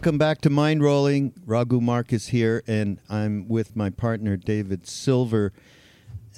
Welcome 0.00 0.16
back 0.16 0.40
to 0.40 0.48
Mind 0.48 0.82
Rolling. 0.82 1.34
Raghu 1.44 1.78
Markus 1.78 2.28
here, 2.28 2.62
and 2.66 2.98
I'm 3.10 3.46
with 3.48 3.76
my 3.76 3.90
partner 3.90 4.34
David 4.38 4.86
Silver. 4.86 5.52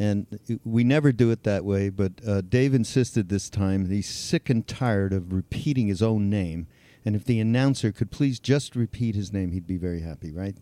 And 0.00 0.26
we 0.64 0.82
never 0.82 1.12
do 1.12 1.30
it 1.30 1.44
that 1.44 1.64
way, 1.64 1.88
but 1.88 2.14
uh, 2.26 2.40
Dave 2.40 2.74
insisted 2.74 3.28
this 3.28 3.48
time. 3.48 3.88
He's 3.88 4.08
sick 4.08 4.50
and 4.50 4.66
tired 4.66 5.12
of 5.12 5.32
repeating 5.32 5.86
his 5.86 6.02
own 6.02 6.28
name. 6.28 6.66
And 7.04 7.14
if 7.14 7.24
the 7.24 7.38
announcer 7.38 7.92
could 7.92 8.10
please 8.10 8.40
just 8.40 8.74
repeat 8.74 9.14
his 9.14 9.32
name, 9.32 9.52
he'd 9.52 9.68
be 9.68 9.76
very 9.76 10.00
happy, 10.00 10.32
right? 10.32 10.56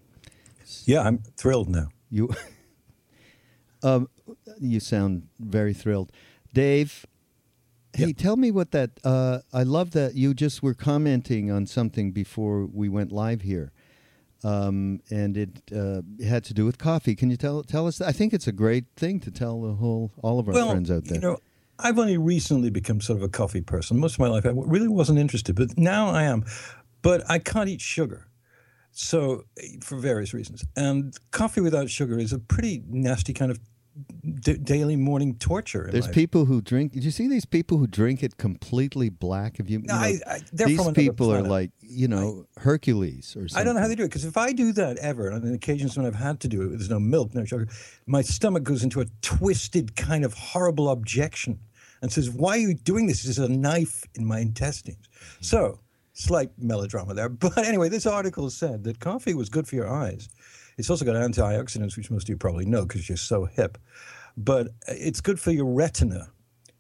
Yeah, 0.85 1.01
I'm 1.01 1.23
thrilled 1.39 1.71
now. 1.71 1.89
You, 2.11 2.35
um, 3.83 4.11
you 4.59 4.79
sound 4.79 5.27
very 5.39 5.73
thrilled, 5.73 6.13
Dave. 6.53 7.07
Hey, 7.93 8.07
Yep. 8.09 8.17
tell 8.17 8.37
me 8.37 8.51
what 8.51 8.71
that. 8.71 8.91
Uh, 9.05 9.41
I 9.53 9.63
love 9.65 9.91
that 9.93 10.15
you 10.15 10.33
just 10.35 10.63
were 10.63 10.75
commenting 10.75 11.51
on 11.51 11.67
something 11.67 12.13
before 12.13 12.67
we 12.67 12.89
went 12.89 13.11
live 13.11 13.43
here, 13.43 13.73
um, 14.45 15.01
and 15.11 15.37
it 15.37 15.61
uh, 15.75 16.03
had 16.25 16.45
to 16.45 16.55
do 16.55 16.65
with 16.65 16.79
coffee. 16.79 17.15
Can 17.17 17.31
you 17.31 17.37
tell 17.37 17.63
tell 17.65 17.87
us? 17.87 18.01
I 18.01 18.13
think 18.13 18.33
it's 18.33 18.47
a 18.47 18.53
great 18.53 18.85
thing 18.97 19.19
to 19.21 19.31
tell 19.31 19.61
the 19.63 19.75
whole 19.75 20.13
all 20.23 20.39
of 20.39 20.47
our 20.49 20.55
well, 20.55 20.71
friends 20.71 20.91
out 20.91 21.05
there. 21.05 21.17
you 21.17 21.21
know, 21.21 21.39
I've 21.81 21.99
only 21.99 22.17
recently 22.17 22.71
become 22.71 23.01
sort 23.01 23.19
of 23.19 23.23
a 23.25 23.29
coffee 23.29 23.61
person. 23.61 23.99
Most 23.99 24.15
of 24.15 24.21
my 24.21 24.29
life, 24.29 24.47
I 24.47 24.51
really 24.55 24.89
wasn't 24.89 25.19
interested, 25.19 25.57
but 25.57 25.77
now 25.77 26.09
I 26.11 26.23
am. 26.25 26.45
But 27.03 27.29
I 27.31 27.39
can't 27.39 27.69
eat 27.69 27.81
sugar, 27.81 28.29
so 28.93 29.45
for 29.83 29.97
various 29.97 30.33
reasons. 30.33 30.65
And 30.77 31.15
coffee 31.33 31.61
without 31.63 31.91
sugar 31.91 32.19
is 32.19 32.33
a 32.33 32.39
pretty 32.39 32.85
nasty 32.89 33.33
kind 33.33 33.51
of 33.51 33.59
d- 34.41 34.57
daily 34.59 34.97
morning 34.97 35.37
torture. 35.39 35.89
There's 35.91 36.07
my- 36.07 36.13
people 36.13 36.45
who 36.47 36.61
drink. 36.61 36.93
Did 36.93 37.05
you 37.05 37.11
see 37.11 37.29
these 37.29 37.45
people 37.45 37.79
who 37.79 37.87
drink 37.87 38.23
it 38.23 38.37
completely 38.37 39.09
black? 39.09 39.57
Have 39.59 39.69
you? 39.71 39.81
you 39.81 39.87
know, 39.87 39.95
I- 39.95 40.21
I- 40.27 40.41
they're 40.53 40.67
these 40.69 40.91
people 40.93 41.33
are 41.33 41.43
like 41.43 41.71
you 41.81 42.09
know 42.09 42.47
Hercules 42.59 43.37
or 43.37 43.49
something. 43.49 43.61
I 43.61 43.65
don't 43.65 43.75
know 43.75 43.81
how 43.83 43.89
they 43.89 43.95
do 43.95 44.05
it 44.05 44.09
because 44.09 44.25
if 44.25 44.37
I 44.37 44.53
do 44.53 44.73
that 44.73 44.97
ever, 44.99 45.27
and 45.27 45.37
on 45.37 45.43
the 45.43 45.55
occasions 45.55 45.97
when 45.97 46.07
I've 46.07 46.15
had 46.15 46.41
to 46.41 46.49
do 46.49 46.63
it, 46.63 46.69
there's 46.71 46.91
no 46.91 47.01
milk, 47.01 47.35
no 47.35 47.45
sugar, 47.45 47.69
my 48.07 48.23
stomach 48.23 48.63
goes 48.63 48.83
into 48.83 49.01
a 49.01 49.07
twisted 49.23 49.97
kind 49.97 50.25
of 50.25 50.35
horrible 50.35 50.89
objection 50.89 51.59
and 52.03 52.11
says, 52.13 52.31
"Why 52.31 52.53
are 52.57 52.59
you 52.69 52.75
doing 52.75 53.07
this? 53.07 53.23
This 53.23 53.39
is 53.39 53.45
a 53.45 53.49
knife 53.49 54.05
in 54.15 54.25
my 54.25 54.41
intestines." 54.41 55.09
Hmm. 55.13 55.45
So 55.45 55.81
slight 56.13 56.51
melodrama 56.59 57.15
there, 57.15 57.29
but 57.47 57.57
anyway, 57.59 57.89
this 57.89 58.07
article 58.07 58.51
said 58.51 58.85
that 58.85 59.01
coffee 59.01 59.35
was 59.35 59.49
good 59.49 59.67
for 59.67 59.77
your 59.77 59.89
eyes. 59.89 60.29
It's 60.81 60.91
also 60.91 61.05
got 61.05 61.15
antioxidants, 61.15 61.97
which 61.97 62.11
most 62.11 62.25
of 62.25 62.29
you 62.31 62.37
probably 62.37 62.65
know 62.65 62.85
because 62.87 63.09
you're 63.09 63.17
so 63.17 63.45
hip. 63.45 63.79
But 64.37 64.69
it's 64.89 65.21
good 65.21 65.39
for 65.39 65.53
your 65.53 65.67
retina 65.67 66.29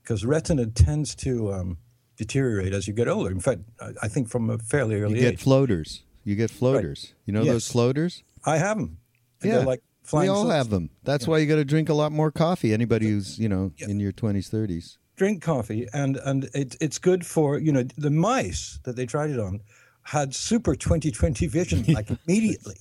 because 0.03 0.25
retina 0.25 0.67
tends 0.67 1.15
to 1.17 1.53
um, 1.53 1.79
deteriorate 2.17 2.73
as 2.73 2.89
you 2.89 2.95
get 2.95 3.09
older. 3.09 3.31
In 3.31 3.41
fact, 3.41 3.61
I, 4.03 4.09
think 4.09 4.29
from 4.29 4.51
a 4.51 4.59
fairly 4.59 5.01
early 5.01 5.15
age. 5.15 5.21
You 5.23 5.27
get 5.31 5.33
age. 5.35 5.43
floaters. 5.43 6.03
You 6.25 6.35
get 6.35 6.51
floaters. 6.51 7.15
You 7.27 7.33
know 7.33 7.45
those 7.45 7.69
floaters? 7.71 8.23
I 8.45 8.59
have 8.59 8.79
them. 8.79 8.99
Yeah, 9.43 9.57
They're 9.57 9.67
like 9.67 9.83
we 10.13 10.29
all 10.29 10.43
saucers. 10.45 10.53
have 10.57 10.71
them. 10.71 10.91
That's 11.05 11.27
why 11.29 11.39
you 11.39 11.47
got 11.47 11.57
to 11.57 11.65
drink 11.65 11.89
a 11.89 11.95
lot 11.95 12.13
more 12.13 12.31
coffee. 12.31 12.73
Anybody 12.75 13.09
who's 13.11 13.39
you 13.39 13.49
know 13.49 13.73
Yeah. 13.79 13.89
in 13.89 14.01
your 14.01 14.13
twenties, 14.13 14.49
thirties. 14.49 14.99
Drink 15.17 15.43
coffee, 15.43 15.87
and 15.93 16.17
and 16.25 16.49
it, 16.55 16.77
it's 16.81 16.99
good 16.99 17.27
for 17.27 17.59
you 17.59 17.73
know 17.73 17.85
the 17.97 18.11
mice 18.11 18.79
that 18.85 18.97
they 18.97 19.07
tried 19.07 19.31
it 19.31 19.39
on 19.39 19.61
had 20.03 20.35
super 20.35 20.75
20/20 20.75 21.49
vision 21.49 21.85
like 21.95 22.09
immediately, 22.27 22.77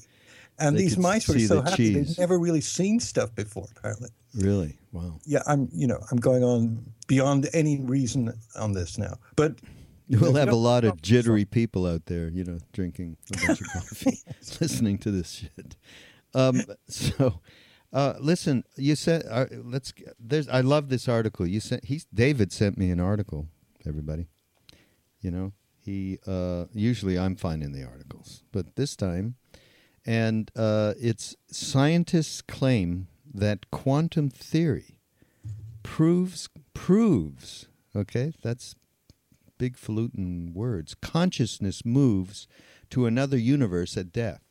and 0.60 0.76
They 0.78 0.82
these 0.84 0.98
mice 0.98 1.28
were 1.28 1.40
so 1.40 1.62
the 1.62 1.70
happy 1.70 1.94
cheese. 1.94 2.16
they'd 2.16 2.22
never 2.22 2.38
really 2.40 2.62
seen 2.62 3.00
stuff 3.00 3.34
before. 3.36 3.68
Apparently, 3.78 4.10
Really? 4.36 4.78
Wow. 4.92 5.20
yeah. 5.26 5.42
I'm 5.48 5.70
you 5.72 5.88
know 5.88 6.00
I'm 6.12 6.18
going 6.18 6.44
on 6.44 6.84
beyond 7.08 7.50
any 7.54 7.80
reason 7.80 8.34
on 8.56 8.74
this 8.74 8.98
now, 8.98 9.16
but 9.36 9.56
We'll 10.12 10.34
have 10.34 10.50
a 10.50 10.56
lot 10.56 10.86
of 10.86 11.04
jittery 11.04 11.46
people 11.46 11.86
out 11.86 12.08
there, 12.08 12.30
you 12.30 12.44
know, 12.44 12.58
drinking 12.74 13.16
a 13.32 13.46
bunch 13.46 13.62
of 13.62 13.68
coffee, 13.74 14.18
listening 14.60 14.98
to 15.00 15.12
this 15.12 15.30
shit. 15.32 15.76
Um, 16.34 16.64
so, 16.88 17.40
uh, 17.94 18.14
listen, 18.20 18.64
you 18.76 18.96
said 18.96 19.22
uh, 19.30 19.46
let's. 19.64 19.94
There's. 20.20 20.50
I 20.50 20.62
love 20.62 20.90
this 20.90 21.08
article. 21.08 21.46
You 21.46 21.60
sent. 21.60 21.86
He's 21.86 22.06
David 22.12 22.52
sent 22.52 22.76
me 22.76 22.90
an 22.90 23.00
article. 23.00 23.50
Everybody, 23.88 24.26
you 25.22 25.30
know, 25.30 25.54
he 25.80 26.18
uh, 26.26 26.66
usually 26.74 27.20
I'm 27.20 27.36
finding 27.36 27.72
the 27.72 27.84
articles, 27.84 28.44
but 28.52 28.76
this 28.78 28.96
time, 28.96 29.36
and 30.06 30.52
uh, 30.56 30.94
it's 31.00 31.36
scientists 31.52 32.42
claim 32.42 33.08
that 33.34 33.70
quantum 33.72 34.30
theory 34.30 34.98
proves 35.84 36.50
proves. 36.74 37.68
Okay, 37.96 38.34
that's 38.44 38.76
big 39.58 39.76
falutin 39.78 40.54
words. 40.54 40.96
Consciousness 40.96 41.84
moves 41.86 42.48
to 42.90 43.06
another 43.06 43.38
universe 43.38 43.98
at 43.98 44.12
death. 44.12 44.42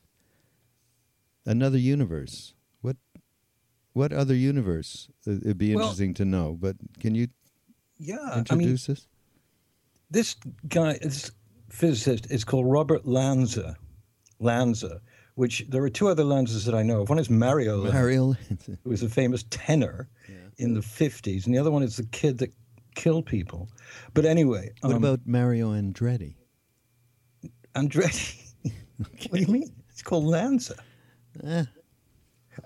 Another 1.47 1.78
universe. 1.78 2.54
What? 2.82 2.97
What 3.94 4.12
other 4.12 4.34
universe? 4.34 5.08
Uh, 5.26 5.32
It'd 5.32 5.58
be 5.58 5.75
Well- 5.75 5.84
interesting 5.87 6.14
to 6.14 6.25
know. 6.25 6.56
But 6.60 6.76
can 7.00 7.14
you 7.14 7.28
yeah, 7.98 8.16
I 8.20 8.28
mean 8.31 8.38
introduce 8.69 8.87
this? 8.87 9.06
this 10.10 10.37
guy, 10.69 10.98
this 11.03 11.31
physicist, 11.69 12.31
is 12.31 12.44
called 12.44 12.66
Robert 12.70 13.06
Lanza. 13.06 13.76
Lanza, 14.41 15.00
which 15.38 15.65
there 15.69 15.84
are 15.84 15.88
two 15.88 16.09
other 16.09 16.25
Lanzas 16.25 16.65
that 16.65 16.75
I 16.75 16.82
know 16.82 17.03
of. 17.03 17.09
One 17.09 17.21
is 17.21 17.31
Mario 17.31 17.76
Lanza. 17.76 17.93
Mario. 17.97 18.32
who 18.82 18.91
was 18.91 19.04
a 19.04 19.09
famous 19.09 19.44
tenor 19.50 20.09
in 20.56 20.75
the 20.75 20.81
50s, 20.81 21.47
and 21.47 21.54
the 21.54 21.59
other 21.59 21.71
one 21.71 21.84
is 21.84 21.97
the 21.97 22.06
kid 22.06 22.38
that 22.38 22.53
killed 22.97 23.25
people. 23.25 23.69
But 24.15 24.25
anyway, 24.25 24.72
what 24.81 24.91
um, 24.94 24.97
about 25.04 25.21
Mario 25.26 25.71
Andretti? 25.72 26.34
Andretti? 27.76 28.50
what 28.97 29.32
do 29.32 29.38
you 29.38 29.47
mean? 29.47 29.72
It's 29.91 30.03
called 30.03 30.25
Lanza. 30.25 30.75
Eh, 31.44 31.65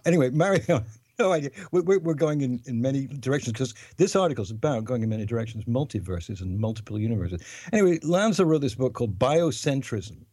Anyway, 0.06 0.30
Mario, 0.30 0.82
no 1.18 1.32
idea. 1.32 1.50
We're, 1.72 1.82
we're- 1.82 2.00
we're 2.02 2.14
going 2.14 2.40
in, 2.40 2.62
in 2.64 2.80
many 2.80 3.06
directions 3.06 3.52
because 3.52 3.74
this 3.98 4.16
article 4.16 4.42
is 4.42 4.50
about 4.50 4.84
going 4.84 5.02
in 5.02 5.10
many 5.10 5.26
directions, 5.26 5.64
multiverses 5.66 6.40
and 6.40 6.58
multiple 6.58 6.98
universes. 6.98 7.42
Anyway, 7.70 7.98
Lanza 8.02 8.46
wrote 8.46 8.62
this 8.62 8.74
book 8.74 8.94
called 8.94 9.18
Biocentrism. 9.18 10.24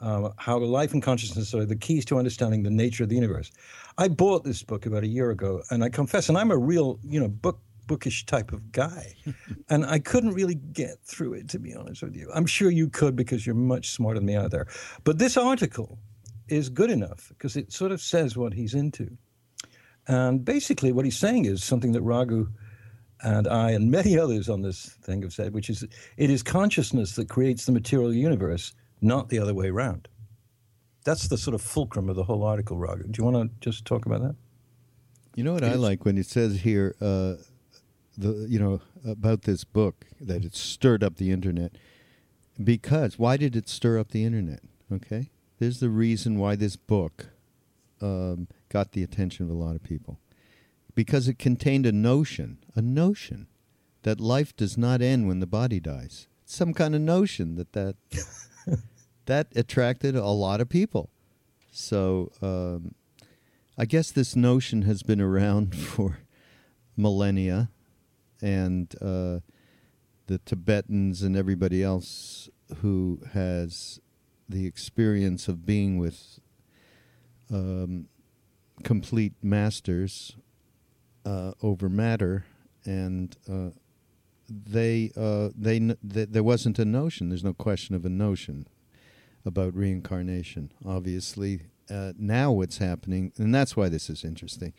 Uh, 0.00 0.30
how 0.36 0.58
life 0.58 0.92
and 0.92 1.02
consciousness 1.02 1.52
are 1.54 1.64
the 1.64 1.74
keys 1.74 2.04
to 2.04 2.18
understanding 2.18 2.62
the 2.62 2.70
nature 2.70 3.02
of 3.02 3.08
the 3.08 3.16
universe. 3.16 3.50
I 3.96 4.06
bought 4.06 4.44
this 4.44 4.62
book 4.62 4.86
about 4.86 5.02
a 5.02 5.08
year 5.08 5.30
ago, 5.30 5.62
and 5.70 5.82
I 5.82 5.88
confess, 5.88 6.28
and 6.28 6.38
I'm 6.38 6.52
a 6.52 6.56
real, 6.56 7.00
you 7.02 7.18
know, 7.18 7.28
book 7.28 7.58
bookish 7.88 8.26
type 8.26 8.52
of 8.52 8.70
guy, 8.70 9.14
and 9.68 9.84
I 9.84 9.98
couldn't 9.98 10.34
really 10.34 10.54
get 10.54 11.02
through 11.02 11.32
it. 11.34 11.48
To 11.48 11.58
be 11.58 11.74
honest 11.74 12.02
with 12.02 12.14
you, 12.14 12.30
I'm 12.32 12.46
sure 12.46 12.70
you 12.70 12.88
could 12.88 13.16
because 13.16 13.44
you're 13.44 13.56
much 13.56 13.90
smarter 13.90 14.20
than 14.20 14.26
me 14.26 14.36
out 14.36 14.52
there. 14.52 14.68
But 15.02 15.18
this 15.18 15.36
article 15.36 15.98
is 16.46 16.68
good 16.68 16.90
enough 16.90 17.28
because 17.30 17.56
it 17.56 17.72
sort 17.72 17.90
of 17.90 18.00
says 18.00 18.36
what 18.36 18.54
he's 18.54 18.74
into, 18.74 19.16
and 20.06 20.44
basically 20.44 20.92
what 20.92 21.04
he's 21.04 21.18
saying 21.18 21.46
is 21.46 21.64
something 21.64 21.92
that 21.92 22.02
Raghu 22.02 22.48
and 23.22 23.48
I 23.48 23.72
and 23.72 23.90
many 23.90 24.18
others 24.18 24.48
on 24.48 24.62
this 24.62 24.96
thing 25.02 25.22
have 25.22 25.32
said, 25.32 25.52
which 25.52 25.70
is 25.70 25.84
it 26.16 26.30
is 26.30 26.42
consciousness 26.42 27.16
that 27.16 27.28
creates 27.28 27.64
the 27.64 27.72
material 27.72 28.14
universe, 28.14 28.72
not 29.00 29.28
the 29.28 29.38
other 29.38 29.54
way 29.54 29.68
around. 29.68 30.08
That's 31.04 31.28
the 31.28 31.38
sort 31.38 31.54
of 31.54 31.62
fulcrum 31.62 32.08
of 32.08 32.16
the 32.16 32.24
whole 32.24 32.42
article, 32.42 32.76
Raghu. 32.76 33.04
Do 33.04 33.22
you 33.22 33.24
want 33.24 33.50
to 33.50 33.70
just 33.70 33.84
talk 33.84 34.06
about 34.06 34.20
that? 34.20 34.36
You 35.34 35.44
know 35.44 35.52
what 35.52 35.64
I 35.64 35.74
like 35.74 36.04
when 36.04 36.18
it 36.18 36.26
says 36.26 36.62
here 36.62 36.96
uh, 37.00 37.34
the 38.16 38.46
you 38.48 38.58
know 38.58 38.80
about 39.06 39.42
this 39.42 39.62
book 39.62 40.04
that 40.20 40.44
it 40.44 40.56
stirred 40.56 41.04
up 41.04 41.16
the 41.16 41.30
internet 41.30 41.72
because 42.62 43.18
why 43.18 43.36
did 43.36 43.54
it 43.54 43.68
stir 43.68 43.98
up 43.98 44.10
the 44.10 44.24
internet? 44.24 44.60
Okay, 44.92 45.30
there's 45.60 45.78
the 45.80 45.90
reason 45.90 46.38
why 46.38 46.56
this 46.56 46.74
book 46.74 47.28
um, 48.00 48.48
got 48.68 48.92
the 48.92 49.02
attention 49.02 49.44
of 49.44 49.50
a 49.50 49.54
lot 49.54 49.76
of 49.76 49.82
people 49.82 50.18
because 50.94 51.28
it 51.28 51.38
contained 51.38 51.86
a 51.86 51.92
notion, 51.92 52.58
a 52.74 52.82
notion 52.82 53.46
that 54.02 54.20
life 54.20 54.56
does 54.56 54.76
not 54.76 55.00
end 55.00 55.28
when 55.28 55.38
the 55.38 55.46
body 55.46 55.78
dies. 55.78 56.26
Some 56.44 56.74
kind 56.74 56.94
of 56.94 57.00
notion 57.00 57.54
that 57.54 57.72
that 57.74 57.94
that 59.26 59.48
attracted 59.54 60.16
a 60.16 60.26
lot 60.26 60.60
of 60.60 60.68
people. 60.68 61.10
So 61.70 62.32
um, 62.42 62.94
I 63.76 63.84
guess 63.84 64.10
this 64.10 64.34
notion 64.34 64.82
has 64.82 65.02
been 65.02 65.20
around 65.20 65.76
for 65.76 66.18
millennia, 66.96 67.70
and 68.42 68.94
uh, 69.00 69.40
the 70.26 70.38
Tibetans 70.44 71.22
and 71.22 71.36
everybody 71.36 71.82
else 71.82 72.48
who 72.78 73.20
has 73.32 74.00
the 74.48 74.66
experience 74.66 75.48
of 75.48 75.66
being 75.66 75.98
with 75.98 76.40
um, 77.52 78.06
complete 78.82 79.34
masters 79.42 80.36
uh, 81.24 81.52
over 81.62 81.88
matter, 81.88 82.44
and 82.84 83.36
uh, 83.50 83.70
they 84.48 85.10
uh, 85.16 85.50
they 85.56 85.78
th- 85.78 86.28
there 86.30 86.42
wasn't 86.42 86.78
a 86.78 86.84
notion. 86.84 87.28
There's 87.28 87.44
no 87.44 87.54
question 87.54 87.94
of 87.94 88.04
a 88.04 88.10
notion 88.10 88.66
about 89.44 89.74
reincarnation. 89.74 90.72
Obviously, 90.84 91.62
uh, 91.90 92.12
now 92.18 92.52
what's 92.52 92.78
happening, 92.78 93.32
and 93.38 93.54
that's 93.54 93.76
why 93.76 93.88
this 93.88 94.10
is 94.10 94.24
interesting, 94.24 94.72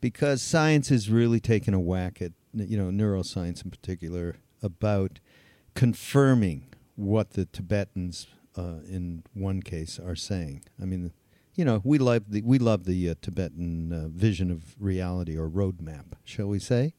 because 0.00 0.42
science 0.42 0.90
is 0.90 1.10
really 1.10 1.40
taking 1.40 1.74
a 1.74 1.80
whack 1.80 2.20
at 2.22 2.32
you 2.52 2.76
know 2.76 2.90
neuroscience 2.90 3.64
in 3.64 3.70
particular 3.70 4.36
about 4.62 5.20
confirming 5.74 6.68
what 6.96 7.32
the 7.32 7.44
Tibetans, 7.44 8.28
uh, 8.56 8.78
in 8.88 9.24
one 9.34 9.62
case, 9.62 9.98
are 9.98 10.16
saying. 10.16 10.62
I 10.80 10.84
mean, 10.84 11.12
you 11.54 11.64
know, 11.64 11.80
we 11.84 11.98
love 11.98 12.24
the 12.28 12.42
we 12.42 12.58
love 12.58 12.84
the 12.84 13.10
uh, 13.10 13.14
Tibetan 13.20 13.92
uh, 13.92 14.08
vision 14.08 14.50
of 14.50 14.74
reality 14.78 15.36
or 15.36 15.48
roadmap, 15.48 16.14
shall 16.24 16.46
we 16.46 16.58
say? 16.58 16.94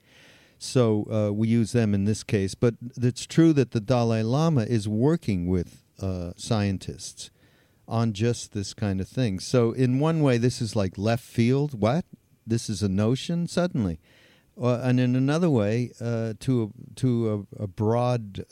So 0.65 1.07
uh, 1.11 1.33
we 1.33 1.47
use 1.47 1.71
them 1.71 1.93
in 1.93 2.05
this 2.05 2.23
case. 2.23 2.55
But 2.55 2.75
it's 2.97 3.25
true 3.25 3.53
that 3.53 3.71
the 3.71 3.79
Dalai 3.79 4.23
Lama 4.23 4.63
is 4.63 4.87
working 4.87 5.47
with 5.47 5.83
uh, 6.01 6.31
scientists 6.35 7.29
on 7.87 8.13
just 8.13 8.53
this 8.53 8.73
kind 8.73 8.99
of 8.99 9.07
thing. 9.07 9.39
So 9.39 9.71
in 9.71 9.99
one 9.99 10.21
way, 10.21 10.37
this 10.37 10.61
is 10.61 10.75
like 10.75 10.97
left 10.97 11.23
field. 11.23 11.79
What? 11.79 12.05
This 12.45 12.69
is 12.69 12.81
a 12.83 12.89
notion 12.89 13.47
suddenly. 13.47 13.99
Uh, 14.59 14.79
and 14.81 14.99
in 14.99 15.15
another 15.15 15.49
way, 15.49 15.91
uh, 15.99 16.33
to 16.39 16.63
a, 16.63 16.95
to 16.95 17.47
a, 17.59 17.63
a 17.63 17.67
broad 17.67 18.45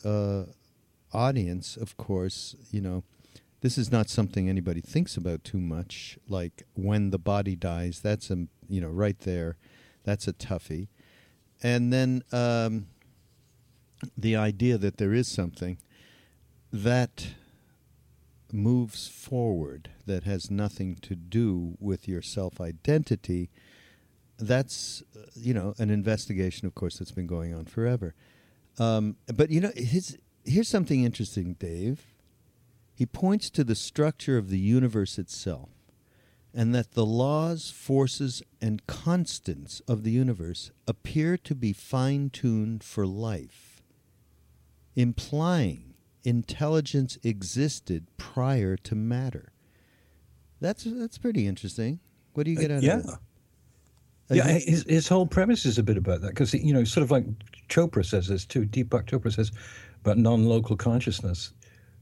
audience, 1.14 1.78
of 1.78 1.96
course, 1.98 2.56
you 2.72 2.82
know 2.82 3.04
this 3.64 3.78
is 3.78 3.92
not 3.92 4.10
something 4.10 4.50
anybody 4.50 4.82
thinks 4.82 5.16
about 5.16 5.44
too 5.46 5.60
much. 5.60 6.18
Like 6.28 6.64
when 6.74 7.12
the 7.12 7.18
body 7.18 7.56
dies, 7.56 8.02
that's 8.02 8.30
a 8.30 8.48
you 8.68 8.82
know 8.82 8.90
right 8.90 9.18
there, 9.20 9.58
that's 10.04 10.28
a 10.28 10.34
toughie, 10.34 10.90
and 11.64 11.92
then 11.92 12.24
um, 12.32 12.88
the 14.18 14.36
idea 14.36 14.78
that 14.78 14.98
there 14.98 15.14
is 15.14 15.28
something 15.28 15.78
that 16.72 17.28
moves 18.52 19.08
forward 19.08 19.90
that 20.06 20.24
has 20.24 20.52
nothing 20.52 20.96
to 20.96 21.16
do 21.16 21.76
with 21.80 22.08
your 22.08 22.22
self 22.22 22.62
identity. 22.62 23.50
That's 24.38 25.04
uh, 25.16 25.22
you 25.36 25.54
know 25.54 25.74
an 25.78 25.90
investigation, 25.90 26.68
of 26.68 26.76
course, 26.76 27.00
that's 27.00 27.12
been 27.12 27.28
going 27.28 27.54
on 27.54 27.66
forever. 27.66 28.14
Um, 28.78 29.16
but 29.34 29.50
you 29.50 29.62
know, 29.62 29.72
his, 29.76 30.18
here's 30.44 30.68
something 30.68 31.04
interesting, 31.04 31.54
Dave 31.54 32.14
he 32.96 33.06
points 33.06 33.50
to 33.52 33.64
the 33.64 33.76
structure 33.76 34.38
of 34.38 34.50
the 34.50 34.60
universe 34.60 35.18
itself, 35.18 35.70
and 36.54 36.74
that 36.76 36.92
the 36.92 37.06
laws, 37.06 37.72
forces, 37.72 38.44
and 38.62 38.86
constants 38.86 39.82
of 39.88 40.04
the 40.04 40.12
universe 40.12 40.72
appear 40.88 41.38
to 41.38 41.56
be 41.56 41.74
fine 41.74 42.30
tuned 42.30 42.84
for 42.84 43.08
life, 43.08 43.82
implying 44.96 45.96
intelligence 46.24 47.18
existed 47.24 48.08
prior 48.18 48.78
to 48.78 48.96
matter. 48.96 49.52
That's 50.62 50.84
that's 50.84 51.18
pretty 51.18 51.48
interesting. 51.48 52.00
What 52.34 52.46
do 52.46 52.52
you 52.52 52.58
get 52.58 52.72
out 52.72 52.84
yeah. 52.84 52.98
of 52.98 53.06
that? 53.08 53.20
yeah, 54.30 54.48
his, 54.48 54.86
his 54.88 55.08
whole 55.08 55.28
premise 55.28 55.66
is 55.66 55.78
a 55.78 55.84
bit 55.84 55.98
about 55.98 56.22
that 56.22 56.30
because 56.30 56.54
you 56.54 56.74
know, 56.74 56.84
sort 56.84 57.04
of 57.04 57.12
like 57.12 57.26
Chopra 57.68 58.06
says 58.06 58.28
this 58.28 58.46
too. 58.46 58.66
Deepak 58.66 59.06
Chopra 59.06 59.34
says 59.34 59.52
about 60.02 60.18
non-local 60.18 60.78
consciousness 60.78 61.54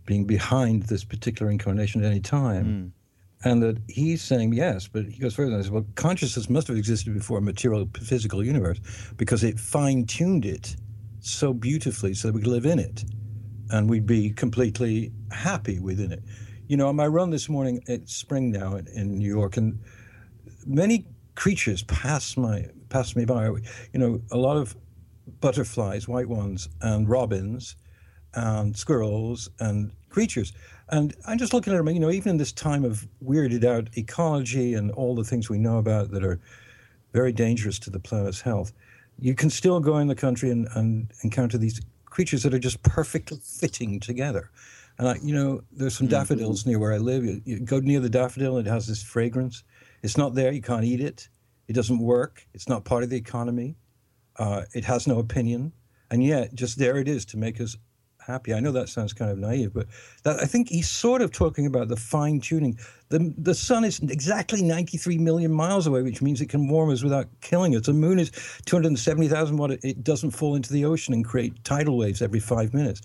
being 0.06 0.26
behind 0.26 0.84
this 0.84 1.04
particular 1.04 1.52
incarnation 1.52 2.04
at 2.04 2.12
any 2.12 2.20
time. 2.20 2.66
Mm. 2.66 3.01
And 3.44 3.64
that 3.64 3.82
he's 3.88 4.22
saying 4.22 4.54
yes, 4.54 4.88
but 4.88 5.06
he 5.06 5.18
goes 5.18 5.34
further 5.34 5.54
and 5.56 5.64
says, 5.64 5.72
well, 5.72 5.86
consciousness 5.96 6.50
must 6.50 6.68
have 6.68 6.78
existed 6.78 7.14
before 7.14 7.40
a 7.40 7.42
material 7.42 7.90
physical 8.00 8.44
universe 8.44 8.80
because 9.18 9.44
it 9.44 9.60
fine 9.60 10.06
tuned 10.06 10.46
it 10.46 10.76
so 11.22 11.54
beautifully 11.54 12.14
so 12.14 12.28
that 12.28 12.36
we 12.36 12.42
could 12.42 12.52
live 12.52 12.66
in 12.66 12.78
it 12.78 13.04
and 13.72 13.90
we'd 13.90 14.06
be 14.06 14.30
completely 14.32 15.12
happy 15.32 15.80
within 15.80 16.12
it. 16.12 16.24
You 16.68 16.78
know, 16.78 16.88
on 16.88 16.96
my 16.96 17.08
run 17.08 17.32
this 17.32 17.50
morning, 17.50 17.82
it's 17.88 18.14
spring 18.14 18.52
now 18.52 18.76
in, 18.76 18.88
in 18.88 19.18
New 19.18 19.30
York, 19.30 19.58
and 19.58 19.80
many 20.66 21.06
creatures 21.36 21.84
pass 21.84 22.38
my 22.38 22.66
pass 22.90 23.16
me 23.16 23.26
by. 23.26 23.46
You 23.46 23.60
know, 23.94 24.22
a 24.32 24.38
lot 24.38 24.58
of 24.58 24.76
butterflies, 25.40 26.08
white 26.08 26.28
ones, 26.28 26.70
and 26.82 27.10
robins, 27.10 27.76
and 28.34 28.76
squirrels 28.76 29.50
and 29.60 29.92
creatures. 30.10 30.54
And 30.92 31.16
I'm 31.26 31.38
just 31.38 31.54
looking 31.54 31.74
at 31.74 31.78
them, 31.78 31.88
you 31.90 32.00
know, 32.02 32.12
even 32.12 32.32
in 32.32 32.38
this 32.38 32.52
time 32.52 32.84
of 32.84 33.08
weirded 33.26 33.64
out 33.64 33.90
ecology 33.98 34.74
and 34.74 34.92
all 34.92 35.16
the 35.16 35.24
things 35.24 35.50
we 35.50 35.58
know 35.58 35.78
about 35.78 36.12
that 36.12 36.24
are 36.24 36.40
very 37.14 37.32
dangerous 37.32 37.80
to 37.80 37.90
the 37.90 38.00
planet's 38.00 38.42
health, 38.42 38.74
you 39.18 39.34
can 39.34 39.50
still 39.50 39.80
go 39.80 39.98
in 39.98 40.08
the 40.08 40.16
country 40.16 40.50
and, 40.50 40.68
and 40.76 41.10
encounter 41.24 41.58
these 41.58 41.82
creatures 42.06 42.44
that 42.44 42.54
are 42.54 42.60
just 42.60 42.84
perfectly 42.84 43.40
fitting 43.42 44.00
together. 44.00 44.52
And 44.98 45.08
I, 45.08 45.16
you 45.24 45.34
know, 45.34 45.62
there's 45.72 45.98
some 45.98 46.08
mm-hmm. 46.08 46.16
daffodils 46.16 46.66
near 46.66 46.78
where 46.78 46.94
I 46.94 46.98
live. 46.98 47.24
You, 47.24 47.42
you 47.46 47.60
go 47.62 47.80
near 47.80 48.02
the 48.02 48.10
daffodil, 48.10 48.58
it 48.58 48.66
has 48.66 48.86
this 48.86 49.02
fragrance. 49.02 49.64
It's 50.04 50.18
not 50.18 50.36
there, 50.36 50.52
you 50.52 50.62
can't 50.62 50.84
eat 50.84 51.00
it. 51.00 51.30
It 51.68 51.74
doesn't 51.74 52.00
work. 52.00 52.46
It's 52.54 52.68
not 52.68 52.84
part 52.84 53.04
of 53.04 53.10
the 53.10 53.16
economy. 53.16 53.78
Uh, 54.38 54.64
it 54.74 54.84
has 54.84 55.08
no 55.08 55.20
opinion. 55.20 55.72
And 56.10 56.22
yet, 56.22 56.54
just 56.54 56.78
there 56.78 56.98
it 56.98 57.08
is 57.08 57.24
to 57.26 57.38
make 57.38 57.62
us 57.62 57.78
happy. 58.26 58.54
I 58.54 58.60
know 58.60 58.72
that 58.72 58.90
sounds 58.90 59.14
kind 59.14 59.32
of 59.32 59.38
naive, 59.38 59.74
but 59.74 59.88
that, 60.24 60.42
I 60.42 60.46
think 60.46 60.70
he's 60.70 60.90
sort 60.90 61.22
of 61.22 61.32
talking 61.32 61.66
about 61.66 61.88
the 61.88 61.96
fine 61.96 62.40
tuning. 62.40 62.78
The, 63.10 63.34
the 63.38 63.56
sun 63.56 63.84
is 63.84 64.00
exactly 64.00 64.62
93 64.62 65.18
million 65.18 65.52
miles 65.52 65.88
away, 65.88 66.02
which 66.02 66.22
means 66.22 66.42
it 66.42 66.50
can 66.50 66.68
warm 66.68 66.90
us 66.90 67.04
without 67.04 67.28
killing 67.42 67.76
us. 67.76 67.86
The 67.86 67.94
moon 67.94 68.20
is 68.20 68.32
270,000 68.66 69.58
watt. 69.58 69.72
It 69.84 70.04
doesn't 70.04 70.32
fall 70.32 70.56
into 70.56 70.72
the 70.72 70.86
ocean 70.86 71.14
and 71.14 71.26
create 71.26 71.64
tidal 71.64 71.98
waves 71.98 72.22
every 72.22 72.40
five 72.40 72.74
minutes. 72.74 73.02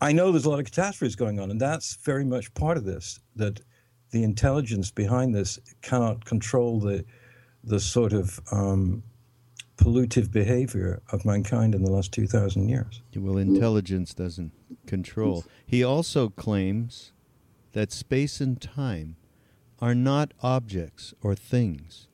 I 0.00 0.12
know 0.12 0.30
there's 0.30 0.44
a 0.44 0.50
lot 0.50 0.60
of 0.60 0.66
catastrophes 0.66 1.16
going 1.16 1.40
on, 1.40 1.50
and 1.50 1.60
that's 1.60 1.96
very 1.96 2.24
much 2.24 2.52
part 2.54 2.76
of 2.76 2.84
this. 2.84 3.18
That 3.34 3.60
the 4.10 4.22
intelligence 4.22 4.90
behind 4.90 5.34
this 5.34 5.58
cannot 5.82 6.24
control 6.24 6.80
the 6.80 7.04
the 7.64 7.80
sort 7.80 8.12
of 8.12 8.40
um, 8.52 9.02
pollutive 9.78 10.30
behavior 10.30 11.00
of 11.10 11.24
mankind 11.24 11.74
in 11.74 11.82
the 11.82 11.90
last 11.90 12.12
2,000 12.12 12.68
years. 12.68 13.00
Well, 13.16 13.38
intelligence 13.38 14.12
doesn't 14.12 14.52
control. 14.86 15.44
He 15.64 15.82
also 15.82 16.28
claims 16.28 17.12
that 17.72 17.92
space 17.92 18.40
and 18.40 18.60
time 18.60 19.16
are 19.80 19.94
not 19.94 20.34
objects 20.42 21.14
or 21.22 21.34
things, 21.34 22.08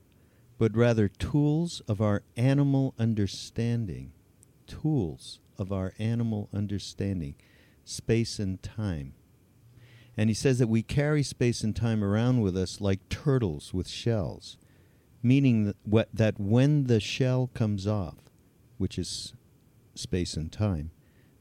but 0.58 0.76
rather 0.76 1.08
tools 1.08 1.80
of 1.88 2.00
our 2.00 2.22
animal 2.36 2.94
understanding. 2.98 4.12
Tools 4.66 5.40
of 5.58 5.72
our 5.72 5.94
animal 5.98 6.48
understanding, 6.52 7.34
space 7.84 8.38
and 8.38 8.62
time. 8.62 9.14
And 10.16 10.30
he 10.30 10.34
says 10.34 10.58
that 10.58 10.68
we 10.68 10.82
carry 10.82 11.22
space 11.22 11.64
and 11.64 11.74
time 11.74 12.04
around 12.04 12.40
with 12.40 12.56
us 12.56 12.80
like 12.80 13.08
turtles 13.08 13.72
with 13.74 13.88
shells 13.88 14.58
meaning 15.24 15.74
that, 15.84 16.08
that 16.12 16.38
when 16.38 16.84
the 16.84 17.00
shell 17.00 17.50
comes 17.54 17.86
off, 17.86 18.30
which 18.78 18.98
is 18.98 19.32
space 19.94 20.34
and 20.34 20.52
time, 20.52 20.90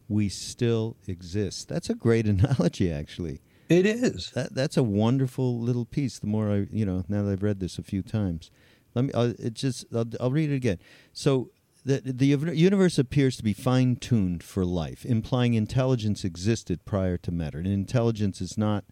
we 0.07 0.29
still 0.29 0.95
exist. 1.07 1.67
That's 1.67 1.89
a 1.89 1.95
great 1.95 2.25
analogy, 2.27 2.91
actually. 2.91 3.41
It 3.69 3.85
is. 3.85 4.31
That, 4.31 4.53
that's 4.53 4.77
a 4.77 4.83
wonderful 4.83 5.59
little 5.59 5.85
piece. 5.85 6.19
The 6.19 6.27
more 6.27 6.51
I, 6.51 6.67
you 6.71 6.85
know, 6.85 7.03
now 7.07 7.23
that 7.23 7.31
I've 7.31 7.43
read 7.43 7.59
this 7.59 7.77
a 7.77 7.83
few 7.83 8.01
times, 8.01 8.51
let 8.93 9.05
me. 9.05 9.11
Uh, 9.13 9.33
it 9.39 9.53
just. 9.53 9.85
I'll, 9.93 10.05
I'll 10.19 10.31
read 10.31 10.51
it 10.51 10.55
again. 10.55 10.79
So 11.11 11.49
the 11.85 12.01
the 12.03 12.27
universe 12.27 12.99
appears 12.99 13.37
to 13.37 13.43
be 13.43 13.53
fine 13.53 13.95
tuned 13.95 14.43
for 14.43 14.65
life, 14.65 15.05
implying 15.05 15.53
intelligence 15.53 16.23
existed 16.23 16.85
prior 16.85 17.17
to 17.17 17.31
matter. 17.31 17.57
And 17.57 17.67
intelligence 17.67 18.41
is 18.41 18.57
not. 18.57 18.85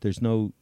There's 0.00 0.22
no 0.22 0.52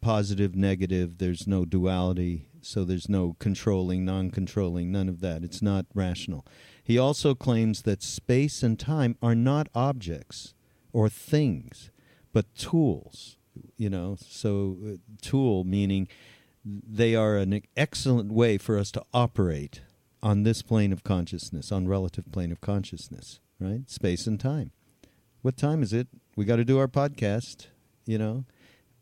positive, 0.00 0.54
negative. 0.54 1.18
There's 1.18 1.46
no 1.46 1.64
duality 1.64 2.47
So 2.62 2.84
there's 2.84 3.08
no 3.08 3.36
controlling, 3.38 4.04
non 4.04 4.30
controlling, 4.30 4.90
none 4.90 5.08
of 5.08 5.20
that. 5.20 5.42
It's 5.42 5.62
not 5.62 5.86
rational. 5.94 6.46
He 6.82 6.98
also 6.98 7.34
claims 7.34 7.82
that 7.82 8.02
space 8.02 8.62
and 8.62 8.78
time 8.78 9.16
are 9.22 9.34
not 9.34 9.68
objects 9.74 10.54
or 10.92 11.08
things, 11.08 11.90
but 12.32 12.54
tools. 12.54 13.36
You 13.76 13.90
know, 13.90 14.16
so 14.20 14.76
uh, 14.86 14.96
tool 15.20 15.64
meaning 15.64 16.08
they 16.64 17.14
are 17.14 17.36
an 17.36 17.62
excellent 17.76 18.30
way 18.30 18.58
for 18.58 18.78
us 18.78 18.90
to 18.92 19.04
operate 19.12 19.80
on 20.22 20.42
this 20.42 20.62
plane 20.62 20.92
of 20.92 21.04
consciousness, 21.04 21.72
on 21.72 21.88
relative 21.88 22.30
plane 22.30 22.52
of 22.52 22.60
consciousness, 22.60 23.40
right? 23.60 23.88
Space 23.88 24.26
and 24.26 24.38
time. 24.38 24.72
What 25.42 25.56
time 25.56 25.82
is 25.82 25.92
it? 25.92 26.08
We 26.36 26.44
got 26.44 26.56
to 26.56 26.64
do 26.64 26.78
our 26.78 26.88
podcast, 26.88 27.68
you 28.04 28.18
know? 28.18 28.44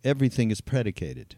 Everything 0.04 0.50
is 0.50 0.60
predicated 0.60 1.36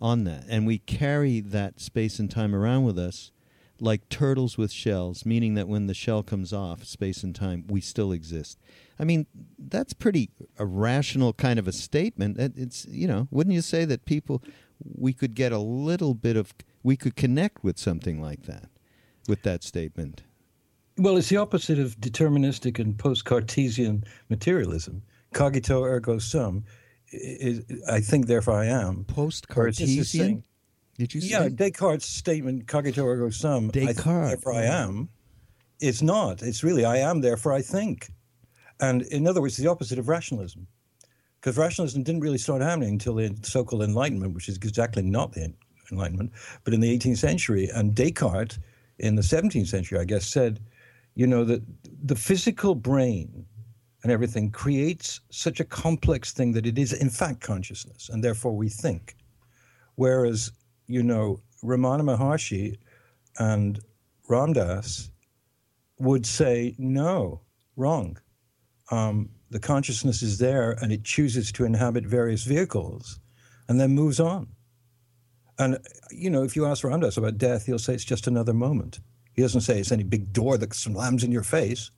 on 0.00 0.24
that. 0.24 0.44
And 0.48 0.66
we 0.66 0.78
carry 0.78 1.40
that 1.40 1.80
space 1.80 2.18
and 2.18 2.30
time 2.30 2.54
around 2.54 2.84
with 2.84 2.98
us 2.98 3.32
like 3.80 4.08
turtles 4.08 4.56
with 4.56 4.72
shells, 4.72 5.26
meaning 5.26 5.54
that 5.54 5.68
when 5.68 5.86
the 5.86 5.94
shell 5.94 6.22
comes 6.22 6.52
off, 6.52 6.84
space 6.84 7.22
and 7.22 7.34
time, 7.34 7.64
we 7.68 7.80
still 7.80 8.12
exist. 8.12 8.58
I 8.98 9.04
mean, 9.04 9.26
that's 9.58 9.92
pretty 9.92 10.30
a 10.58 10.64
rational 10.64 11.34
kind 11.34 11.58
of 11.58 11.68
a 11.68 11.72
statement. 11.72 12.38
It's, 12.38 12.86
you 12.86 13.06
know, 13.06 13.28
wouldn't 13.30 13.54
you 13.54 13.60
say 13.60 13.84
that 13.84 14.06
people, 14.06 14.42
we 14.82 15.12
could 15.12 15.34
get 15.34 15.52
a 15.52 15.58
little 15.58 16.14
bit 16.14 16.36
of, 16.36 16.54
we 16.82 16.96
could 16.96 17.16
connect 17.16 17.62
with 17.62 17.78
something 17.78 18.20
like 18.20 18.44
that, 18.44 18.70
with 19.28 19.42
that 19.42 19.62
statement? 19.62 20.22
Well, 20.96 21.18
it's 21.18 21.28
the 21.28 21.36
opposite 21.36 21.78
of 21.78 21.98
deterministic 22.00 22.78
and 22.78 22.96
post 22.96 23.26
Cartesian 23.26 24.04
materialism. 24.30 25.02
Cogito 25.34 25.84
ergo 25.84 26.18
sum. 26.18 26.64
Is, 27.12 27.64
I 27.88 28.00
think, 28.00 28.26
therefore 28.26 28.54
I 28.54 28.66
am. 28.66 29.04
Post 29.04 29.48
Cartesian? 29.48 30.42
Did 30.98 31.14
you 31.14 31.20
say? 31.20 31.28
Yeah, 31.28 31.48
Descartes' 31.48 32.04
statement, 32.04 32.66
cogito 32.66 33.04
ergo 33.04 33.30
sum, 33.30 33.70
Descartes. 33.70 34.00
I 34.00 34.02
think, 34.02 34.28
therefore 34.28 34.54
I 34.54 34.64
am, 34.64 35.08
it's 35.80 36.02
not. 36.02 36.42
It's 36.42 36.64
really, 36.64 36.84
I 36.84 36.96
am, 36.96 37.20
therefore 37.20 37.52
I 37.52 37.62
think. 37.62 38.10
And 38.80 39.02
in 39.02 39.26
other 39.26 39.40
words, 39.40 39.56
the 39.56 39.68
opposite 39.68 39.98
of 39.98 40.08
rationalism. 40.08 40.66
Because 41.40 41.56
rationalism 41.56 42.02
didn't 42.02 42.22
really 42.22 42.38
start 42.38 42.62
happening 42.62 42.88
until 42.88 43.14
the 43.14 43.36
so 43.42 43.62
called 43.62 43.82
Enlightenment, 43.82 44.34
which 44.34 44.48
is 44.48 44.56
exactly 44.56 45.02
not 45.02 45.32
the 45.32 45.52
Enlightenment, 45.92 46.32
but 46.64 46.74
in 46.74 46.80
the 46.80 46.98
18th 46.98 47.18
century. 47.18 47.68
And 47.72 47.94
Descartes, 47.94 48.58
in 48.98 49.14
the 49.14 49.22
17th 49.22 49.68
century, 49.68 49.98
I 49.98 50.04
guess, 50.04 50.26
said, 50.26 50.60
you 51.14 51.26
know, 51.26 51.44
that 51.44 51.62
the 52.02 52.16
physical 52.16 52.74
brain 52.74 53.46
and 54.06 54.12
everything 54.12 54.52
creates 54.52 55.20
such 55.30 55.58
a 55.58 55.64
complex 55.64 56.30
thing 56.30 56.52
that 56.52 56.64
it 56.64 56.78
is, 56.78 56.92
in 56.92 57.10
fact, 57.10 57.40
consciousness, 57.40 58.08
and 58.08 58.22
therefore 58.22 58.52
we 58.52 58.68
think. 58.68 59.16
Whereas, 59.96 60.52
you 60.86 61.02
know, 61.02 61.40
Ramana 61.64 62.02
Maharshi 62.02 62.76
and 63.40 63.80
Ram 64.28 64.52
Dass 64.52 65.10
would 65.98 66.24
say, 66.24 66.76
no, 66.78 67.40
wrong 67.74 68.16
um, 68.92 69.28
the 69.50 69.58
consciousness 69.58 70.22
is 70.22 70.38
there 70.38 70.76
and 70.80 70.92
it 70.92 71.02
chooses 71.02 71.50
to 71.50 71.64
inhabit 71.64 72.06
various 72.06 72.44
vehicles 72.44 73.18
and 73.68 73.80
then 73.80 73.90
moves 73.90 74.20
on. 74.20 74.46
And, 75.58 75.78
you 76.12 76.30
know, 76.30 76.44
if 76.44 76.54
you 76.54 76.64
ask 76.64 76.84
Ram 76.84 77.00
Dass 77.00 77.16
about 77.16 77.38
death, 77.38 77.66
he'll 77.66 77.80
say 77.80 77.94
it's 77.94 78.04
just 78.04 78.28
another 78.28 78.54
moment. 78.54 79.00
He 79.32 79.42
doesn't 79.42 79.62
say 79.62 79.80
it's 79.80 79.90
any 79.90 80.04
big 80.04 80.32
door 80.32 80.58
that 80.58 80.74
slams 80.74 81.24
in 81.24 81.32
your 81.32 81.42
face. 81.42 81.90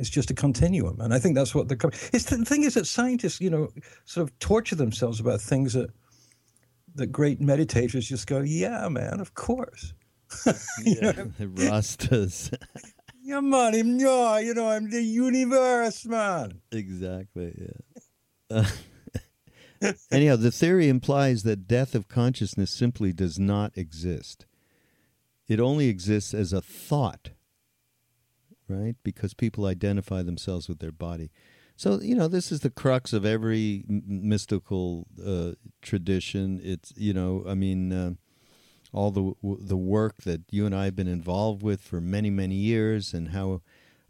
It's 0.00 0.08
just 0.08 0.30
a 0.30 0.34
continuum. 0.34 0.98
And 1.00 1.12
I 1.12 1.18
think 1.18 1.34
that's 1.34 1.54
what 1.54 1.68
the, 1.68 1.76
it's 2.14 2.24
the 2.24 2.42
thing 2.44 2.64
is 2.64 2.72
that 2.74 2.86
scientists, 2.86 3.38
you 3.38 3.50
know, 3.50 3.68
sort 4.06 4.26
of 4.26 4.38
torture 4.38 4.74
themselves 4.74 5.20
about 5.20 5.42
things 5.42 5.74
that, 5.74 5.90
that 6.94 7.08
great 7.08 7.38
meditators 7.38 8.06
just 8.06 8.26
go, 8.26 8.40
yeah, 8.40 8.88
man, 8.88 9.20
of 9.20 9.34
course. 9.34 9.92
yeah, 10.84 11.12
the 11.12 11.46
Rastas. 11.46 12.56
Yeah, 13.22 13.40
man, 13.40 13.98
no, 13.98 14.38
you 14.38 14.54
know, 14.54 14.68
I'm 14.68 14.88
the 14.88 15.02
universe, 15.02 16.06
man. 16.06 16.62
Exactly, 16.72 17.54
yeah. 17.60 18.62
Uh, 19.82 19.92
anyhow, 20.10 20.36
the 20.36 20.50
theory 20.50 20.88
implies 20.88 21.42
that 21.42 21.68
death 21.68 21.94
of 21.94 22.08
consciousness 22.08 22.74
simply 22.74 23.12
does 23.12 23.38
not 23.38 23.76
exist. 23.76 24.46
It 25.46 25.60
only 25.60 25.88
exists 25.88 26.32
as 26.32 26.54
a 26.54 26.62
thought, 26.62 27.30
right? 28.70 28.96
Because 29.02 29.34
people 29.34 29.66
identify 29.66 30.22
themselves 30.22 30.68
with 30.68 30.78
their 30.78 30.92
body. 30.92 31.30
So, 31.76 32.00
you 32.00 32.14
know, 32.14 32.28
this 32.28 32.52
is 32.52 32.60
the 32.60 32.70
crux 32.70 33.12
of 33.12 33.24
every 33.24 33.84
mystical 33.88 35.06
uh, 35.24 35.52
tradition. 35.80 36.60
It's, 36.62 36.92
you 36.96 37.14
know, 37.14 37.44
I 37.48 37.54
mean, 37.54 37.92
uh, 37.92 38.12
all 38.92 39.10
the 39.10 39.34
the 39.42 39.76
work 39.76 40.22
that 40.22 40.42
you 40.50 40.66
and 40.66 40.74
I 40.74 40.84
have 40.86 40.96
been 40.96 41.08
involved 41.08 41.62
with 41.62 41.80
for 41.80 42.00
many 42.00 42.28
many 42.28 42.56
years, 42.56 43.14
and 43.14 43.28
how 43.28 43.62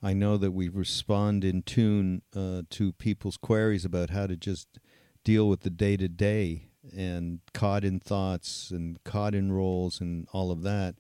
I 0.03 0.15
know 0.15 0.37
that 0.39 0.53
we 0.53 0.69
respond 0.69 1.45
in 1.45 1.63
tune 1.63 2.23
uh, 2.35 2.63
to 2.71 2.93
people's 2.93 3.37
queries 3.37 3.85
about 3.85 4.11
how 4.11 4.27
to 4.27 4.37
just 4.37 4.79
deal 5.23 5.49
with 5.49 5.61
the 5.61 5.71
day 5.71 5.97
to 5.97 6.09
day 6.09 6.71
and 6.97 7.41
caught 7.53 7.85
in 7.85 8.01
thoughts 8.01 8.71
and 8.71 9.03
caught 9.05 9.35
in 9.35 9.53
roles 9.53 10.01
and 10.01 10.27
all 10.33 10.51
of 10.51 10.63
that. 10.63 10.95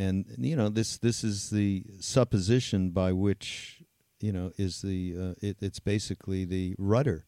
And 0.00 0.24
you 0.38 0.56
know 0.56 0.70
this 0.70 0.96
this 0.96 1.22
is 1.22 1.50
the 1.50 1.84
supposition 2.00 2.90
by 2.90 3.12
which 3.12 3.82
you 4.20 4.32
know 4.32 4.52
is 4.56 4.80
the 4.80 5.14
uh, 5.18 5.34
it, 5.42 5.58
it's 5.60 5.80
basically 5.80 6.44
the 6.44 6.74
rudder 6.78 7.26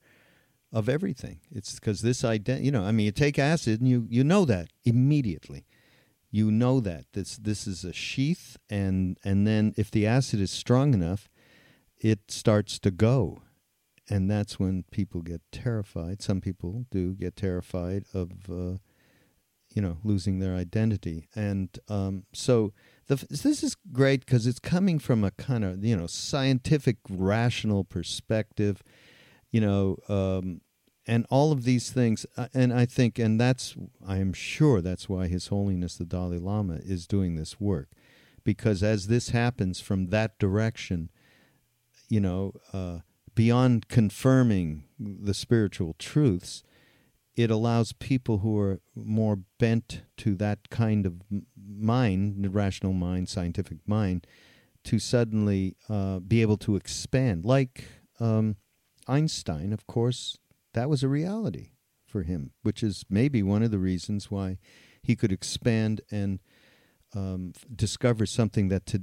of 0.73 0.89
everything. 0.89 1.41
It's 1.51 1.75
because 1.75 2.01
this 2.01 2.23
ident, 2.23 2.65
you 2.65 2.71
know, 2.71 2.83
I 2.83 2.93
mean, 2.93 3.05
you 3.05 3.13
take 3.13 3.39
acid 3.39 3.81
and 3.81 3.89
you 3.89 4.07
you 4.09 4.25
know 4.25 4.47
that 4.47 4.69
immediately. 4.85 5.67
You 6.31 6.51
know 6.51 6.81
that 6.81 7.05
this 7.13 7.37
this 7.37 7.67
is 7.67 7.85
a 7.85 7.93
sheath 7.93 8.57
and 8.71 9.19
and 9.23 9.47
then 9.47 9.75
if 9.77 9.91
the 9.91 10.07
acid 10.07 10.41
is 10.41 10.51
strong 10.51 10.95
enough 10.95 11.29
it 12.03 12.31
starts 12.31 12.79
to 12.81 12.91
go. 12.91 13.43
And 14.11 14.31
that's 14.31 14.59
when 14.59 14.85
people 14.91 15.23
get 15.23 15.41
terrified. 15.53 16.21
Some 16.21 16.41
people 16.41 16.87
do 16.91 17.15
get 17.15 17.37
terrified 17.37 18.05
of 18.13 18.33
uh, 18.51 18.79
you 19.75 19.83
know 19.83 19.99
losing 20.05 20.39
their 20.39 20.55
identity. 20.55 21.29
And 21.35 21.69
um, 21.89 22.25
so 22.33 22.73
the, 23.07 23.27
this 23.29 23.63
is 23.63 23.77
great 23.93 24.25
because 24.25 24.47
it's 24.47 24.59
coming 24.59 24.99
from 24.99 25.25
a 25.25 25.31
kind 25.33 25.65
of 25.65 25.85
you 25.85 25.97
know 25.97 26.07
scientific 26.07 26.97
rational 27.09 27.85
perspective 27.85 28.83
you 29.51 29.61
know 29.61 29.97
um, 30.09 30.61
and 31.07 31.27
all 31.31 31.53
of 31.53 31.65
these 31.65 31.91
things 31.91 32.25
uh, 32.37 32.49
and 32.55 32.73
i 32.73 32.87
think 32.87 33.19
and 33.19 33.41
that's 33.41 33.75
i 34.07 34.19
am 34.19 34.33
sure 34.33 34.81
that's 34.81 35.09
why 35.09 35.27
his 35.27 35.49
holiness 35.49 35.97
the 35.97 36.05
dalai 36.05 36.39
lama 36.39 36.79
is 36.83 37.07
doing 37.07 37.37
this 37.37 37.61
work. 37.61 37.89
Because 38.45 38.83
as 38.83 39.07
this 39.07 39.29
happens 39.29 39.81
from 39.81 40.09
that 40.09 40.39
direction 40.39 41.11
you 42.09 42.21
know 42.21 42.55
uh, 42.73 42.99
beyond 43.35 43.89
confirming 43.89 44.85
the 44.99 45.35
spiritual 45.35 45.95
truths 45.99 46.63
it 47.37 47.51
allows 47.51 47.93
people 47.93 48.39
who 48.39 48.59
are 48.59 48.81
more 48.95 49.39
bent 49.59 50.03
to 50.19 50.35
that 50.37 50.71
kind 50.71 51.07
of 51.07 51.15
mind 51.67 52.55
rational 52.55 52.93
mind 52.93 53.29
scientific 53.29 53.79
mind 53.87 54.27
to 54.85 54.99
suddenly 54.99 55.77
uh, 55.89 56.19
be 56.19 56.43
able 56.43 56.57
to 56.57 56.77
expand 56.77 57.45
like 57.45 57.85
um, 58.21 58.57
einstein 59.07 59.73
of 59.73 59.87
course 59.87 60.39
that 60.75 60.89
was 60.89 61.03
a 61.03 61.09
reality 61.09 61.73
for 62.13 62.23
him, 62.23 62.53
which 62.63 62.83
is 62.83 63.05
maybe 63.09 63.43
one 63.43 63.63
of 63.63 63.71
the 63.71 63.79
reasons 63.79 64.31
why 64.31 64.59
he 65.03 65.17
could 65.17 65.33
expand 65.33 66.03
and 66.11 66.41
um, 67.15 67.53
discover 67.75 68.27
something 68.27 68.69
that 68.69 68.87
to, 68.87 69.01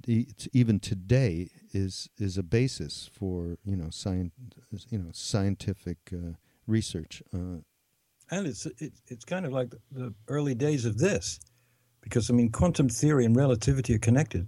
even 0.54 0.80
today 0.80 1.50
is 1.74 2.10
is 2.18 2.38
a 2.38 2.44
basis 2.44 3.10
for 3.12 3.58
you 3.64 3.76
know 3.76 3.90
you 4.90 4.98
know 4.98 5.10
scientific 5.12 5.98
uh, 6.14 6.34
research. 6.66 7.22
Uh, 7.34 7.62
and 8.32 8.48
it's 8.48 8.66
it's 8.78 9.02
it's 9.08 9.26
kind 9.26 9.46
of 9.46 9.52
like 9.52 9.74
the 9.92 10.14
early 10.28 10.56
days 10.56 10.86
of 10.86 10.98
this, 10.98 11.40
because 12.02 12.30
I 12.30 12.34
mean 12.34 12.52
quantum 12.52 12.90
theory 12.90 13.26
and 13.26 13.36
relativity 13.36 13.96
are 13.96 14.00
connected. 14.00 14.48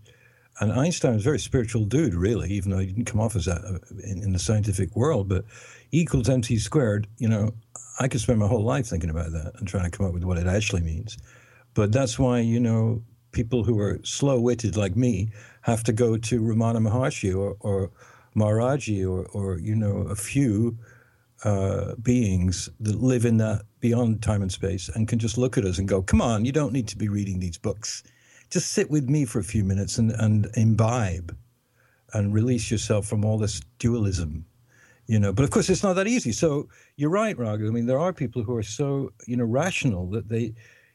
And 0.60 0.72
Einstein 0.74 1.14
was 1.14 1.24
a 1.24 1.30
very 1.30 1.40
spiritual 1.40 1.86
dude, 1.86 2.14
really, 2.14 2.50
even 2.52 2.72
though 2.72 2.80
he 2.80 2.88
didn't 2.88 3.06
come 3.06 3.22
off 3.22 3.36
as 3.36 3.46
that 3.46 3.64
uh, 3.64 3.80
in, 4.04 4.22
in 4.22 4.34
the 4.34 4.40
scientific 4.40 4.96
world. 4.96 5.30
But 5.30 5.46
E 5.94 6.02
equals 6.02 6.30
mc 6.30 6.58
squared, 6.58 7.08
you 7.18 7.30
know, 7.30 7.52
I 8.00 8.08
could 8.08 8.22
spend 8.22 8.40
my 8.40 8.48
whole 8.48 8.64
life 8.64 8.86
thinking 8.86 9.10
about 9.10 9.32
that 9.32 9.54
and 9.58 9.68
trying 9.68 9.90
to 9.90 9.98
come 9.98 10.06
up 10.06 10.14
with 10.14 10.26
what 10.26 10.38
it 10.38 10.48
actually 10.48 10.82
means. 10.82 11.18
But 11.74 11.92
that's 11.92 12.20
why, 12.20 12.40
you 12.40 12.60
know, 12.60 13.02
people 13.32 13.64
who 13.64 13.80
are 13.80 14.00
slow 14.04 14.40
witted 14.40 14.76
like 14.76 14.96
me 14.96 15.30
have 15.62 15.84
to 15.86 15.94
go 15.94 16.18
to 16.18 16.42
Ramana 16.42 16.86
Maharshi 16.86 17.34
or, 17.34 17.56
or 17.62 17.92
Maharaji 18.36 19.10
or, 19.10 19.26
or, 19.28 19.58
you 19.58 19.76
know, 19.76 20.00
a 20.10 20.16
few 20.16 20.78
uh, 21.44 21.96
beings 21.96 22.70
that 22.80 23.02
live 23.02 23.26
in 23.26 23.38
that 23.38 23.64
beyond 23.80 24.22
time 24.22 24.42
and 24.42 24.52
space 24.52 24.90
and 24.90 25.08
can 25.08 25.20
just 25.20 25.38
look 25.38 25.58
at 25.58 25.66
us 25.66 25.80
and 25.80 25.88
go, 25.88 26.02
come 26.02 26.22
on, 26.22 26.46
you 26.46 26.52
don't 26.52 26.74
need 26.74 26.88
to 26.88 26.98
be 26.98 27.10
reading 27.10 27.40
these 27.40 27.58
books. 27.58 28.04
Just 28.50 28.72
sit 28.72 28.92
with 28.92 29.10
me 29.10 29.26
for 29.26 29.40
a 29.40 29.44
few 29.44 29.64
minutes 29.64 29.98
and, 29.98 30.12
and 30.12 30.48
imbibe 30.56 31.36
and 32.14 32.34
release 32.34 32.70
yourself 32.70 33.08
from 33.08 33.24
all 33.24 33.38
this 33.38 33.62
dualism 33.80 34.46
you 35.08 35.18
know 35.18 35.34
but 35.34 35.44
of 35.44 35.50
course 35.50 35.68
it's 35.68 35.82
not 35.82 35.94
that 35.94 36.08
easy 36.08 36.32
so 36.32 36.68
you're 36.96 37.10
right 37.10 37.36
Raghu. 37.36 37.68
i 37.68 37.72
mean 37.72 37.88
there 37.88 37.98
are 37.98 38.14
people 38.14 38.44
who 38.44 38.56
are 38.56 38.62
so 38.62 39.12
you 39.26 39.36
know 39.36 39.46
rational 39.46 40.06
that 40.12 40.30
they 40.30 40.54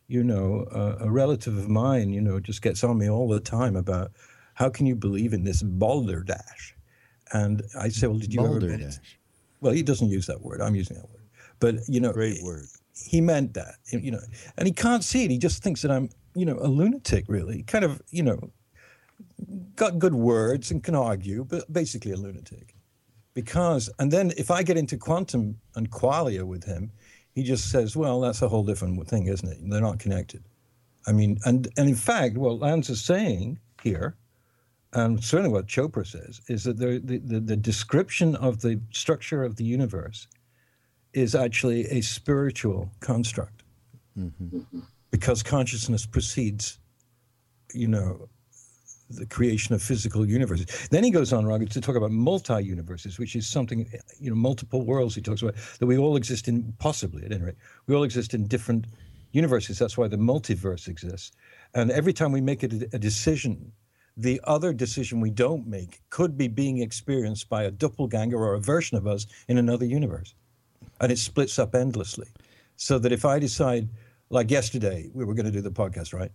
you 0.09 0.23
know, 0.23 0.67
uh, 0.73 0.97
a 1.01 1.11
relative 1.11 1.57
of 1.57 1.69
mine, 1.69 2.13
you 2.13 2.21
know, 2.21 2.39
just 2.39 2.63
gets 2.63 2.85
on 2.85 2.99
me 2.99 3.11
all 3.11 3.29
the 3.29 3.41
time 3.41 3.77
about 3.77 4.13
how 4.55 4.69
can 4.69 4.87
you 4.87 4.95
believe 4.95 5.33
in 5.33 5.45
this 5.45 5.63
balderdash? 5.63 6.75
And 7.33 7.63
I 7.79 7.89
say, 7.89 8.07
well, 8.07 8.19
did 8.19 8.33
you 8.33 8.41
ever? 8.41 8.61
Balderdash. 8.61 9.19
Well, 9.61 9.73
he 9.73 9.83
doesn't 9.83 10.09
use 10.09 10.27
that 10.27 10.41
word. 10.43 10.61
I'm 10.61 10.75
using 10.75 10.97
that 10.97 11.09
word. 11.11 11.23
But 11.59 11.77
you 11.89 12.01
know, 12.01 12.13
Great 12.13 12.43
word. 12.43 12.67
he 12.95 13.21
meant 13.21 13.55
that, 13.55 13.77
you 13.91 14.11
know, 14.11 14.21
and 14.59 14.67
he 14.67 14.73
can't 14.73 15.03
see 15.05 15.25
it. 15.25 15.31
He 15.31 15.39
just 15.39 15.63
thinks 15.63 15.83
that 15.83 15.91
I'm, 15.91 16.11
you 16.35 16.45
know, 16.45 16.59
a 16.61 16.69
lunatic, 16.69 17.25
really. 17.29 17.63
Kind 17.63 17.85
of, 17.85 18.03
you 18.11 18.23
know, 18.23 18.51
got 19.75 19.99
good 19.99 20.15
words 20.15 20.71
and 20.71 20.83
can 20.83 20.95
argue, 20.95 21.45
but 21.45 21.71
basically 21.73 22.13
a 22.13 22.17
lunatic. 22.17 22.75
Because, 23.35 23.91
and 23.99 24.11
then 24.11 24.33
if 24.37 24.51
I 24.51 24.63
get 24.63 24.77
into 24.79 24.97
quantum 24.97 25.59
and 25.75 25.91
qualia 25.91 26.45
with 26.45 26.65
him, 26.65 26.91
he 27.35 27.43
just 27.43 27.71
says, 27.71 27.95
well, 27.97 28.21
that's 28.21 28.41
a 28.41 28.49
whole 28.49 28.65
different 28.65 29.07
thing, 29.09 29.27
isn't 29.27 29.49
it? 29.49 29.59
They're 29.63 29.81
not 29.81 29.99
connected. 29.99 30.43
I 31.07 31.13
mean, 31.13 31.39
and, 31.45 31.69
and 31.77 31.89
in 31.89 31.95
fact, 31.95 32.37
what 32.39 32.59
Lanza 32.61 32.93
is 32.93 33.05
saying 33.05 33.59
here, 33.83 34.17
and 34.97 35.23
certainly 35.23 35.53
what 35.53 35.67
Chopra 35.67 36.07
says, 36.07 36.41
is 36.49 36.65
that 36.65 36.79
the, 36.79 36.99
the, 37.05 37.19
the, 37.19 37.39
the 37.39 37.57
description 37.57 38.35
of 38.37 38.63
the 38.63 38.81
structure 38.93 39.45
of 39.45 39.57
the 39.57 39.65
universe 39.65 40.27
is 41.13 41.35
actually 41.35 41.85
a 41.89 42.01
spiritual 42.01 42.91
construct 43.01 43.63
mm-hmm. 44.19 44.57
Mm-hmm. 44.57 44.81
because 45.11 45.43
consciousness 45.43 46.07
precedes, 46.07 46.79
you 47.75 47.89
know, 47.89 48.27
the 49.11 49.27
creation 49.27 49.75
of 49.75 49.83
physical 49.83 50.27
universes. 50.27 50.89
Then 50.91 51.05
he 51.05 51.11
goes 51.11 51.31
on, 51.31 51.45
Raghu, 51.45 51.67
to 51.67 51.81
talk 51.83 51.97
about 51.97 52.11
multi-universes, 52.11 53.19
which 53.19 53.37
is 53.37 53.47
something, 53.47 53.87
you 54.19 54.31
know, 54.31 54.37
multiple 54.37 54.83
worlds. 54.87 55.15
He 55.15 55.21
talks 55.21 55.43
about 55.43 55.57
that 55.79 55.87
we 55.87 55.99
all 55.99 56.17
exist 56.17 56.49
in, 56.49 56.73
possibly 56.79 57.23
at 57.27 57.33
any 57.33 57.45
rate, 57.45 57.57
we 57.87 57.95
all 57.95 58.03
exist 58.03 58.33
in 58.33 58.47
different 58.47 58.87
universes. 59.33 59.79
That's 59.79 59.99
why 59.99 60.09
the 60.09 60.17
multiverse 60.17 60.89
exists. 60.89 61.33
And 61.75 61.91
every 61.91 62.15
time 62.15 62.33
we 62.33 62.41
make 62.41 62.63
a, 62.63 62.71
a 62.95 62.99
decision, 62.99 63.73
the 64.17 64.41
other 64.45 64.73
decision 64.73 65.21
we 65.21 65.31
don't 65.31 65.67
make 65.67 66.01
could 66.11 66.39
be 66.39 66.49
being 66.49 66.79
experienced 66.79 67.49
by 67.49 67.65
a 67.65 67.71
doppelganger 67.71 68.37
or 68.37 68.55
a 68.55 68.61
version 68.61 68.97
of 68.97 69.07
us 69.07 69.27
in 69.49 69.59
another 69.59 69.85
universe. 69.85 70.35
And 71.01 71.13
it 71.13 71.19
splits 71.19 71.59
up 71.59 71.75
endlessly. 71.75 72.29
So 72.77 72.99
that 72.99 73.13
if 73.13 73.25
I 73.25 73.39
decide, 73.39 73.89
like 74.31 74.51
yesterday, 74.51 75.11
we 75.13 75.25
were 75.25 75.35
going 75.35 75.47
to 75.47 75.53
do 75.53 75.61
the 75.61 75.71
podcast, 75.71 76.15
right? 76.15 76.33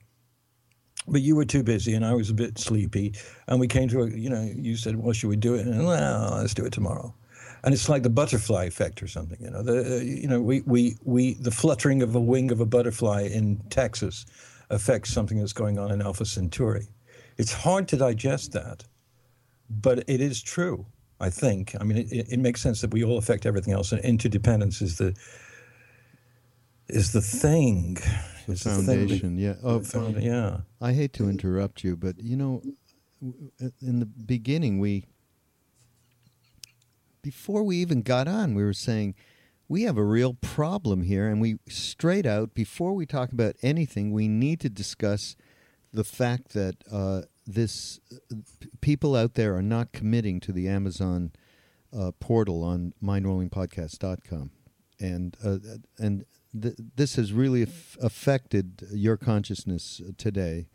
but 1.07 1.21
you 1.21 1.35
were 1.35 1.45
too 1.45 1.63
busy 1.63 1.93
and 1.93 2.05
I 2.05 2.13
was 2.13 2.29
a 2.29 2.33
bit 2.33 2.59
sleepy. 2.59 3.13
And 3.47 3.59
we 3.59 3.67
came 3.67 3.87
to 3.89 4.03
a, 4.03 4.09
you 4.09 4.29
know, 4.29 4.41
you 4.55 4.75
said, 4.75 4.95
well, 4.95 5.13
should 5.13 5.29
we 5.29 5.35
do 5.35 5.55
it? 5.55 5.65
And 5.65 5.85
well, 5.85 6.37
let's 6.37 6.53
do 6.53 6.65
it 6.65 6.73
tomorrow. 6.73 7.13
And 7.63 7.73
it's 7.73 7.89
like 7.89 8.03
the 8.03 8.09
butterfly 8.09 8.65
effect 8.65 9.03
or 9.03 9.07
something, 9.07 9.37
you 9.39 9.49
know. 9.49 9.61
The, 9.61 9.97
uh, 9.97 9.99
you 9.99 10.27
know, 10.27 10.41
we, 10.41 10.61
we, 10.61 10.97
we, 11.03 11.35
the 11.35 11.51
fluttering 11.51 12.01
of 12.01 12.15
a 12.15 12.19
wing 12.19 12.51
of 12.51 12.59
a 12.59 12.65
butterfly 12.65 13.29
in 13.31 13.57
Texas 13.69 14.25
affects 14.69 15.13
something 15.13 15.37
that's 15.37 15.53
going 15.53 15.77
on 15.77 15.91
in 15.91 16.01
Alpha 16.01 16.25
Centauri. 16.25 16.87
It's 17.37 17.53
hard 17.53 17.87
to 17.89 17.97
digest 17.97 18.51
that, 18.53 18.83
but 19.69 20.03
it 20.07 20.21
is 20.21 20.41
true. 20.41 20.85
I 21.19 21.29
think. 21.29 21.75
I 21.79 21.83
mean, 21.83 21.99
it, 21.99 22.27
it 22.33 22.39
makes 22.39 22.61
sense 22.61 22.81
that 22.81 22.91
we 22.91 23.03
all 23.03 23.19
affect 23.19 23.45
everything 23.45 23.73
else, 23.73 23.91
and 23.91 24.01
interdependence 24.03 24.81
is 24.81 24.97
the 24.97 25.15
is 26.89 27.13
the 27.13 27.21
thing. 27.21 27.97
The 28.47 28.53
Is 28.53 28.63
the 28.63 28.69
thing 28.71 28.85
that- 28.85 28.95
foundation, 28.97 29.37
yeah. 29.37 29.53
Of, 29.61 29.85
found- 29.87 30.21
yeah. 30.21 30.61
I 30.81 30.93
hate 30.93 31.13
to 31.13 31.29
interrupt 31.29 31.83
you, 31.83 31.95
but 31.95 32.19
you 32.19 32.35
know, 32.35 32.63
in 33.21 33.99
the 33.99 34.05
beginning, 34.07 34.79
we 34.79 35.05
before 37.21 37.63
we 37.63 37.77
even 37.77 38.01
got 38.01 38.27
on, 38.27 38.55
we 38.55 38.63
were 38.63 38.73
saying 38.73 39.13
we 39.69 39.83
have 39.83 39.97
a 39.97 40.03
real 40.03 40.33
problem 40.33 41.03
here, 41.03 41.27
and 41.29 41.39
we 41.39 41.59
straight 41.69 42.25
out 42.25 42.53
before 42.55 42.93
we 42.93 43.05
talk 43.05 43.31
about 43.31 43.55
anything, 43.61 44.11
we 44.11 44.27
need 44.27 44.59
to 44.61 44.69
discuss 44.69 45.35
the 45.93 46.03
fact 46.03 46.53
that 46.53 46.75
uh, 46.91 47.21
this 47.45 47.99
people 48.81 49.15
out 49.15 49.33
there 49.35 49.55
are 49.55 49.61
not 49.61 49.91
committing 49.91 50.39
to 50.41 50.51
the 50.51 50.67
Amazon 50.67 51.31
uh, 51.95 52.11
portal 52.19 52.63
on 52.63 52.93
mindrollingpodcast.com, 53.03 54.51
and 54.99 55.37
uh, 55.43 55.57
and 55.97 56.25
th- 56.59 56.75
this 56.95 57.15
has 57.15 57.33
really 57.33 57.63
aff- 57.63 57.97
affected 58.01 58.87
your 58.91 59.17
consciousness 59.17 60.01
today. 60.17 60.67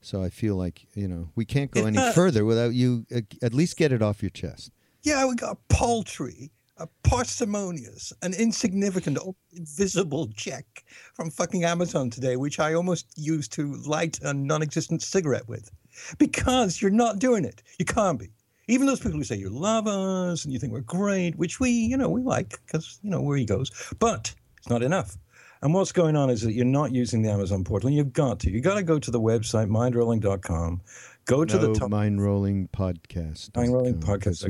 So 0.00 0.22
I 0.22 0.30
feel 0.30 0.56
like 0.56 0.86
you 0.94 1.06
know 1.08 1.28
we 1.34 1.44
can't 1.44 1.70
go 1.70 1.86
any 1.86 1.98
further 2.12 2.44
without 2.44 2.74
you 2.74 3.06
uh, 3.14 3.20
at 3.42 3.54
least 3.54 3.76
get 3.76 3.92
it 3.92 4.02
off 4.02 4.22
your 4.22 4.30
chest. 4.30 4.72
Yeah, 5.02 5.26
we 5.26 5.34
got 5.34 5.56
a 5.56 5.74
paltry, 5.74 6.52
a 6.82 6.88
parsimonious, 7.08 8.12
an 8.22 8.34
insignificant, 8.34 9.18
invisible 9.52 10.28
check 10.34 10.84
from 11.14 11.30
fucking 11.30 11.64
Amazon 11.64 12.10
today, 12.10 12.36
which 12.36 12.58
I 12.58 12.74
almost 12.74 13.06
used 13.16 13.52
to 13.52 13.76
light 13.86 14.18
a 14.22 14.34
non-existent 14.34 15.00
cigarette 15.00 15.48
with, 15.48 15.70
because 16.18 16.82
you're 16.82 16.90
not 16.90 17.20
doing 17.20 17.44
it. 17.44 17.62
You 17.78 17.84
can't 17.84 18.18
be. 18.18 18.30
Even 18.66 18.86
those 18.86 18.98
people 18.98 19.18
who 19.18 19.24
say 19.24 19.36
you 19.36 19.48
love 19.48 19.86
us 19.86 20.44
and 20.44 20.52
you 20.52 20.58
think 20.58 20.72
we're 20.72 20.80
great, 20.80 21.36
which 21.36 21.60
we, 21.60 21.70
you 21.70 21.96
know, 21.96 22.08
we 22.08 22.20
like 22.20 22.58
because 22.66 22.98
you 23.02 23.10
know 23.10 23.20
where 23.20 23.36
he 23.36 23.44
goes, 23.44 23.70
but 24.00 24.34
it's 24.58 24.68
not 24.68 24.82
enough. 24.82 25.16
And 25.62 25.72
what's 25.72 25.92
going 25.92 26.16
on 26.16 26.30
is 26.30 26.42
that 26.42 26.54
you're 26.54 26.64
not 26.64 26.92
using 26.92 27.22
the 27.22 27.30
Amazon 27.30 27.62
portal, 27.62 27.86
and 27.86 27.96
you've 27.96 28.12
got 28.12 28.40
to. 28.40 28.50
You've 28.50 28.64
got 28.64 28.74
to 28.74 28.82
go 28.82 28.98
to 28.98 29.10
the 29.12 29.20
website 29.20 29.68
mindrolling.com, 29.68 30.80
go 31.26 31.44
to 31.44 31.56
no 31.56 31.66
the 31.72 31.78
top 31.78 31.90
mind 31.90 32.20
rolling 32.20 32.66
podcast. 32.68 33.54
Mind 33.54 33.72
Rolling 33.72 34.00
podcast. 34.00 34.42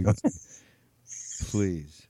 Please. 1.50 2.01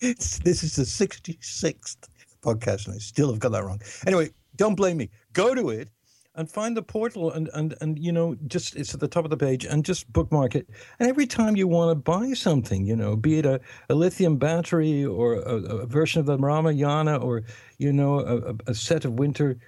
It's, 0.00 0.38
this 0.38 0.62
is 0.62 0.76
the 0.76 0.82
66th 0.82 2.08
podcast, 2.42 2.86
and 2.86 2.94
I 2.94 2.98
still 2.98 3.30
have 3.30 3.38
got 3.38 3.52
that 3.52 3.64
wrong. 3.64 3.82
Anyway, 4.06 4.30
don't 4.56 4.74
blame 4.74 4.96
me. 4.96 5.10
Go 5.34 5.54
to 5.54 5.68
it 5.68 5.90
and 6.36 6.50
find 6.50 6.74
the 6.74 6.82
portal, 6.82 7.30
and 7.32 7.50
and 7.52 7.74
and 7.82 7.98
you 7.98 8.12
know, 8.12 8.34
just 8.46 8.76
it's 8.76 8.94
at 8.94 9.00
the 9.00 9.08
top 9.08 9.24
of 9.24 9.30
the 9.30 9.36
page, 9.36 9.66
and 9.66 9.84
just 9.84 10.10
bookmark 10.10 10.54
it. 10.54 10.68
And 10.98 11.08
every 11.08 11.26
time 11.26 11.54
you 11.54 11.68
want 11.68 11.90
to 11.90 11.94
buy 11.96 12.32
something, 12.32 12.86
you 12.86 12.96
know, 12.96 13.14
be 13.14 13.38
it 13.40 13.46
a, 13.46 13.60
a 13.90 13.94
lithium 13.94 14.38
battery 14.38 15.04
or 15.04 15.34
a, 15.34 15.56
a 15.56 15.86
version 15.86 16.20
of 16.20 16.26
the 16.26 16.38
Ramayana, 16.38 17.16
or 17.18 17.42
you 17.76 17.92
know, 17.92 18.20
a, 18.20 18.70
a- 18.70 18.74
set 18.74 19.04
of 19.04 19.14
winter 19.14 19.58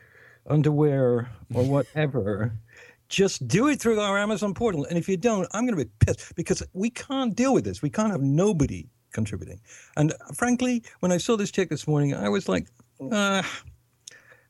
underwear 0.46 1.30
or 1.52 1.64
whatever. 1.64 2.52
Just 3.10 3.46
do 3.46 3.68
it 3.68 3.78
through 3.78 4.00
our 4.00 4.16
Amazon 4.16 4.54
portal. 4.54 4.86
And 4.86 4.96
if 4.96 5.06
you 5.06 5.18
don't, 5.18 5.46
I'm 5.52 5.66
going 5.66 5.78
to 5.78 5.84
be 5.84 5.90
pissed 6.00 6.34
because 6.34 6.62
we 6.72 6.88
can't 6.88 7.36
deal 7.36 7.52
with 7.52 7.64
this. 7.64 7.82
We 7.82 7.90
can't 7.90 8.10
have 8.10 8.22
nobody 8.22 8.88
contributing. 9.12 9.60
And 9.96 10.12
frankly, 10.34 10.82
when 11.00 11.12
I 11.12 11.18
saw 11.18 11.36
this 11.36 11.50
check 11.50 11.68
this 11.68 11.86
morning, 11.86 12.14
I 12.14 12.28
was 12.28 12.48
like, 12.48 12.68
uh, 13.10 13.42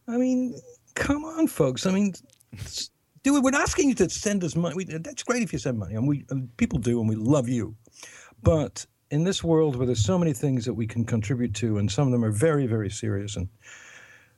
I 0.09 0.17
mean, 0.17 0.59
come 0.95 1.25
on, 1.25 1.47
folks. 1.47 1.87
I 1.87 1.93
mean, 1.93 2.15
do 3.23 3.37
it. 3.37 3.43
We're 3.43 3.55
asking 3.55 3.89
you 3.89 3.95
to 3.97 4.11
send 4.11 4.45
us 4.45 4.57
money. 4.57 4.75
We, 4.75 4.85
that's 4.85 5.23
great 5.23 5.43
if 5.43 5.53
you 5.53 5.59
send 5.59 5.79
money, 5.79 5.95
and 5.95 6.07
we 6.09 6.25
and 6.31 6.55
people 6.57 6.79
do, 6.79 7.01
and 7.01 7.09
we 7.09 7.17
love 7.17 7.49
you. 7.49 7.75
But 8.43 8.85
in 9.11 9.25
this 9.25 9.45
world 9.45 9.77
where 9.77 9.87
there's 9.87 10.05
so 10.05 10.19
many 10.19 10.33
things 10.33 10.65
that 10.65 10.75
we 10.75 10.87
can 10.87 11.05
contribute 11.05 11.55
to, 11.55 11.79
and 11.79 11.91
some 11.91 12.09
of 12.09 12.13
them 12.13 12.25
are 12.25 12.33
very, 12.33 12.67
very 12.67 12.91
serious 12.91 13.37
and 13.37 13.49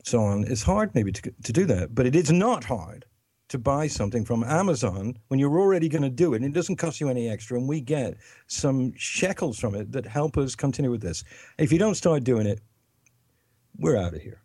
so 0.03 0.21
on, 0.21 0.45
it's 0.45 0.63
hard 0.63 0.95
maybe 0.95 1.13
to, 1.13 1.33
to 1.45 1.53
do 1.53 1.65
that. 1.65 1.95
But 1.95 2.07
it 2.07 2.17
is 2.17 2.31
not 2.31 2.65
hard 2.65 3.07
to 3.49 3.59
buy 3.59 3.87
something 3.87 4.25
from 4.25 4.43
Amazon 4.45 5.17
when 5.29 5.39
you're 5.39 5.59
already 5.59 5.89
going 5.89 6.03
to 6.03 6.11
do 6.11 6.33
it. 6.35 6.37
And 6.43 6.47
it 6.47 6.55
doesn't 6.55 6.77
cost 6.77 7.01
you 7.01 7.09
any 7.09 7.29
extra. 7.29 7.59
And 7.59 7.69
we 7.69 7.81
get 7.81 8.17
some 8.47 8.93
shekels 8.97 9.59
from 9.59 9.75
it 9.75 9.93
that 9.93 10.07
help 10.07 10.37
us 10.39 10.55
continue 10.55 10.91
with 10.91 11.03
this. 11.03 11.25
If 11.59 11.73
you 11.73 11.79
don't 11.79 11.95
start 11.95 12.25
doing 12.25 12.47
it, 12.47 12.61
we're 13.77 13.97
out 13.97 14.15
of 14.15 14.23
here. 14.23 14.41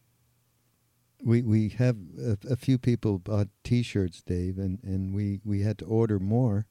We 1.21 1.41
we 1.41 1.69
have 1.77 1.97
a, 2.17 2.37
a 2.49 2.55
few 2.55 2.77
people 2.77 3.19
bought 3.19 3.49
T-shirts, 3.65 4.21
Dave, 4.25 4.57
and, 4.57 4.79
and 4.83 5.13
we, 5.13 5.41
we 5.43 5.61
had 5.61 5.77
to 5.79 5.85
order 5.85 6.17
more. 6.17 6.65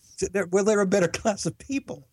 So 0.00 0.26
they're, 0.32 0.46
well, 0.46 0.64
they're 0.64 0.80
a 0.80 0.86
better 0.86 1.08
class 1.20 1.44
of 1.46 1.56
people. 1.58 2.08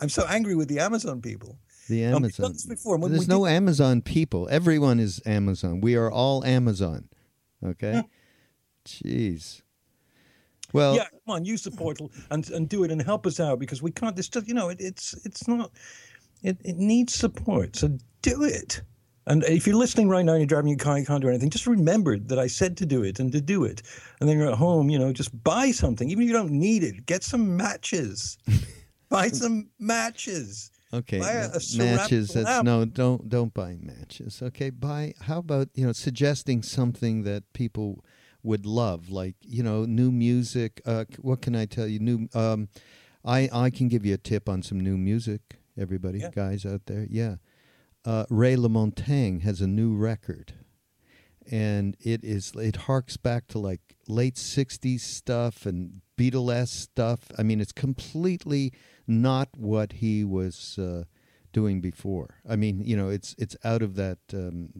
I'm 0.00 0.08
so 0.08 0.26
angry 0.28 0.54
with 0.56 0.68
the 0.68 0.78
Amazon 0.80 1.22
people. 1.22 1.58
the 1.88 2.04
Amazon. 2.04 2.54
before. 2.68 2.98
When 2.98 3.12
There's 3.12 3.28
no 3.28 3.46
did- 3.46 3.52
Amazon 3.52 4.02
people. 4.02 4.48
Everyone 4.50 4.98
is 5.00 5.22
Amazon. 5.24 5.80
We 5.80 5.96
are 5.96 6.10
all 6.10 6.44
Amazon. 6.44 7.08
Okay. 7.64 8.02
Jeez. 8.86 9.62
Well, 10.72 10.96
yeah, 10.96 11.04
come 11.04 11.36
on, 11.36 11.44
use 11.44 11.62
the 11.62 11.70
portal 11.70 12.10
and, 12.30 12.48
and 12.50 12.68
do 12.68 12.84
it 12.84 12.90
and 12.90 13.00
help 13.00 13.26
us 13.26 13.38
out 13.40 13.58
because 13.58 13.82
we 13.82 13.90
can't. 13.90 14.16
This 14.16 14.28
just 14.28 14.48
you 14.48 14.54
know, 14.54 14.68
it, 14.68 14.80
it's 14.80 15.14
it's 15.24 15.46
not. 15.46 15.70
It 16.42 16.58
it 16.64 16.76
needs 16.76 17.14
support. 17.14 17.76
So 17.76 17.96
do 18.22 18.42
it. 18.42 18.82
And 19.28 19.42
if 19.44 19.66
you're 19.66 19.76
listening 19.76 20.08
right 20.08 20.24
now 20.24 20.32
and 20.32 20.40
you're 20.40 20.46
driving 20.46 20.68
your 20.68 20.78
car, 20.78 20.98
you 20.98 21.04
can't 21.04 21.20
do 21.20 21.28
anything. 21.28 21.50
Just 21.50 21.66
remember 21.66 22.16
that 22.16 22.38
I 22.38 22.46
said 22.46 22.76
to 22.76 22.86
do 22.86 23.02
it 23.02 23.18
and 23.18 23.32
to 23.32 23.40
do 23.40 23.64
it. 23.64 23.82
And 24.20 24.28
then 24.28 24.38
you're 24.38 24.48
at 24.48 24.56
home, 24.56 24.88
you 24.88 24.98
know, 25.00 25.12
just 25.12 25.42
buy 25.42 25.72
something, 25.72 26.08
even 26.10 26.22
if 26.22 26.28
you 26.28 26.32
don't 26.32 26.52
need 26.52 26.84
it. 26.84 27.06
Get 27.06 27.24
some 27.24 27.56
matches. 27.56 28.38
buy 29.08 29.28
some 29.28 29.68
matches. 29.80 30.70
Okay, 30.92 31.18
Buy 31.18 31.32
a- 31.32 31.50
a 31.50 31.78
matches. 31.78 32.28
That's 32.28 32.46
lamp. 32.46 32.64
no, 32.64 32.84
don't 32.84 33.28
don't 33.28 33.52
buy 33.52 33.76
matches. 33.80 34.40
Okay, 34.40 34.70
buy. 34.70 35.14
How 35.22 35.38
about 35.38 35.68
you 35.74 35.84
know 35.84 35.92
suggesting 35.92 36.62
something 36.62 37.24
that 37.24 37.42
people 37.52 38.04
would 38.46 38.64
love, 38.64 39.10
like 39.10 39.36
you 39.42 39.62
know 39.62 39.84
new 39.84 40.10
music. 40.10 40.80
Uh, 40.86 41.04
what 41.20 41.42
can 41.42 41.54
I 41.56 41.66
tell 41.66 41.86
you? 41.86 41.98
New. 41.98 42.28
Um, 42.34 42.68
I 43.24 43.48
I 43.52 43.70
can 43.70 43.88
give 43.88 44.06
you 44.06 44.14
a 44.14 44.18
tip 44.30 44.48
on 44.48 44.62
some 44.62 44.80
new 44.80 44.96
music. 44.96 45.40
Everybody, 45.78 46.20
Yeah. 46.20 46.30
guys 46.30 46.64
out 46.64 46.82
there, 46.86 47.06
yeah. 47.10 47.36
Uh, 48.04 48.24
Ray 48.30 48.56
LaMontagne 48.56 49.42
has 49.42 49.60
a 49.60 49.66
new 49.66 49.94
record, 49.94 50.54
and 51.50 51.96
it 52.00 52.24
is 52.24 52.52
it 52.56 52.76
harks 52.88 53.16
back 53.16 53.46
to 53.48 53.58
like 53.58 53.96
late 54.08 54.36
60s 54.36 55.00
stuff 55.00 55.66
and 55.66 56.00
Beatles 56.16 56.68
stuff. 56.68 57.20
I 57.38 57.42
mean, 57.42 57.60
it's 57.60 57.72
completely 57.72 58.72
not 59.06 59.48
what 59.56 59.92
he 59.94 60.24
was 60.24 60.78
uh, 60.78 61.04
doing 61.52 61.80
before. 61.80 62.36
I 62.48 62.56
mean, 62.56 62.80
you 62.84 62.96
know, 62.96 63.08
it's 63.10 63.34
it's 63.38 63.56
out 63.64 63.82
of 63.82 63.96
that 63.96 64.18
um, 64.32 64.70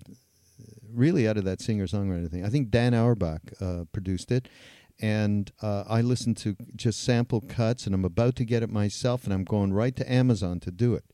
really 0.97 1.29
out 1.29 1.37
of 1.37 1.45
that 1.45 1.61
singer 1.61 1.87
songwriter 1.87 2.31
thing. 2.31 2.45
I 2.45 2.49
think 2.49 2.71
Dan 2.71 2.95
Auerbach 2.95 3.43
uh, 3.61 3.85
produced 3.93 4.33
it, 4.33 4.49
and 5.01 5.51
uh, 5.63 5.85
I 5.89 6.01
listened 6.01 6.37
to 6.39 6.57
just 6.75 7.03
sample 7.03 7.41
cuts, 7.41 7.87
and 7.87 7.95
I'm 7.95 8.05
about 8.05 8.37
to 8.37 8.45
get 8.45 8.63
it 8.63 8.71
myself, 8.71 9.25
and 9.25 9.33
I'm 9.33 9.45
going 9.45 9.73
right 9.73 9.95
to 9.97 10.11
Amazon 10.11 10.61
to 10.61 10.71
do 10.71 10.95
it. 10.95 11.05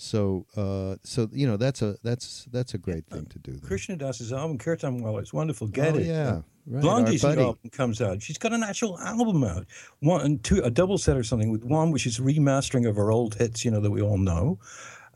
So, 0.00 0.46
uh, 0.56 0.96
so 1.02 1.28
you 1.32 1.46
know, 1.46 1.56
that's 1.56 1.82
a 1.82 1.96
that's 2.04 2.46
that's 2.52 2.74
a 2.74 2.78
great 2.78 3.06
thing 3.08 3.26
to 3.26 3.38
do. 3.40 3.52
There. 3.52 3.68
Krishna 3.68 3.96
Das's 3.96 4.32
album, 4.32 4.56
Kirtan 4.56 5.02
Wallah, 5.02 5.18
it's 5.18 5.32
wonderful. 5.32 5.66
Get 5.66 5.94
oh, 5.94 5.98
it. 5.98 6.06
Yeah, 6.06 6.42
right. 6.66 6.82
Blondie's 6.82 7.24
album 7.24 7.58
comes 7.72 8.00
out. 8.00 8.22
She's 8.22 8.38
got 8.38 8.52
an 8.52 8.62
actual 8.62 8.96
album 9.00 9.42
out, 9.42 9.66
one 9.98 10.20
and 10.20 10.44
two, 10.44 10.62
a 10.62 10.70
double 10.70 10.98
set 10.98 11.16
or 11.16 11.24
something 11.24 11.50
with 11.50 11.64
one 11.64 11.90
which 11.90 12.06
is 12.06 12.20
remastering 12.20 12.88
of 12.88 12.94
her 12.94 13.10
old 13.10 13.34
hits, 13.34 13.64
you 13.64 13.72
know, 13.72 13.80
that 13.80 13.90
we 13.90 14.00
all 14.00 14.18
know. 14.18 14.60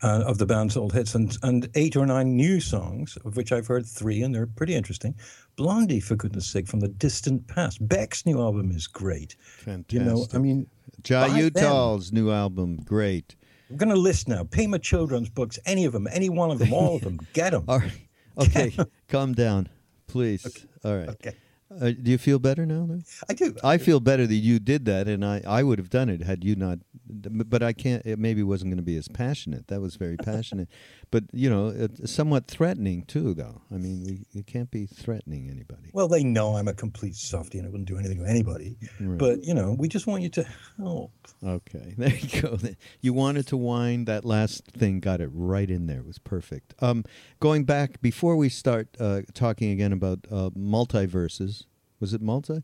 Uh, 0.03 0.21
of 0.27 0.37
the 0.37 0.45
band's 0.45 0.75
old 0.75 0.91
hits 0.91 1.15
and, 1.15 1.37
and 1.43 1.69
eight 1.75 1.95
or 1.95 2.05
nine 2.05 2.35
new 2.35 2.59
songs, 2.59 3.17
of 3.23 3.37
which 3.37 3.53
I've 3.53 3.67
heard 3.67 3.85
three, 3.85 4.21
and 4.21 4.35
they're 4.35 4.45
pretty 4.45 4.75
interesting. 4.75 5.15
Blondie, 5.55 6.01
for 6.01 6.17
goodness 6.17 6.45
sake, 6.45 6.67
from 6.67 6.81
the 6.81 6.89
distant 6.89 7.47
past. 7.47 7.87
Beck's 7.87 8.25
new 8.25 8.41
album 8.41 8.71
is 8.71 8.85
great. 8.85 9.37
Fantastic. 9.59 9.93
You 9.93 10.03
know, 10.03 10.27
I 10.33 10.39
mean, 10.39 10.67
buy. 11.09 11.27
Utah's 11.27 12.11
new 12.11 12.31
album, 12.31 12.77
great. 12.83 13.37
I'm 13.69 13.77
going 13.77 13.89
to 13.89 13.95
list 13.95 14.27
now. 14.27 14.43
Pema 14.43 14.77
Chödrön's 14.77 15.29
books, 15.29 15.57
any 15.65 15.85
of 15.85 15.93
them, 15.93 16.07
any 16.11 16.29
one 16.29 16.51
of 16.51 16.59
them, 16.59 16.73
all 16.73 16.95
of 16.97 17.01
them. 17.01 17.19
Get 17.33 17.51
them. 17.51 17.63
All 17.69 17.79
right. 17.79 17.91
Okay, 18.37 18.75
calm 19.07 19.33
down, 19.33 19.69
please. 20.07 20.65
All 20.83 20.97
right. 20.97 21.09
Okay. 21.09 21.33
Uh, 21.81 21.91
do 21.91 22.11
you 22.11 22.17
feel 22.17 22.39
better 22.39 22.65
now? 22.65 22.85
Though? 22.87 23.01
I 23.29 23.33
do. 23.33 23.55
I 23.63 23.77
feel 23.77 23.99
better 23.99 24.27
that 24.27 24.35
you 24.35 24.59
did 24.59 24.85
that, 24.85 25.07
and 25.07 25.23
I, 25.25 25.41
I 25.47 25.63
would 25.63 25.79
have 25.79 25.89
done 25.89 26.09
it 26.09 26.21
had 26.21 26.43
you 26.43 26.55
not. 26.55 26.79
But 27.07 27.63
I 27.63 27.73
can't. 27.73 28.05
It 28.05 28.19
maybe 28.19 28.43
wasn't 28.43 28.71
going 28.71 28.77
to 28.77 28.83
be 28.83 28.97
as 28.97 29.07
passionate. 29.07 29.67
That 29.67 29.81
was 29.81 29.95
very 29.95 30.17
passionate, 30.17 30.69
but 31.11 31.25
you 31.33 31.49
know, 31.49 31.67
it's 31.67 32.11
somewhat 32.11 32.47
threatening 32.47 33.03
too. 33.03 33.33
Though 33.33 33.61
I 33.71 33.75
mean, 33.75 34.03
we 34.03 34.25
you 34.31 34.43
can't 34.43 34.71
be 34.71 34.85
threatening 34.85 35.49
anybody. 35.49 35.89
Well, 35.93 36.07
they 36.07 36.23
know 36.23 36.55
I'm 36.55 36.67
a 36.67 36.73
complete 36.73 37.15
softie 37.15 37.57
and 37.57 37.67
I 37.67 37.71
wouldn't 37.71 37.87
do 37.87 37.97
anything 37.97 38.19
to 38.19 38.29
anybody. 38.29 38.77
Right. 38.99 39.17
But, 39.17 39.43
you 39.43 39.53
know, 39.53 39.75
we 39.77 39.87
just 39.87 40.07
want 40.07 40.23
you 40.23 40.29
to 40.29 40.45
help. 40.77 41.11
Okay, 41.43 41.93
there 41.97 42.15
you 42.15 42.41
go. 42.41 42.57
You 43.01 43.13
wanted 43.13 43.47
to 43.47 43.57
whine. 43.57 44.05
That 44.05 44.25
last 44.25 44.65
thing 44.65 44.99
got 44.99 45.21
it 45.21 45.29
right 45.33 45.69
in 45.69 45.87
there. 45.87 45.99
It 45.99 46.05
was 46.05 46.19
perfect. 46.19 46.73
Um, 46.79 47.03
going 47.39 47.63
back 47.63 48.01
before 48.01 48.35
we 48.35 48.49
start 48.49 48.87
uh, 48.99 49.21
talking 49.33 49.71
again 49.71 49.93
about 49.93 50.19
uh, 50.31 50.49
multiverses, 50.51 51.65
was 51.99 52.13
it 52.13 52.21
multi? 52.21 52.63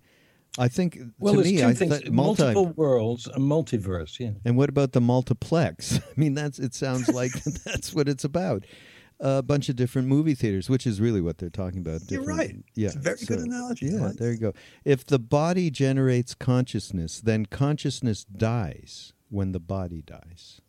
I 0.57 0.67
think 0.67 0.97
Well, 1.19 1.33
to 1.35 1.41
there's 1.41 1.53
me, 1.53 1.59
two 1.61 1.67
I 1.67 1.73
things 1.73 1.91
thought 1.99 2.11
multi. 2.11 2.41
multiple 2.43 2.67
worlds, 2.75 3.27
a 3.27 3.39
multiverse, 3.39 4.19
yeah. 4.19 4.31
And 4.43 4.57
what 4.57 4.69
about 4.69 4.91
the 4.93 5.01
multiplex? 5.01 5.97
I 5.99 6.01
mean, 6.19 6.33
that's 6.33 6.59
it 6.59 6.73
sounds 6.73 7.07
like 7.09 7.31
that's 7.65 7.93
what 7.93 8.09
it's 8.09 8.23
about. 8.23 8.65
A 9.21 9.41
bunch 9.43 9.67
of 9.69 9.75
different 9.75 10.07
movie 10.07 10.33
theaters, 10.33 10.69
which 10.69 10.87
is 10.87 11.01
really 11.01 11.19
what 11.21 11.37
they're 11.37 11.49
talking 11.49 11.79
about. 11.79 12.09
You're 12.09 12.23
right. 12.23 12.55
Yeah, 12.75 12.87
It's 12.87 12.95
a 12.95 12.99
very 12.99 13.17
good 13.27 13.39
analogy. 13.39 13.87
Yeah, 13.87 13.99
like 14.01 14.15
there 14.15 14.31
you 14.31 14.37
go. 14.37 14.53
If 14.85 15.05
the 15.05 15.19
body 15.19 15.69
generates 15.69 16.33
consciousness, 16.33 17.19
then 17.19 17.45
consciousness 17.45 18.23
dies 18.23 19.11
when 19.29 19.51
the 19.51 19.59
body 19.59 20.01
dies. 20.01 20.61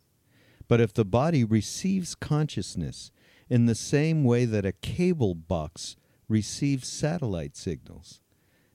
But 0.67 0.79
if 0.81 0.93
the 0.93 1.05
body 1.05 1.43
receives 1.43 2.13
consciousness 2.15 3.11
in 3.49 3.65
the 3.65 3.75
same 3.75 4.23
way 4.23 4.45
that 4.45 4.65
a 4.65 4.71
cable 4.71 5.33
box 5.35 5.95
receives 6.29 6.87
satellite 6.87 7.57
signals, 7.57 8.20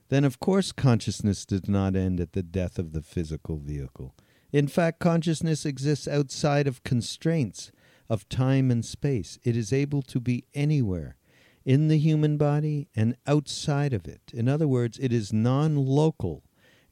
then 0.09 0.23
of 0.23 0.39
course 0.39 0.71
consciousness 0.71 1.45
does 1.45 1.67
not 1.67 1.95
end 1.95 2.19
at 2.19 2.33
the 2.33 2.43
death 2.43 2.79
of 2.79 2.93
the 2.93 3.01
physical 3.01 3.57
vehicle. 3.57 4.15
In 4.51 4.67
fact, 4.67 4.99
consciousness 4.99 5.65
exists 5.65 6.07
outside 6.07 6.67
of 6.67 6.83
constraints 6.83 7.71
of 8.09 8.29
time 8.29 8.71
and 8.71 8.85
space. 8.85 9.37
It 9.43 9.57
is 9.57 9.73
able 9.73 10.01
to 10.03 10.19
be 10.19 10.45
anywhere 10.53 11.17
in 11.65 11.89
the 11.89 11.97
human 11.97 12.37
body 12.37 12.87
and 12.95 13.17
outside 13.27 13.91
of 13.91 14.07
it. 14.07 14.31
In 14.33 14.47
other 14.47 14.67
words, 14.67 14.97
it 14.99 15.11
is 15.11 15.33
non 15.33 15.75
local 15.75 16.43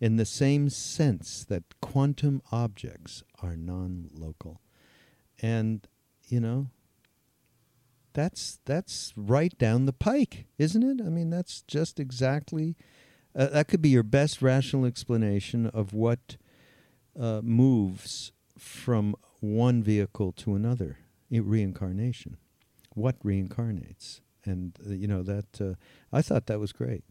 in 0.01 0.17
the 0.17 0.25
same 0.25 0.69
sense 0.69 1.45
that 1.45 1.80
quantum 1.82 2.41
objects 2.51 3.23
are 3.41 3.56
non 3.56 4.10
local. 4.13 4.60
And, 5.41 5.88
you 6.28 6.41
know, 6.41 6.67
that's 8.13 8.60
that's 8.65 9.13
right 9.15 9.58
down 9.58 9.86
the 9.86 9.93
pike, 9.93 10.45
isn't 10.58 10.84
it? 10.84 11.06
I 11.06 11.10
mean, 11.10 11.30
that's 11.30 11.62
just 11.62 11.99
exactly 11.99 12.75
uh, 13.35 13.47
that 13.47 13.67
could 13.67 13.81
be 13.81 13.89
your 13.89 14.03
best 14.03 14.41
rational 14.41 14.85
explanation 14.85 15.67
of 15.67 15.93
what 15.93 16.37
uh, 17.19 17.41
moves 17.43 18.31
from 18.57 19.15
one 19.41 19.83
vehicle 19.83 20.31
to 20.33 20.55
another. 20.55 20.97
i- 21.31 21.37
reincarnation, 21.37 22.37
what 22.93 23.19
reincarnates, 23.23 24.21
and 24.45 24.77
uh, 24.87 24.91
you 24.93 25.07
know 25.07 25.23
that 25.23 25.61
uh, 25.61 25.73
I 26.13 26.21
thought 26.21 26.45
that 26.47 26.59
was 26.59 26.71
great. 26.71 27.03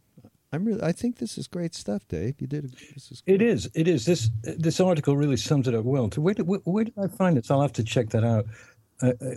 I'm 0.52 0.64
really, 0.64 0.82
I 0.82 0.92
think 0.92 1.16
this 1.18 1.36
is 1.36 1.48
great 1.48 1.74
stuff, 1.74 2.06
Dave. 2.06 2.40
You 2.40 2.46
did. 2.46 2.64
A, 2.66 2.68
this 2.94 3.10
is. 3.10 3.22
It 3.26 3.42
is. 3.42 3.68
It 3.74 3.88
is. 3.88 4.04
This 4.06 4.30
this 4.42 4.78
article 4.80 5.16
really 5.16 5.36
sums 5.36 5.66
it 5.68 5.74
up 5.74 5.84
well. 5.84 6.08
Where 6.16 6.34
did, 6.34 6.46
where, 6.46 6.60
where 6.60 6.84
did 6.84 6.94
I 6.96 7.08
find 7.08 7.36
this? 7.36 7.50
I'll 7.50 7.60
have 7.60 7.72
to 7.74 7.84
check 7.84 8.10
that 8.10 8.24
out. 8.24 8.46
Uh, 9.02 9.12
uh, 9.20 9.34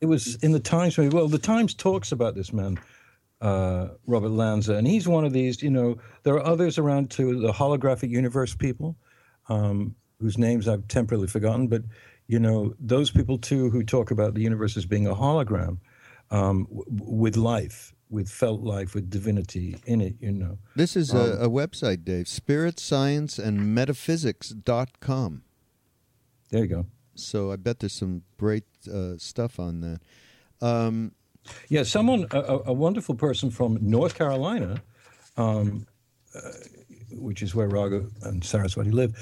it 0.00 0.06
was 0.06 0.36
in 0.36 0.52
the 0.52 0.60
Times. 0.60 0.96
Well, 0.98 1.28
the 1.28 1.38
Times 1.38 1.74
talks 1.74 2.12
about 2.12 2.34
this 2.34 2.52
man, 2.52 2.78
uh, 3.44 3.88
Robert 4.06 4.30
Lanza, 4.30 4.74
and 4.74 4.86
he's 4.86 5.06
one 5.06 5.26
of 5.26 5.32
these. 5.34 5.62
You 5.62 5.70
know, 5.70 5.98
there 6.22 6.34
are 6.34 6.44
others 6.44 6.78
around 6.78 7.10
too. 7.10 7.40
The 7.40 7.52
holographic 7.52 8.08
universe 8.08 8.54
people, 8.54 8.96
um, 9.50 9.94
whose 10.18 10.38
names 10.38 10.66
I've 10.66 10.88
temporarily 10.88 11.28
forgotten, 11.28 11.68
but 11.68 11.82
you 12.26 12.38
know, 12.38 12.74
those 12.80 13.10
people 13.10 13.36
too 13.36 13.68
who 13.68 13.82
talk 13.82 14.10
about 14.10 14.32
the 14.32 14.40
universe 14.40 14.78
as 14.78 14.86
being 14.86 15.06
a 15.06 15.14
hologram 15.14 15.76
um, 16.30 16.66
w- 16.70 16.84
with 16.88 17.36
life, 17.36 17.92
with 18.08 18.30
felt 18.30 18.62
life, 18.62 18.94
with 18.94 19.10
divinity 19.10 19.76
in 19.84 20.00
it. 20.00 20.14
You 20.20 20.32
know. 20.32 20.58
This 20.74 20.96
is 20.96 21.12
a, 21.12 21.36
a 21.42 21.48
website, 21.50 22.02
Dave. 22.02 22.28
Spirit 22.28 22.80
Science 22.80 23.38
and 23.38 23.74
Metaphysics.com. 23.74 25.42
There 26.50 26.62
you 26.62 26.68
go. 26.68 26.86
So 27.14 27.52
I 27.52 27.56
bet 27.56 27.80
there's 27.80 27.92
some 27.92 28.22
great 28.38 28.64
uh, 28.90 29.18
stuff 29.18 29.60
on 29.60 29.80
that. 29.82 30.00
Um, 30.62 31.12
Yeah, 31.68 31.82
someone, 31.82 32.26
a, 32.30 32.60
a- 32.66 32.72
wonderful 32.72 33.14
person 33.14 33.50
from 33.50 33.78
North 33.80 34.14
Carolina, 34.14 34.82
um, 35.36 35.86
uh, 36.34 36.50
which 37.12 37.42
is 37.42 37.54
where 37.54 37.68
Raghu 37.68 38.10
and 38.22 38.42
Saraswati 38.44 38.90
live. 38.90 39.14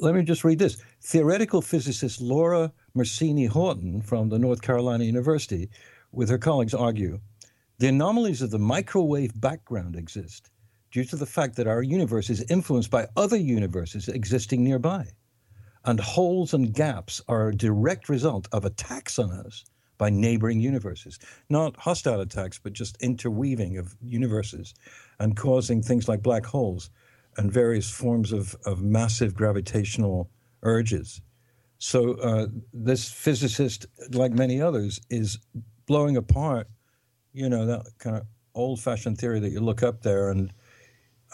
Let 0.00 0.14
me 0.14 0.22
just 0.22 0.44
read 0.44 0.58
this. 0.58 0.82
Theoretical 1.02 1.60
physicist 1.60 2.20
Laura 2.20 2.72
Mersini 2.96 3.48
Houghton 3.48 4.02
from 4.02 4.28
the 4.28 4.38
North 4.38 4.62
Carolina 4.62 5.04
University, 5.04 5.70
with 6.12 6.28
her 6.30 6.38
colleagues, 6.38 6.74
argue 6.74 7.20
the 7.78 7.88
anomalies 7.88 8.42
of 8.42 8.50
the 8.50 8.58
microwave 8.58 9.38
background 9.40 9.96
exist 9.96 10.50
due 10.90 11.04
to 11.04 11.16
the 11.16 11.26
fact 11.26 11.56
that 11.56 11.66
our 11.66 11.82
universe 11.82 12.30
is 12.30 12.44
influenced 12.50 12.90
by 12.90 13.06
other 13.16 13.36
universes 13.36 14.08
existing 14.08 14.64
nearby. 14.64 15.06
And 15.84 16.00
holes 16.00 16.54
and 16.54 16.72
gaps 16.72 17.20
are 17.28 17.48
a 17.48 17.54
direct 17.54 18.08
result 18.08 18.48
of 18.52 18.64
attacks 18.64 19.18
on 19.18 19.30
us 19.30 19.64
by 19.98 20.10
neighboring 20.10 20.60
universes. 20.60 21.18
Not 21.50 21.76
hostile 21.76 22.20
attacks, 22.20 22.58
but 22.58 22.72
just 22.72 22.96
interweaving 23.02 23.76
of 23.76 23.96
universes 24.00 24.74
and 25.18 25.36
causing 25.36 25.82
things 25.82 26.08
like 26.08 26.22
black 26.22 26.46
holes 26.46 26.90
and 27.36 27.52
various 27.52 27.90
forms 27.90 28.32
of, 28.32 28.56
of 28.64 28.82
massive 28.82 29.34
gravitational 29.34 30.30
urges. 30.62 31.20
So, 31.78 32.14
uh, 32.14 32.46
this 32.72 33.10
physicist, 33.10 33.86
like 34.10 34.32
many 34.32 34.60
others, 34.60 35.00
is 35.10 35.38
blowing 35.86 36.16
apart, 36.16 36.68
you 37.32 37.48
know, 37.48 37.66
that 37.66 37.86
kind 37.98 38.16
of 38.16 38.26
old 38.54 38.80
fashioned 38.80 39.18
theory 39.18 39.38
that 39.40 39.50
you 39.50 39.60
look 39.60 39.84
up 39.84 40.02
there 40.02 40.30
and 40.30 40.52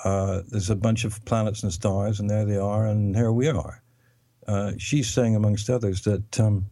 uh, 0.03 0.43
there's 0.49 0.71
a 0.71 0.77
bunch 0.77 1.05
of 1.05 1.25
planets 1.25 1.63
and 1.63 1.73
stars, 1.73 2.19
and 2.19 2.29
there 2.29 2.45
they 2.45 2.57
are, 2.57 2.87
and 2.87 3.15
here 3.15 3.33
we 3.33 3.49
are. 3.49 3.83
Uh, 4.47 4.73
she's 4.77 5.09
saying, 5.09 5.37
amongst 5.37 5.71
others, 5.71 6.03
that 6.03 6.41
um, 6.41 6.67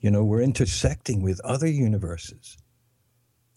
you 0.00 0.10
know 0.10 0.24
we're 0.24 0.42
intersecting 0.42 1.22
with 1.22 1.40
other 1.44 1.68
universes, 1.68 2.58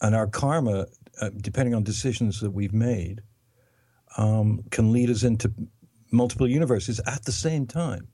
and 0.00 0.14
our 0.14 0.26
karma, 0.26 0.86
uh, 1.20 1.30
depending 1.36 1.74
on 1.74 1.82
decisions 1.82 2.40
that 2.40 2.50
we've 2.50 2.74
made, 2.74 3.22
um, 4.16 4.62
can 4.70 4.92
lead 4.92 5.10
us 5.10 5.22
into 5.22 5.52
multiple 6.10 6.48
universes 6.48 7.00
at 7.06 7.24
the 7.24 7.32
same 7.32 7.66
time. 7.66 8.08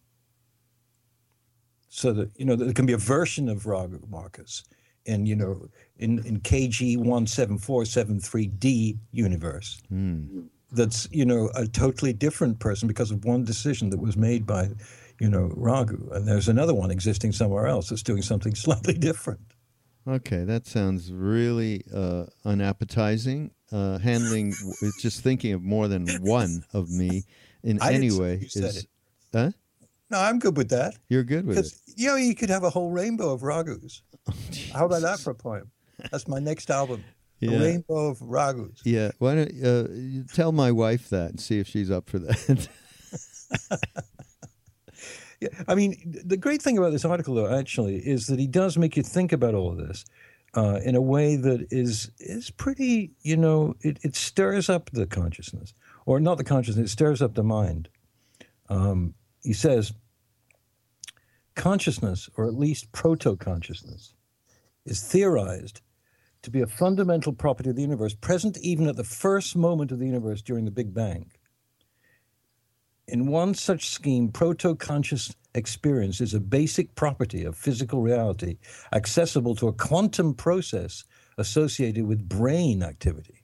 So 1.89 2.13
that 2.13 2.31
you 2.37 2.45
know 2.45 2.57
there 2.57 2.73
can 2.73 2.87
be 2.87 2.93
a 2.93 2.99
version 2.99 3.49
of 3.49 3.67
Raghu 3.67 4.01
Markus 4.09 4.65
in 5.07 5.27
you 5.27 5.35
know 5.37 5.69
in 5.99 6.25
in 6.25 6.41
KG 6.41 6.97
one 6.99 7.27
seven 7.27 7.59
four 7.59 7.85
seven 7.85 8.21
three 8.21 8.47
D 8.47 8.99
universe 9.11 9.83
that's 10.73 11.09
you 11.11 11.25
know 11.25 11.51
a 11.55 11.67
totally 11.67 12.13
different 12.13 12.59
person 12.61 12.87
because 12.87 13.11
of 13.11 13.25
one 13.25 13.45
decision 13.45 13.91
that 13.91 13.99
was 14.01 14.17
made 14.17 14.47
by 14.47 14.69
you 15.21 15.29
know 15.29 15.53
Raghu, 15.55 16.09
and 16.13 16.27
there's 16.27 16.49
another 16.49 16.75
one 16.75 16.91
existing 16.91 17.33
somewhere 17.33 17.67
else 17.67 17.91
that's 17.91 18.03
doing 18.03 18.23
something 18.23 18.55
slightly 18.67 18.95
different. 18.95 19.41
Okay, 20.09 20.45
that 20.45 20.67
sounds 20.67 21.13
really 21.13 21.85
uh, 21.95 22.25
unappetizing. 22.45 23.53
Uh, 23.71 23.99
handling, 23.99 24.53
just 25.01 25.23
thinking 25.23 25.53
of 25.53 25.63
more 25.63 25.87
than 25.87 26.09
one 26.23 26.65
of 26.73 26.91
me 26.91 27.23
in 27.63 27.79
I 27.81 27.93
any 27.93 28.11
way 28.11 28.41
is. 28.43 28.57
it. 28.57 28.87
Huh? 29.33 29.51
No, 30.11 30.19
I'm 30.19 30.41
good 30.41 30.57
with 30.57 30.71
that. 30.71 30.95
You're 31.09 31.23
good 31.23 31.47
with 31.47 31.57
it. 31.57 31.61
Because 31.61 31.83
you 31.97 32.09
know 32.09 32.17
you 32.17 32.35
could 32.35 32.51
have 32.51 32.65
a 32.65 32.71
whole 32.71 32.91
rainbow 32.91 33.33
of 33.33 33.43
ragus. 33.43 34.01
How 34.73 34.87
about 34.87 35.03
that 35.03 35.21
for 35.21 35.31
a 35.31 35.35
poem? 35.35 35.71
That's 36.11 36.27
my 36.27 36.41
next 36.41 36.71
album. 36.71 37.05
Yeah. 37.39 37.59
Rainbow 37.59 38.09
of 38.09 38.19
ragus. 38.19 38.81
Yeah, 38.85 39.13
why 39.19 39.37
don't 39.37 39.65
uh, 39.65 39.93
you 39.93 40.25
tell 40.25 40.51
my 40.51 40.73
wife 40.73 41.09
that 41.11 41.31
and 41.31 41.41
see 41.41 41.61
if 41.61 41.69
she's 41.69 41.91
up 41.91 42.11
for 42.11 42.19
that? 42.19 42.69
Yeah, 45.41 45.49
I 45.67 45.75
mean, 45.75 45.97
the 46.25 46.37
great 46.37 46.61
thing 46.61 46.77
about 46.77 46.93
this 46.93 47.05
article, 47.05 47.35
though, 47.35 47.55
actually, 47.55 47.97
is 47.97 48.27
that 48.27 48.39
he 48.39 48.47
does 48.47 48.77
make 48.77 48.97
you 48.97 49.03
think 49.03 49.33
about 49.33 49.55
all 49.55 49.71
of 49.71 49.79
this 49.79 50.05
uh, 50.55 50.81
in 50.85 50.95
a 50.95 51.01
way 51.01 51.37
that 51.37 51.67
is 51.71 52.11
is 52.19 52.51
pretty, 52.51 53.13
you 53.23 53.37
know, 53.37 53.75
it, 53.81 53.99
it 54.03 54.17
stirs 54.17 54.69
up 54.69 54.91
the 54.91 55.07
consciousness, 55.07 55.73
or 56.05 56.21
not 56.21 56.37
the 56.37 56.45
consciousness, 56.45 56.91
it 56.91 56.93
stirs 56.93 57.23
up 57.23 57.35
the 57.35 57.43
mind. 57.43 57.89
Um, 58.69 59.15
he 59.43 59.55
says, 59.55 59.93
consciousness, 61.55 62.29
or 62.37 62.47
at 62.47 62.55
least 62.55 62.93
proto 62.93 63.37
consciousness, 63.37 64.15
is 64.85 65.03
theorized 65.03 65.81
to 66.43 66.51
be 66.51 66.61
a 66.61 66.67
fundamental 66.67 67.33
property 67.33 67.71
of 67.71 67.77
the 67.77 67.83
universe, 67.83 68.15
present 68.15 68.59
even 68.59 68.89
at 68.89 68.97
the 68.97 69.05
first 69.05 69.57
moment 69.57 69.93
of 69.93 69.99
the 69.99 70.07
universe 70.07 70.43
during 70.43 70.65
the 70.65 70.71
Big 70.71 70.93
Bang. 70.93 71.31
In 73.11 73.27
one 73.27 73.55
such 73.55 73.89
scheme, 73.89 74.29
proto 74.29 74.77
conscious 74.77 75.35
experience 75.55 76.21
is 76.21 76.33
a 76.33 76.39
basic 76.39 76.95
property 76.95 77.45
of 77.45 77.57
physical 77.57 78.03
reality, 78.03 78.59
accessible 78.93 79.57
to 79.57 79.67
a 79.67 79.73
quantum 79.73 80.33
process 80.33 81.05
associated 81.37 82.07
with 82.07 82.29
brain 82.29 82.85
activity. 82.85 83.43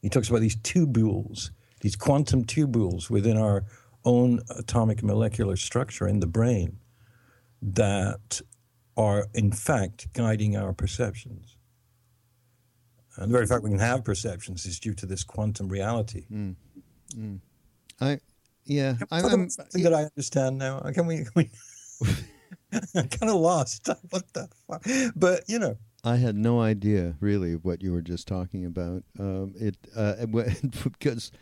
He 0.00 0.08
talks 0.08 0.28
about 0.28 0.40
these 0.40 0.56
tubules, 0.56 1.50
these 1.80 1.94
quantum 1.94 2.44
tubules 2.44 3.08
within 3.08 3.38
our 3.38 3.64
own 4.04 4.40
atomic 4.58 5.04
molecular 5.04 5.54
structure 5.54 6.08
in 6.08 6.18
the 6.18 6.26
brain 6.26 6.78
that 7.62 8.40
are, 8.96 9.28
in 9.32 9.52
fact, 9.52 10.12
guiding 10.12 10.56
our 10.56 10.72
perceptions. 10.72 11.56
And 13.16 13.30
the 13.30 13.32
very 13.32 13.46
fact 13.46 13.62
we 13.62 13.70
can 13.70 13.78
have 13.78 14.02
perceptions 14.02 14.66
is 14.66 14.80
due 14.80 14.94
to 14.94 15.06
this 15.06 15.22
quantum 15.22 15.68
reality. 15.68 16.26
Mm. 16.32 16.56
Mm. 17.14 17.38
I, 18.00 18.18
yeah, 18.64 18.96
I'm, 19.10 19.24
I'm 19.24 19.48
something 19.50 19.82
that 19.82 19.94
I 19.94 20.04
understand 20.04 20.58
now. 20.58 20.80
Can 20.94 21.06
we? 21.06 21.24
Can 21.24 21.32
we 21.34 21.50
I'm 22.72 23.08
kind 23.08 23.30
of 23.30 23.36
lost. 23.36 23.88
What 24.10 24.32
the 24.32 24.48
fuck? 24.66 24.84
But 25.16 25.44
you 25.48 25.58
know, 25.58 25.76
I 26.04 26.16
had 26.16 26.36
no 26.36 26.60
idea 26.60 27.14
really 27.20 27.54
of 27.54 27.64
what 27.64 27.82
you 27.82 27.92
were 27.92 28.02
just 28.02 28.26
talking 28.26 28.64
about. 28.64 29.04
Um, 29.18 29.54
it 29.56 29.76
uh, 29.96 30.26
because 30.84 31.32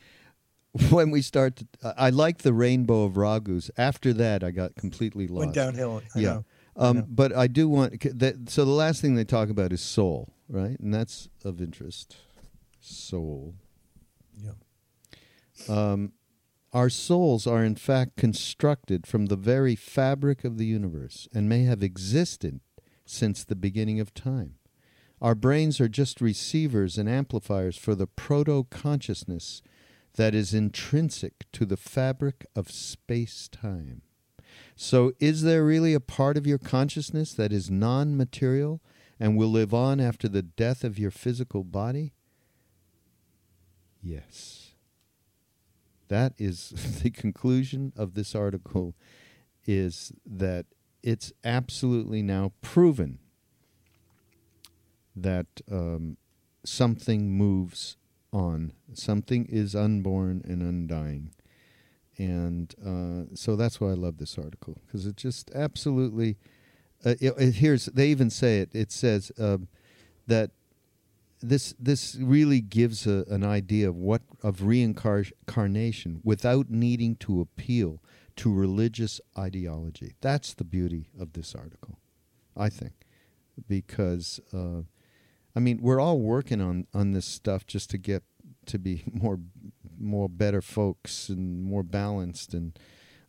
when 0.90 1.10
we 1.10 1.22
start, 1.22 1.56
to, 1.56 1.66
I 1.82 2.06
I 2.06 2.10
like 2.10 2.38
the 2.38 2.52
rainbow 2.52 3.04
of 3.04 3.14
ragus. 3.14 3.70
After 3.76 4.12
that, 4.14 4.42
I 4.42 4.50
got 4.50 4.74
completely 4.74 5.26
lost. 5.26 5.46
went 5.46 5.54
downhill. 5.54 6.02
I 6.14 6.18
yeah. 6.18 6.28
know. 6.28 6.44
Um, 6.76 6.96
know. 6.98 7.06
but 7.08 7.36
I 7.36 7.46
do 7.46 7.68
want 7.68 8.00
that. 8.18 8.50
So 8.50 8.64
the 8.64 8.70
last 8.70 9.00
thing 9.00 9.14
they 9.14 9.24
talk 9.24 9.50
about 9.50 9.72
is 9.72 9.80
soul, 9.80 10.32
right? 10.48 10.78
And 10.78 10.92
that's 10.94 11.28
of 11.44 11.60
interest. 11.60 12.16
Soul. 12.80 13.54
Yeah. 14.42 14.52
Um, 15.68 16.12
our 16.72 16.88
souls 16.88 17.46
are 17.46 17.64
in 17.64 17.74
fact 17.74 18.16
constructed 18.16 19.06
from 19.06 19.26
the 19.26 19.36
very 19.36 19.74
fabric 19.74 20.44
of 20.44 20.56
the 20.56 20.66
universe 20.66 21.28
and 21.34 21.48
may 21.48 21.64
have 21.64 21.82
existed 21.82 22.60
since 23.04 23.42
the 23.42 23.56
beginning 23.56 23.98
of 23.98 24.14
time. 24.14 24.54
Our 25.20 25.34
brains 25.34 25.80
are 25.80 25.88
just 25.88 26.20
receivers 26.20 26.96
and 26.96 27.08
amplifiers 27.08 27.76
for 27.76 27.94
the 27.94 28.06
proto 28.06 28.64
consciousness 28.70 29.62
that 30.14 30.34
is 30.34 30.54
intrinsic 30.54 31.44
to 31.52 31.66
the 31.66 31.76
fabric 31.76 32.46
of 32.56 32.70
space 32.70 33.48
time. 33.48 34.02
So, 34.76 35.12
is 35.20 35.42
there 35.42 35.64
really 35.64 35.92
a 35.92 36.00
part 36.00 36.36
of 36.36 36.46
your 36.46 36.58
consciousness 36.58 37.34
that 37.34 37.52
is 37.52 37.70
non 37.70 38.16
material 38.16 38.80
and 39.18 39.36
will 39.36 39.50
live 39.50 39.74
on 39.74 40.00
after 40.00 40.28
the 40.28 40.42
death 40.42 40.84
of 40.84 40.98
your 40.98 41.10
physical 41.10 41.64
body? 41.64 42.14
Yes. 44.02 44.69
That 46.10 46.34
is 46.38 46.70
the 47.02 47.10
conclusion 47.10 47.92
of 47.96 48.14
this 48.14 48.34
article 48.34 48.94
is 49.64 50.12
that 50.26 50.66
it's 51.02 51.32
absolutely 51.44 52.20
now 52.20 52.52
proven 52.60 53.20
that 55.16 55.46
um, 55.70 56.16
something 56.64 57.30
moves 57.30 57.96
on, 58.32 58.72
something 58.92 59.46
is 59.46 59.74
unborn 59.74 60.42
and 60.44 60.62
undying. 60.62 61.30
And 62.18 62.74
uh, 62.84 63.34
so 63.34 63.56
that's 63.56 63.80
why 63.80 63.90
I 63.90 63.94
love 63.94 64.18
this 64.18 64.36
article 64.36 64.78
because 64.86 65.06
it 65.06 65.16
just 65.16 65.50
absolutely. 65.54 66.36
Uh, 67.02 67.14
it, 67.18 67.32
it, 67.38 67.54
here's 67.54 67.86
they 67.86 68.08
even 68.08 68.28
say 68.28 68.58
it. 68.58 68.74
It 68.74 68.92
says 68.92 69.32
um 69.38 69.68
that 70.26 70.50
this 71.40 71.74
this 71.78 72.16
really 72.20 72.60
gives 72.60 73.06
a, 73.06 73.24
an 73.28 73.44
idea 73.44 73.88
of 73.88 73.96
what 73.96 74.22
of 74.42 74.62
reincarnation 74.62 76.20
without 76.22 76.70
needing 76.70 77.16
to 77.16 77.40
appeal 77.40 78.02
to 78.36 78.52
religious 78.52 79.20
ideology. 79.38 80.14
That's 80.20 80.54
the 80.54 80.64
beauty 80.64 81.10
of 81.18 81.32
this 81.32 81.54
article, 81.54 81.98
I 82.56 82.68
think, 82.68 82.92
because 83.68 84.40
uh, 84.52 84.82
I 85.56 85.60
mean 85.60 85.78
we're 85.80 86.00
all 86.00 86.20
working 86.20 86.60
on 86.60 86.86
on 86.94 87.12
this 87.12 87.26
stuff 87.26 87.66
just 87.66 87.90
to 87.90 87.98
get 87.98 88.22
to 88.66 88.78
be 88.78 89.04
more 89.12 89.40
more 89.98 90.28
better 90.28 90.62
folks 90.62 91.28
and 91.28 91.62
more 91.62 91.82
balanced 91.82 92.54
and 92.54 92.78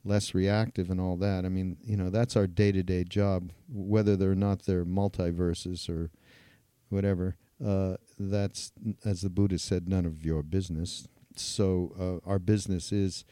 less 0.04 0.34
reactive 0.34 0.90
and 0.90 1.00
all 1.00 1.16
that. 1.18 1.46
I 1.46 1.50
mean, 1.50 1.78
you 1.84 1.96
know, 1.96 2.10
that's 2.10 2.36
our 2.36 2.48
day 2.48 2.72
to 2.72 2.84
day 2.84 3.04
job, 3.04 3.52
whether 3.70 4.16
they're 4.16 4.36
not 4.36 4.64
they're 4.64 4.86
multiverses 4.86 5.90
or 5.90 6.10
whatever. 6.90 7.36
Uh, 7.64 7.98
that's, 8.18 8.72
as 9.06 9.22
the 9.22 9.30
Buddha 9.30 9.60
said, 9.60 9.88
none 9.88 10.06
of 10.06 10.26
your 10.26 10.44
business. 10.44 11.08
So 11.36 12.22
uh, 12.26 12.30
our 12.30 12.40
business 12.40 12.92
is, 12.92 13.24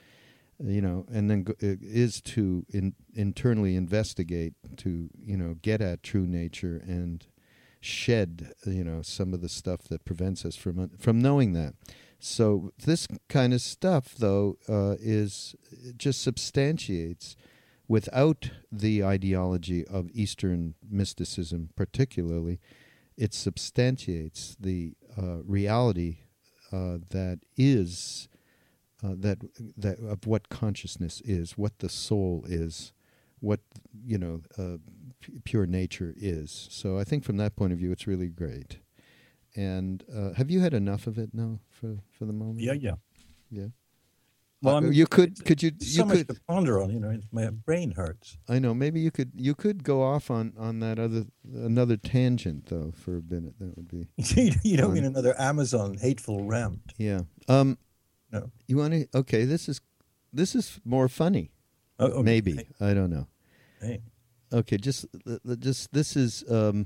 you 0.63 0.81
know, 0.81 1.05
and 1.11 1.29
then 1.29 1.43
go, 1.43 1.53
is 1.59 2.21
to 2.21 2.65
in, 2.69 2.93
internally 3.13 3.75
investigate 3.75 4.53
to, 4.77 5.09
you 5.23 5.37
know, 5.37 5.55
get 5.61 5.81
at 5.81 6.03
true 6.03 6.27
nature 6.27 6.81
and 6.85 7.25
shed, 7.81 8.53
you 8.65 8.83
know, 8.83 9.01
some 9.01 9.33
of 9.33 9.41
the 9.41 9.49
stuff 9.49 9.83
that 9.85 10.05
prevents 10.05 10.45
us 10.45 10.55
from 10.55 10.89
from 10.97 11.21
knowing 11.21 11.53
that. 11.53 11.73
So 12.19 12.73
this 12.85 13.07
kind 13.29 13.53
of 13.53 13.61
stuff, 13.61 14.15
though, 14.15 14.57
uh, 14.67 14.95
is 14.99 15.55
just 15.97 16.21
substantiates 16.21 17.37
without 17.87 18.51
the 18.71 19.03
ideology 19.03 19.85
of 19.87 20.09
Eastern 20.13 20.75
mysticism, 20.89 21.69
particularly, 21.75 22.59
it 23.19 23.34
substantiates 23.34 24.55
the 24.60 24.93
uh, 25.17 25.43
reality 25.43 26.19
uh, 26.71 26.97
that 27.10 27.39
is 27.58 28.27
uh, 29.03 29.15
that 29.17 29.39
that 29.77 29.99
of 29.99 30.27
what 30.27 30.49
consciousness 30.49 31.21
is, 31.25 31.58
what 31.58 31.79
the 31.79 31.89
soul 31.89 32.45
is, 32.47 32.93
what 33.39 33.62
you 34.05 34.17
know, 34.17 34.41
p- 35.21 35.39
pure 35.43 35.65
nature 35.65 36.13
is. 36.17 36.67
So 36.71 36.97
I 36.97 37.03
think 37.03 37.23
from 37.23 37.38
that 37.38 37.55
point 37.55 37.73
of 37.73 37.79
view, 37.79 37.91
it's 37.91 38.08
really 38.08 38.27
great. 38.29 38.79
And 39.55 40.03
uh, 40.13 40.34
have 40.34 40.51
you 40.51 40.60
had 40.60 40.73
enough 40.73 41.08
of 41.08 41.17
it 41.17 41.34
now 41.34 41.60
for, 41.69 41.97
for 42.12 42.25
the 42.25 42.34
moment? 42.34 42.60
Yeah, 42.60 42.73
yeah. 42.73 42.95
Yeah. 43.49 43.67
Well, 44.62 44.78
Uh, 44.78 44.89
you 44.89 45.08
could 45.08 45.45
could 45.45 45.63
you 45.63 45.72
so 45.80 46.02
you 46.02 46.06
much 46.06 46.17
could 46.17 46.28
to 46.36 46.41
ponder 46.48 46.82
on. 46.82 46.91
You 46.91 47.00
know, 47.00 47.17
my 47.32 47.50
brain 47.50 47.91
hurts. 47.91 48.38
I 48.50 48.60
know 48.60 48.74
maybe 48.74 49.00
you 49.00 49.10
could 49.12 49.32
you 49.36 49.56
could 49.56 49.84
go 49.84 50.04
off 50.04 50.30
on 50.30 50.54
on 50.58 50.80
that 50.82 51.00
other 51.00 51.26
another 51.54 51.95
tangent 51.95 52.65
though 52.67 52.91
for 52.93 53.17
a 53.17 53.22
minute 53.22 53.54
that 53.60 53.76
would 53.78 53.88
be 53.88 54.10
you 54.63 54.76
don't 54.78 54.93
mean 54.93 55.06
another 55.06 55.34
Amazon 55.39 55.98
hateful 55.98 56.43
rant. 56.43 56.82
yeah 56.98 57.22
um 57.48 57.78
No. 58.32 58.52
you 58.67 58.78
want 58.78 58.93
to 58.93 59.08
okay 59.15 59.45
this 59.45 59.69
is 59.69 59.80
this 60.34 60.56
is 60.56 60.80
more 60.84 61.08
funny 61.08 61.52
Oh, 61.98 62.06
okay. 62.08 62.22
maybe 62.24 62.67
I 62.82 62.93
don't 62.93 63.10
know 63.10 63.28
Hey. 63.82 64.02
okay 64.52 64.78
just 64.78 65.06
just 65.60 65.91
this 65.93 66.15
is 66.17 66.43
um 66.50 66.86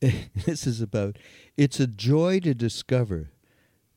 this 0.00 0.66
is 0.66 0.80
about 0.80 1.16
it's 1.56 1.78
a 1.80 1.86
joy 1.86 2.40
to 2.40 2.54
discover 2.54 3.30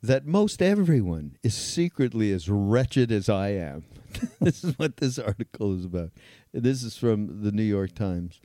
that 0.07 0.25
most 0.25 0.61
everyone 0.61 1.37
is 1.43 1.55
secretly 1.55 2.31
as 2.31 2.49
wretched 2.49 3.11
as 3.11 3.27
I 3.29 3.49
am. 3.49 3.85
this 4.39 4.63
is 4.63 4.77
what 4.77 4.97
this 4.97 5.17
article 5.17 5.77
is 5.77 5.85
about. 5.85 6.11
This 6.53 6.83
is 6.83 6.95
from 6.97 7.41
the 7.43 7.51
New 7.51 7.63
York 7.63 7.95
Times. 7.95 8.39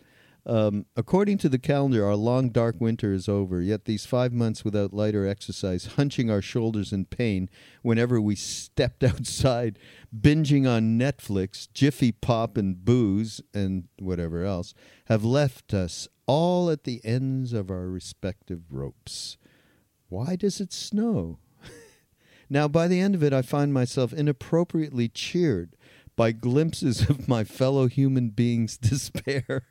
Um, 0.47 0.87
according 0.97 1.37
to 1.39 1.51
the 1.51 1.59
calendar, 1.59 2.07
our 2.07 2.17
long 2.17 2.49
dark 2.49 2.77
winter 2.81 3.13
is 3.13 3.29
over, 3.29 3.61
yet 3.61 3.85
these 3.85 4.07
five 4.07 4.33
months 4.33 4.65
without 4.65 4.95
light 4.95 5.15
or 5.15 5.27
exercise, 5.27 5.85
hunching 5.97 6.31
our 6.31 6.41
shoulders 6.41 6.93
in 6.93 7.05
pain 7.05 7.51
whenever 7.83 8.21
we 8.21 8.37
stepped 8.37 9.05
outside, 9.05 9.79
binging 10.19 10.69
on 10.69 10.99
Netflix, 10.99 11.69
Jiffy 11.75 12.11
Pop, 12.11 12.57
and 12.57 12.85
booze, 12.85 13.43
and 13.53 13.89
whatever 13.99 14.45
else, 14.45 14.73
have 15.07 15.25
left 15.25 15.75
us 15.75 16.09
all 16.27 16.71
at 16.71 16.85
the 16.85 17.03
ends 17.05 17.53
of 17.53 17.71
our 17.71 17.89
respective 17.89 18.73
ropes. 18.73 19.37
Why 20.09 20.37
does 20.37 20.61
it 20.61 20.73
snow? 20.73 21.39
Now, 22.51 22.67
by 22.67 22.89
the 22.89 23.01
end 23.01 23.15
of 23.15 23.23
it, 23.23 23.33
I 23.33 23.43
find 23.43 23.73
myself 23.73 24.13
inappropriately 24.13 25.09
cheered 25.09 25.77
by 26.17 26.33
glimpses 26.33 27.09
of 27.09 27.29
my 27.29 27.45
fellow 27.45 27.87
human 27.87 28.31
beings' 28.31 28.77
despair. 28.83 29.63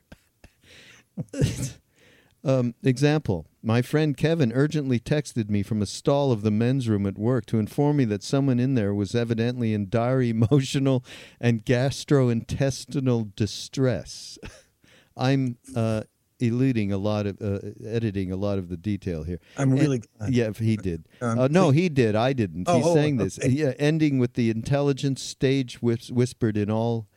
um, 2.45 2.73
example 2.81 3.45
My 3.61 3.81
friend 3.81 4.15
Kevin 4.15 4.53
urgently 4.53 4.97
texted 4.97 5.49
me 5.49 5.61
from 5.61 5.81
a 5.81 5.85
stall 5.85 6.31
of 6.31 6.41
the 6.41 6.51
men's 6.51 6.87
room 6.87 7.05
at 7.05 7.17
work 7.17 7.45
to 7.47 7.59
inform 7.59 7.97
me 7.97 8.05
that 8.05 8.23
someone 8.23 8.61
in 8.61 8.75
there 8.75 8.93
was 8.93 9.13
evidently 9.13 9.73
in 9.73 9.89
dire 9.89 10.21
emotional 10.23 11.03
and 11.41 11.65
gastrointestinal 11.65 13.35
distress. 13.35 14.39
I'm 15.17 15.57
uh, 15.75 16.03
eluding 16.39 16.91
a 16.91 16.97
lot 16.97 17.25
of 17.25 17.37
uh, 17.41 17.59
editing 17.85 18.31
a 18.31 18.35
lot 18.35 18.57
of 18.57 18.69
the 18.69 18.77
detail 18.77 19.23
here. 19.23 19.39
I'm 19.57 19.71
really 19.71 19.97
And- 19.97 20.07
glad. 20.19 20.33
yeah, 20.33 20.51
he 20.53 20.77
did. 20.77 21.07
Um, 21.21 21.39
uh, 21.39 21.47
no, 21.49 21.71
he 21.71 21.89
did. 21.89 22.15
I 22.15 22.33
didn't. 22.33 22.67
Oh, 22.67 22.77
He's 22.77 22.85
oh, 22.87 22.93
saying 22.95 23.17
this. 23.17 23.37
okay. 23.39 23.49
Yeah, 23.49 23.73
ending 23.79 24.19
with 24.19 24.33
the 24.33 24.49
intelligence 24.49 25.21
stage 25.21 25.81
whis- 25.81 26.11
whispered 26.11 26.57
in 26.57 26.69
all 26.71 27.07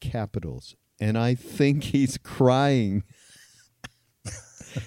capitals, 0.00 0.76
and 1.00 1.18
I 1.18 1.34
think 1.34 1.84
he's 1.84 2.18
crying. 2.18 3.02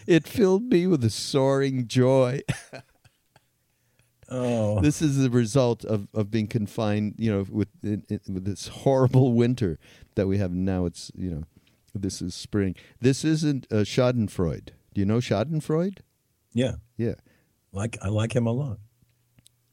it 0.07 0.27
filled 0.27 0.63
me 0.63 0.87
with 0.87 1.03
a 1.03 1.09
soaring 1.09 1.87
joy. 1.87 2.41
Oh, 4.33 4.79
this 4.79 5.01
is 5.01 5.17
the 5.17 5.29
result 5.29 5.83
of, 5.83 6.07
of 6.13 6.31
being 6.31 6.47
confined, 6.47 7.15
you 7.17 7.29
know, 7.29 7.45
with 7.49 7.67
in, 7.83 8.03
in- 8.09 8.33
with 8.33 8.45
this 8.45 8.67
horrible 8.69 9.33
winter 9.33 9.77
that 10.15 10.25
we 10.27 10.37
have 10.37 10.53
now. 10.53 10.85
It's 10.85 11.11
you 11.17 11.31
know, 11.31 11.43
this 11.93 12.21
is 12.21 12.33
spring. 12.35 12.75
This 12.99 13.23
isn't 13.25 13.67
uh, 13.71 13.77
Schadenfreude. 13.83 14.69
Do 14.93 15.01
you 15.01 15.05
know 15.05 15.17
Schadenfreude? 15.17 15.99
yeah. 16.53 16.73
Yeah, 16.97 17.15
Like 17.71 17.97
I 18.03 18.09
like 18.09 18.35
him 18.35 18.45
a 18.47 18.51
lot. 18.51 18.77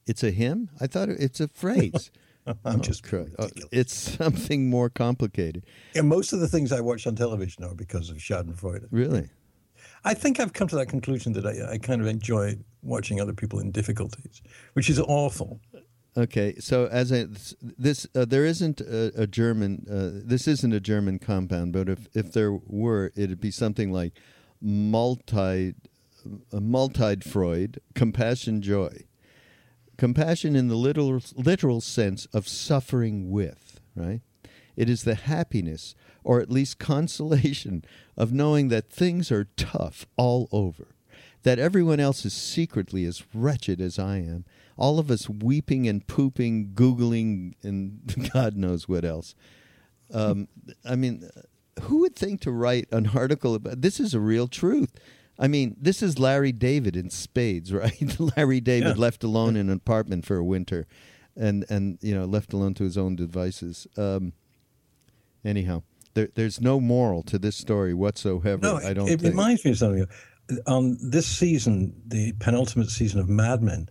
it's 0.07 0.23
a 0.25 0.31
hymn. 0.31 0.71
I 0.81 0.87
thought 0.87 1.09
it- 1.11 1.21
it's 1.21 1.41
a 1.41 1.49
phrase. 1.49 2.11
I'm 2.47 2.57
Oh, 2.65 2.79
just. 2.79 3.05
Oh, 3.13 3.49
it's 3.71 3.93
something 4.17 4.71
more 4.71 4.89
complicated. 4.89 5.67
Yeah, 5.95 6.01
most 6.03 6.33
of 6.33 6.41
the 6.41 6.49
things 6.49 6.73
I 6.73 6.81
watch 6.81 7.07
on 7.07 7.15
television 7.15 7.63
are 7.65 7.75
because 7.75 8.09
of 8.09 8.17
Schadenfreude. 8.17 8.87
Really? 8.91 9.29
I 10.05 10.15
think 10.15 10.41
I've 10.41 10.55
come 10.55 10.69
to 10.69 10.77
that 10.77 10.87
conclusion 10.89 11.35
that 11.35 11.45
I, 11.45 11.73
I 11.73 11.79
kind 11.79 12.01
of 12.01 12.07
enjoy 12.07 12.57
watching 12.83 13.21
other 13.21 13.35
people 13.35 13.59
in 13.61 13.71
difficulties, 13.71 14.41
which 14.73 14.89
is 14.89 14.99
awful. 14.99 15.61
Okay, 16.19 16.57
so 16.59 16.87
as 16.87 17.13
I 17.13 17.27
this 17.63 18.09
uh, 18.13 18.25
there 18.25 18.45
isn't 18.45 18.81
a, 18.81 19.23
a 19.23 19.27
German 19.29 19.87
uh, 19.89 20.21
this 20.27 20.49
isn't 20.49 20.73
a 20.73 20.81
German 20.81 21.21
compound, 21.21 21.73
but 21.73 21.89
if 21.89 22.09
if 22.13 22.33
there 22.33 22.53
were, 22.53 23.13
it'd 23.15 23.41
be 23.41 23.53
something 23.53 23.93
like 23.93 24.15
multi 24.61 25.75
uh, 26.53 26.61
multi 26.61 27.21
Freud 27.21 27.81
compassion 27.95 28.63
joy, 28.63 29.05
compassion 29.97 30.57
in 30.57 30.67
the 30.67 30.75
literal 30.75 31.23
literal 31.37 31.81
sense 31.81 32.27
of 32.33 32.49
suffering 32.49 33.31
with 33.31 33.79
right. 33.95 34.21
It 34.75 34.91
is 34.91 35.05
the 35.05 35.15
happiness, 35.15 35.95
or 36.25 36.41
at 36.41 36.51
least 36.51 36.81
consolation, 36.81 37.85
of 38.17 38.33
knowing 38.33 38.69
that 38.69 38.91
things 38.91 39.31
are 39.31 39.51
tough 39.57 40.05
all 40.17 40.49
over, 40.51 40.89
that 41.45 41.61
everyone 41.61 42.01
else 42.01 42.25
is 42.25 42.35
secretly 42.35 43.05
as 43.05 43.23
wretched 43.33 43.81
as 43.81 44.01
I 44.01 44.17
am, 44.17 44.45
all 44.79 44.99
of 44.99 45.11
us 45.11 45.29
weeping 45.29 45.87
and 45.89 46.07
pooping, 46.07 46.71
Googling, 46.75 47.55
and 47.63 48.31
God 48.33 48.57
knows 48.57 48.89
what 48.89 49.05
else. 49.05 49.35
Um, 50.15 50.49
I 50.85 50.97
mean, 50.97 51.29
who 51.83 51.99
would 51.99 52.17
think 52.17 52.41
to 52.43 52.51
write 52.51 52.87
an 52.91 53.11
article 53.15 53.55
about 53.55 53.83
this? 53.83 54.01
Is 54.01 54.15
a 54.15 54.21
real 54.21 54.49
truth. 54.49 54.93
I 55.39 55.47
mean, 55.47 55.77
this 55.81 56.03
is 56.03 56.19
Larry 56.19 56.51
David 56.53 56.97
in 56.97 57.11
spades, 57.11 57.73
right? 57.83 58.19
Larry 58.37 58.61
David 58.61 58.97
Yeah. 58.97 59.03
left 59.03 59.23
alone 59.23 59.55
in 59.57 59.69
an 59.69 59.77
apartment 59.77 60.25
for 60.25 60.37
a 60.37 60.45
winter, 60.45 60.87
and 61.37 61.65
and 61.69 61.99
you 62.01 62.15
know 62.15 62.25
left 62.25 62.53
alone 62.53 62.75
to 62.75 62.85
his 62.85 62.97
own 62.97 63.17
devices. 63.17 63.87
Um, 63.97 64.33
anyhow, 65.45 65.83
there, 66.15 66.29
there's 66.35 66.61
no 66.61 66.81
moral 66.81 67.23
to 67.25 67.39
this 67.39 67.57
story 67.57 67.95
whatsoever. 67.95 68.63
No, 68.63 68.77
I 68.77 68.93
don't. 68.95 69.09
it 69.09 69.21
think. 69.21 69.33
reminds 69.35 69.65
me 69.65 69.73
of 69.73 69.79
something. 69.79 70.07
On 70.67 70.97
this 71.03 71.27
season, 71.27 71.93
the 72.07 72.33
penultimate 72.41 72.89
season 72.89 73.21
of 73.21 73.29
Mad 73.29 73.63
Men, 73.63 73.87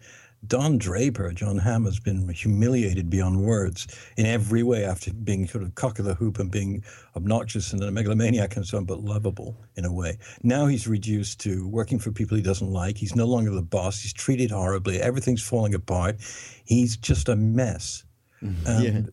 Don 0.46 0.78
Draper, 0.78 1.32
Jon 1.32 1.58
Hamm, 1.58 1.86
has 1.86 2.00
been 2.00 2.30
humiliated 2.30 3.10
beyond 3.10 3.42
words 3.44 3.88
in 4.18 4.26
every 4.26 4.62
way 4.64 4.86
after 4.86 5.12
being 5.12 5.48
sort 5.48 5.64
of 5.64 5.74
cock 5.76 6.00
of 6.00 6.06
the 6.06 6.14
hoop 6.14 6.38
and 6.40 6.52
being 6.52 6.84
obnoxious 7.16 7.74
and 7.74 7.82
a 7.84 7.92
megalomaniac 7.92 8.56
and 8.56 8.66
so 8.66 8.78
on, 8.78 8.86
but 8.86 9.00
lovable 9.04 9.58
in 9.76 9.84
a 9.84 9.92
way. 9.92 10.18
Now 10.44 10.68
he's 10.68 10.88
reduced 10.88 11.40
to 11.42 11.68
working 11.68 11.98
for 12.00 12.12
people 12.12 12.38
he 12.38 12.44
doesn't 12.44 12.70
like. 12.72 12.98
He's 12.98 13.16
no 13.16 13.26
longer 13.26 13.50
the 13.52 13.64
boss. 13.64 14.00
He's 14.00 14.14
treated 14.14 14.52
horribly. 14.52 15.02
Everything's 15.02 15.42
falling 15.42 15.74
apart. 15.74 16.18
He's 16.66 16.98
just 16.98 17.30
a 17.30 17.36
mess. 17.36 18.04
Mm-hmm. 18.44 18.68
And 18.68 18.84
Yeah. 18.84 19.12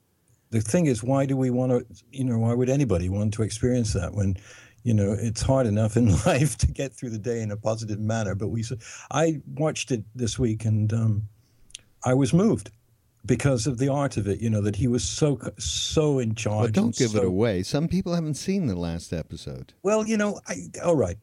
the 0.50 0.60
thing 0.60 0.86
is, 0.86 1.02
why 1.02 1.24
do 1.26 1.36
we 1.36 1.50
want 1.50 1.72
to, 1.72 1.86
you 2.12 2.24
know, 2.24 2.38
why 2.38 2.52
would 2.52 2.68
anybody 2.68 3.08
want 3.08 3.32
to 3.34 3.42
experience 3.42 3.94
that 3.94 4.12
when, 4.14 4.36
you 4.84 4.94
know, 4.94 5.16
it's 5.18 5.42
hard 5.42 5.66
enough 5.66 5.96
in 5.96 6.12
life 6.26 6.56
to 6.58 6.66
get 6.68 6.92
through 6.92 7.10
the 7.10 7.18
day 7.18 7.40
in 7.40 7.50
a 7.50 7.56
positive 7.56 7.98
manner? 7.98 8.34
But 8.34 8.48
we, 8.48 8.62
i 9.10 9.40
watched 9.54 9.90
it 9.90 10.04
this 10.14 10.38
week 10.38 10.64
and 10.64 10.92
um, 10.92 11.28
I 12.04 12.14
was 12.14 12.32
moved 12.32 12.70
because 13.26 13.66
of 13.66 13.78
the 13.78 13.88
art 13.88 14.18
of 14.18 14.28
it, 14.28 14.40
you 14.40 14.50
know, 14.50 14.60
that 14.60 14.76
he 14.76 14.86
was 14.86 15.02
so, 15.02 15.40
so 15.58 16.18
in 16.18 16.34
charge. 16.34 16.68
But 16.68 16.74
don't 16.74 16.84
and 16.86 16.96
give 16.96 17.14
it 17.14 17.24
away. 17.24 17.62
Some 17.62 17.88
people 17.88 18.14
haven't 18.14 18.34
seen 18.34 18.66
the 18.66 18.76
last 18.76 19.12
episode. 19.14 19.72
Well, 19.82 20.06
you 20.06 20.18
know, 20.18 20.40
I, 20.46 20.56
all 20.84 20.96
right. 20.96 21.16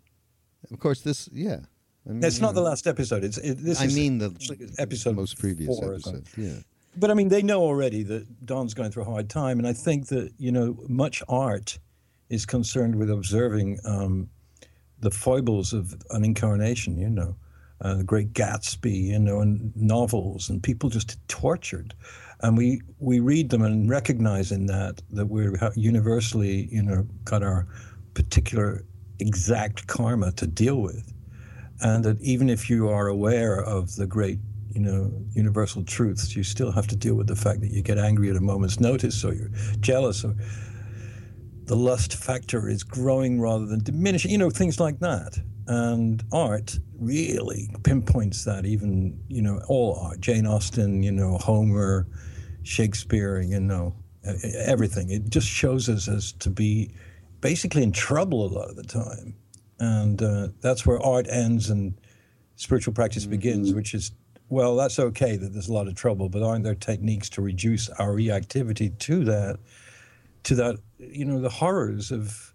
Of 0.72 0.80
course, 0.80 1.02
this 1.02 1.30
yeah. 1.32 1.60
I 2.08 2.14
mean, 2.14 2.24
It's 2.24 2.42
not 2.42 2.56
the 2.56 2.62
last 2.62 2.88
episode. 2.88 3.24
It's 3.24 3.38
it, 3.38 3.56
this. 3.56 3.80
I 3.80 3.86
is 3.86 3.96
mean 3.96 4.18
the 4.18 4.74
episode 4.80 5.16
most 5.16 5.38
previous 5.38 5.80
four 5.80 5.94
episode. 5.94 6.28
Yeah. 6.36 6.56
But 6.98 7.12
I 7.12 7.14
mean, 7.14 7.30
they 7.30 7.44
know 7.44 7.62
already 7.62 8.02
that 8.04 8.46
Don's 8.46 8.74
going 8.74 8.92
through 8.92 9.04
a 9.04 9.06
hard 9.06 9.30
time, 9.30 9.60
and 9.60 9.68
I 9.68 9.74
think 9.74 10.08
that 10.08 10.32
you 10.38 10.52
know 10.52 10.78
much 10.88 11.22
art 11.30 11.78
is 12.32 12.46
concerned 12.46 12.96
with 12.96 13.12
observing 13.12 13.80
um, 13.86 14.30
the 15.00 15.12
foibles 15.12 15.74
of 15.74 15.96
an 16.12 16.26
incarnation. 16.26 16.98
You 16.98 17.10
know, 17.10 17.36
uh, 17.82 17.96
the 17.96 18.04
Great 18.04 18.34
Gatsby. 18.34 19.04
You 19.10 19.20
know, 19.20 19.42
and 19.42 19.76
novels 19.76 20.50
and 20.50 20.64
people 20.64 20.90
just 20.90 21.18
tortured, 21.28 21.94
and 22.42 22.58
we 22.58 22.82
we 23.00 23.20
read 23.20 23.50
them 23.50 23.62
and 23.62 23.90
recognize 23.90 24.52
in 24.52 24.66
that 24.68 25.02
that 25.12 25.28
we're 25.28 25.56
universally 25.76 26.68
you 26.72 26.82
know 26.82 27.06
got 27.24 27.44
our 27.44 27.68
particular 28.14 28.84
exact 29.20 29.88
karma 29.88 30.32
to 30.34 30.48
deal 30.48 30.82
with 30.82 31.14
and 31.82 32.04
that 32.04 32.20
even 32.22 32.50
if 32.50 32.70
you 32.70 32.90
are 32.90 33.08
aware 33.08 33.64
of 33.64 33.96
the 33.96 34.08
great 34.08 34.40
you 34.74 34.80
know 34.80 35.12
universal 35.34 35.84
truths 35.84 36.36
you 36.36 36.44
still 36.44 36.72
have 36.72 36.88
to 36.88 36.96
deal 36.96 37.16
with 37.16 37.28
the 37.28 37.36
fact 37.36 37.62
that 37.62 37.72
you 37.72 37.82
get 37.82 37.98
angry 37.98 38.30
at 38.30 38.36
a 38.36 38.42
moment's 38.42 38.80
notice 38.80 39.24
or 39.24 39.34
you're 39.34 39.52
jealous 39.80 40.24
or 40.24 40.36
the 41.72 41.78
lust 41.78 42.16
factor 42.16 42.68
is 42.68 42.84
growing 42.84 43.40
rather 43.40 43.66
than 43.66 43.82
diminishing 43.82 44.30
you 44.30 44.38
know 44.38 44.50
things 44.50 44.78
like 44.78 45.00
that. 45.00 45.40
And 45.68 46.22
art 46.34 46.78
really 47.00 47.74
pinpoints 47.84 48.44
that 48.44 48.66
even 48.66 49.18
you 49.30 49.42
know 49.42 49.62
all 49.70 49.98
art. 50.04 50.20
Jane 50.20 50.46
austen 50.46 51.02
you 51.02 51.14
know 51.14 51.38
homer 51.38 52.08
shakespeare 52.64 53.40
you 53.40 53.62
know 53.62 53.96
everything. 54.66 55.12
It 55.12 55.30
just 55.30 55.48
shows 55.48 55.88
us 55.88 56.10
as 56.10 56.34
to 56.34 56.50
be 56.50 56.92
basically 57.40 57.84
in 57.84 57.94
trouble 57.94 58.46
a 58.46 58.52
lot 58.52 58.70
of 58.70 58.76
the 58.76 58.84
time. 58.84 59.34
And 59.80 60.22
uh, 60.22 60.50
that's 60.60 60.86
where 60.86 61.02
art 61.02 61.28
ends 61.30 61.70
and 61.70 61.94
spiritual 62.58 62.94
practice 62.94 63.26
begins, 63.26 63.74
which 63.74 63.94
is 63.94 64.12
well, 64.50 64.76
that's 64.76 65.00
okay 65.00 65.38
that 65.38 65.54
there's 65.54 65.70
a 65.70 65.74
lot 65.74 65.88
of 65.88 65.96
trouble, 65.96 66.28
but 66.28 66.44
aren't 66.44 66.66
there 66.66 66.76
techniques 66.76 67.30
to 67.30 67.42
reduce 67.42 67.88
our 67.92 68.10
reactivity 68.10 69.00
to 69.00 69.24
that, 69.24 69.60
to 70.44 70.56
that, 70.56 70.76
you 71.02 71.26
know, 71.26 71.40
the 71.40 71.50
horrors 71.50 72.12
of 72.12 72.54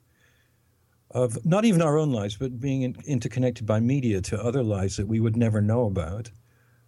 of 1.13 1.45
not 1.47 1.65
even 1.65 1.81
our 1.81 1.97
own 1.99 2.13
lives, 2.13 2.37
but 2.37 2.61
being 2.61 2.83
in, 2.83 2.97
interconnected 3.07 3.65
by 3.65 3.81
media 3.81 4.21
to 4.21 4.43
other 4.43 4.63
lives 4.63 4.97
that 4.97 5.07
we 5.07 5.21
would 5.21 5.37
never 5.37 5.63
know 5.63 5.87
about. 5.87 6.31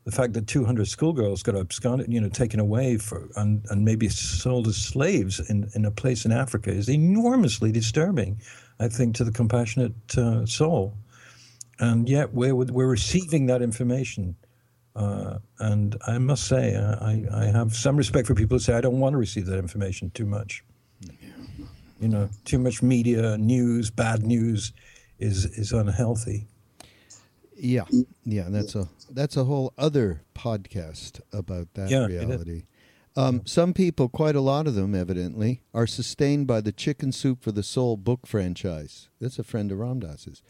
The 0.04 0.10
fact 0.10 0.32
that 0.34 0.46
200 0.46 0.88
schoolgirls 0.88 1.42
got 1.42 1.54
absconded, 1.54 2.12
you 2.12 2.20
know, 2.20 2.28
taken 2.28 2.60
away 2.60 2.96
for 2.96 3.28
and, 3.36 3.64
and 3.70 3.84
maybe 3.84 4.08
sold 4.08 4.66
as 4.66 4.76
slaves 4.76 5.38
in, 5.50 5.70
in 5.74 5.84
a 5.84 5.90
place 5.90 6.24
in 6.24 6.32
Africa 6.32 6.70
is 6.70 6.88
enormously 6.88 7.70
disturbing, 7.72 8.40
I 8.80 8.88
think, 8.88 9.14
to 9.16 9.24
the 9.24 9.32
compassionate 9.32 10.16
uh, 10.16 10.46
soul. 10.46 10.94
And 11.78 12.08
yet 12.08 12.32
we're, 12.32 12.54
we're 12.54 12.88
receiving 12.88 13.46
that 13.46 13.62
information. 13.62 14.34
Uh, 14.96 15.38
and 15.60 15.96
I 16.06 16.18
must 16.18 16.48
say, 16.48 16.74
uh, 16.74 16.96
I, 17.00 17.24
I 17.32 17.44
have 17.46 17.74
some 17.76 17.96
respect 17.96 18.26
for 18.26 18.34
people 18.34 18.56
who 18.56 18.60
say, 18.60 18.74
I 18.74 18.80
don't 18.80 18.98
want 18.98 19.12
to 19.12 19.18
receive 19.18 19.46
that 19.46 19.58
information 19.58 20.10
too 20.10 20.26
much. 20.26 20.64
You 22.00 22.08
know, 22.08 22.28
too 22.44 22.58
much 22.58 22.82
media, 22.82 23.36
news, 23.38 23.90
bad 23.90 24.22
news 24.24 24.72
is, 25.18 25.46
is 25.46 25.72
unhealthy. 25.72 26.46
Yeah, 27.56 27.84
yeah, 28.24 28.46
that's 28.48 28.76
a 28.76 28.88
that's 29.10 29.36
a 29.36 29.42
whole 29.42 29.72
other 29.76 30.22
podcast 30.32 31.20
about 31.32 31.74
that 31.74 31.90
Yeah, 31.90 32.06
reality. 32.06 32.66
Um, 33.16 33.42
some 33.44 33.74
people, 33.74 34.08
quite 34.08 34.36
a 34.36 34.40
lot 34.40 34.68
of 34.68 34.76
them, 34.76 34.94
evidently, 34.94 35.62
are 35.74 35.88
sustained 35.88 36.46
by 36.46 36.60
the 36.60 36.70
Chicken 36.70 37.10
Soup 37.10 37.42
for 37.42 37.50
the 37.50 37.64
Soul 37.64 37.96
book 37.96 38.28
franchise. 38.28 39.08
That's 39.20 39.40
a 39.40 39.42
friend 39.42 39.72
of 39.72 39.78
Ram 39.80 39.98
Dass's. 39.98 40.40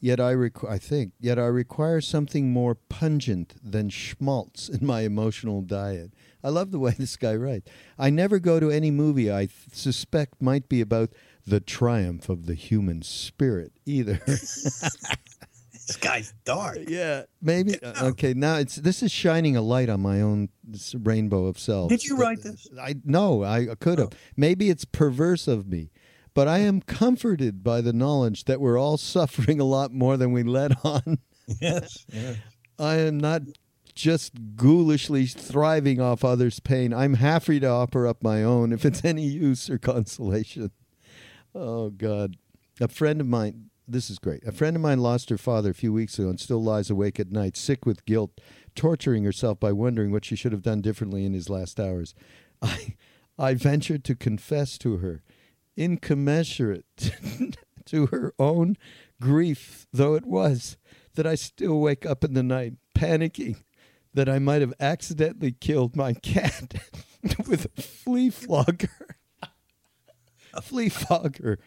Yet 0.00 0.18
I, 0.18 0.34
requ- 0.34 0.68
I 0.68 0.78
think, 0.78 1.12
yet 1.20 1.38
I 1.38 1.46
require 1.46 2.00
something 2.00 2.50
more 2.52 2.74
pungent 2.74 3.54
than 3.62 3.88
schmaltz 3.88 4.68
in 4.68 4.84
my 4.84 5.02
emotional 5.02 5.62
diet. 5.62 6.12
I 6.42 6.48
love 6.50 6.70
the 6.70 6.78
way 6.78 6.92
this 6.98 7.16
guy 7.16 7.34
writes. 7.34 7.70
I 7.98 8.10
never 8.10 8.38
go 8.38 8.60
to 8.60 8.70
any 8.70 8.90
movie 8.90 9.30
I 9.32 9.46
th- 9.46 9.52
suspect 9.72 10.40
might 10.40 10.68
be 10.68 10.80
about 10.80 11.10
the 11.46 11.60
triumph 11.60 12.28
of 12.28 12.46
the 12.46 12.54
human 12.54 13.02
spirit 13.02 13.72
either. 13.86 14.20
This 15.86 15.96
guy's 15.96 16.34
dark. 16.44 16.76
yeah, 16.86 17.22
maybe. 17.40 17.80
uh, 17.82 18.08
Okay, 18.08 18.34
now 18.34 18.56
it's 18.56 18.76
this 18.76 19.02
is 19.02 19.10
shining 19.10 19.56
a 19.56 19.62
light 19.62 19.88
on 19.88 20.00
my 20.02 20.20
own 20.20 20.50
rainbow 21.02 21.46
of 21.46 21.58
self. 21.58 21.88
Did 21.88 22.04
you 22.04 22.14
write 22.18 22.42
this? 22.42 22.68
I 22.78 22.96
no, 23.06 23.42
I 23.42 23.68
could 23.80 23.98
have. 23.98 24.10
Maybe 24.36 24.68
it's 24.68 24.84
perverse 24.84 25.48
of 25.48 25.66
me, 25.66 25.90
but 26.34 26.46
I 26.46 26.58
am 26.58 26.82
comforted 26.82 27.64
by 27.64 27.80
the 27.80 27.94
knowledge 27.94 28.44
that 28.44 28.60
we're 28.60 28.78
all 28.78 28.98
suffering 28.98 29.60
a 29.60 29.64
lot 29.64 29.90
more 29.90 30.18
than 30.18 30.30
we 30.32 30.42
let 30.42 30.72
on. 30.84 31.20
Yes. 31.58 32.04
yes. 32.12 32.36
I 32.78 32.96
am 32.96 33.16
not 33.16 33.42
just 33.98 34.54
ghoulishly 34.54 35.26
thriving 35.26 36.00
off 36.00 36.24
others' 36.24 36.60
pain. 36.60 36.94
I'm 36.94 37.14
happy 37.14 37.58
to 37.58 37.66
offer 37.66 38.06
up 38.06 38.22
my 38.22 38.44
own 38.44 38.72
if 38.72 38.84
it's 38.84 39.04
any 39.04 39.24
use 39.24 39.68
or 39.68 39.76
consolation. 39.76 40.70
Oh 41.52 41.90
God, 41.90 42.36
a 42.80 42.88
friend 42.88 43.20
of 43.20 43.26
mine. 43.26 43.70
This 43.88 44.08
is 44.10 44.18
great. 44.18 44.46
A 44.46 44.52
friend 44.52 44.76
of 44.76 44.82
mine 44.82 45.00
lost 45.00 45.30
her 45.30 45.38
father 45.38 45.70
a 45.70 45.74
few 45.74 45.92
weeks 45.92 46.18
ago 46.18 46.28
and 46.28 46.38
still 46.38 46.62
lies 46.62 46.90
awake 46.90 47.18
at 47.18 47.32
night, 47.32 47.56
sick 47.56 47.86
with 47.86 48.04
guilt, 48.04 48.38
torturing 48.74 49.24
herself 49.24 49.58
by 49.58 49.72
wondering 49.72 50.12
what 50.12 50.24
she 50.24 50.36
should 50.36 50.52
have 50.52 50.62
done 50.62 50.80
differently 50.82 51.24
in 51.24 51.32
his 51.32 51.50
last 51.50 51.80
hours. 51.80 52.14
I, 52.62 52.96
I 53.38 53.54
ventured 53.54 54.04
to 54.04 54.14
confess 54.14 54.78
to 54.78 54.98
her, 54.98 55.22
incommensurate 55.76 56.84
to 57.86 58.06
her 58.06 58.34
own 58.38 58.76
grief 59.20 59.86
though 59.92 60.14
it 60.14 60.26
was, 60.26 60.76
that 61.14 61.26
I 61.26 61.34
still 61.34 61.80
wake 61.80 62.06
up 62.06 62.22
in 62.22 62.34
the 62.34 62.42
night 62.42 62.74
panicking 62.94 63.56
that 64.14 64.28
I 64.28 64.38
might 64.38 64.60
have 64.60 64.74
accidentally 64.80 65.52
killed 65.52 65.96
my 65.96 66.12
cat 66.14 66.74
with 67.48 67.66
a 67.76 67.82
flea 67.82 68.30
flogger. 68.30 69.16
a 70.54 70.62
flea 70.62 70.88
flogger, 70.88 71.58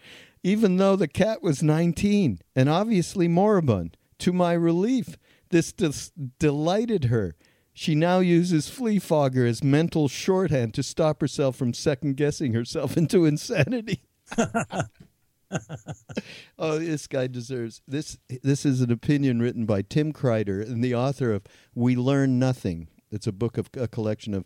even 0.44 0.78
though 0.78 0.96
the 0.96 1.08
cat 1.08 1.42
was 1.42 1.62
19 1.64 2.40
and 2.56 2.70
obviously 2.70 3.28
moribund. 3.28 3.98
To 4.20 4.34
my 4.34 4.54
relief, 4.54 5.18
this 5.50 5.72
dis- 5.72 6.12
delighted 6.40 7.06
her. 7.06 7.36
She 7.74 7.96
now 7.96 8.20
uses 8.20 8.70
flea 8.70 9.00
fogger 9.00 9.46
as 9.46 9.64
mental 9.64 10.08
shorthand 10.08 10.74
to 10.76 10.84
stop 10.84 11.22
herself 11.22 11.56
from 11.56 11.74
second 11.74 12.18
guessing 12.18 12.54
herself 12.54 12.98
into 12.98 13.26
insanity. 13.26 14.04
oh, 16.60 16.80
this 16.80 17.08
guy 17.08 17.28
deserves 17.28 17.82
this. 17.88 18.18
This 18.44 18.66
is 18.66 18.82
an 18.82 18.92
opinion 18.92 19.42
written 19.42 19.66
by 19.66 19.82
Tim 19.82 20.14
Kreider 20.14 20.66
and 20.66 20.84
the 20.84 20.96
author 20.96 21.32
of 21.32 21.44
"We 21.76 21.96
Learn 21.96 22.40
Nothing." 22.40 22.88
It's 23.12 23.28
a 23.28 23.32
book 23.32 23.58
of 23.58 23.70
a 23.76 23.88
collection 23.88 24.34
of 24.34 24.46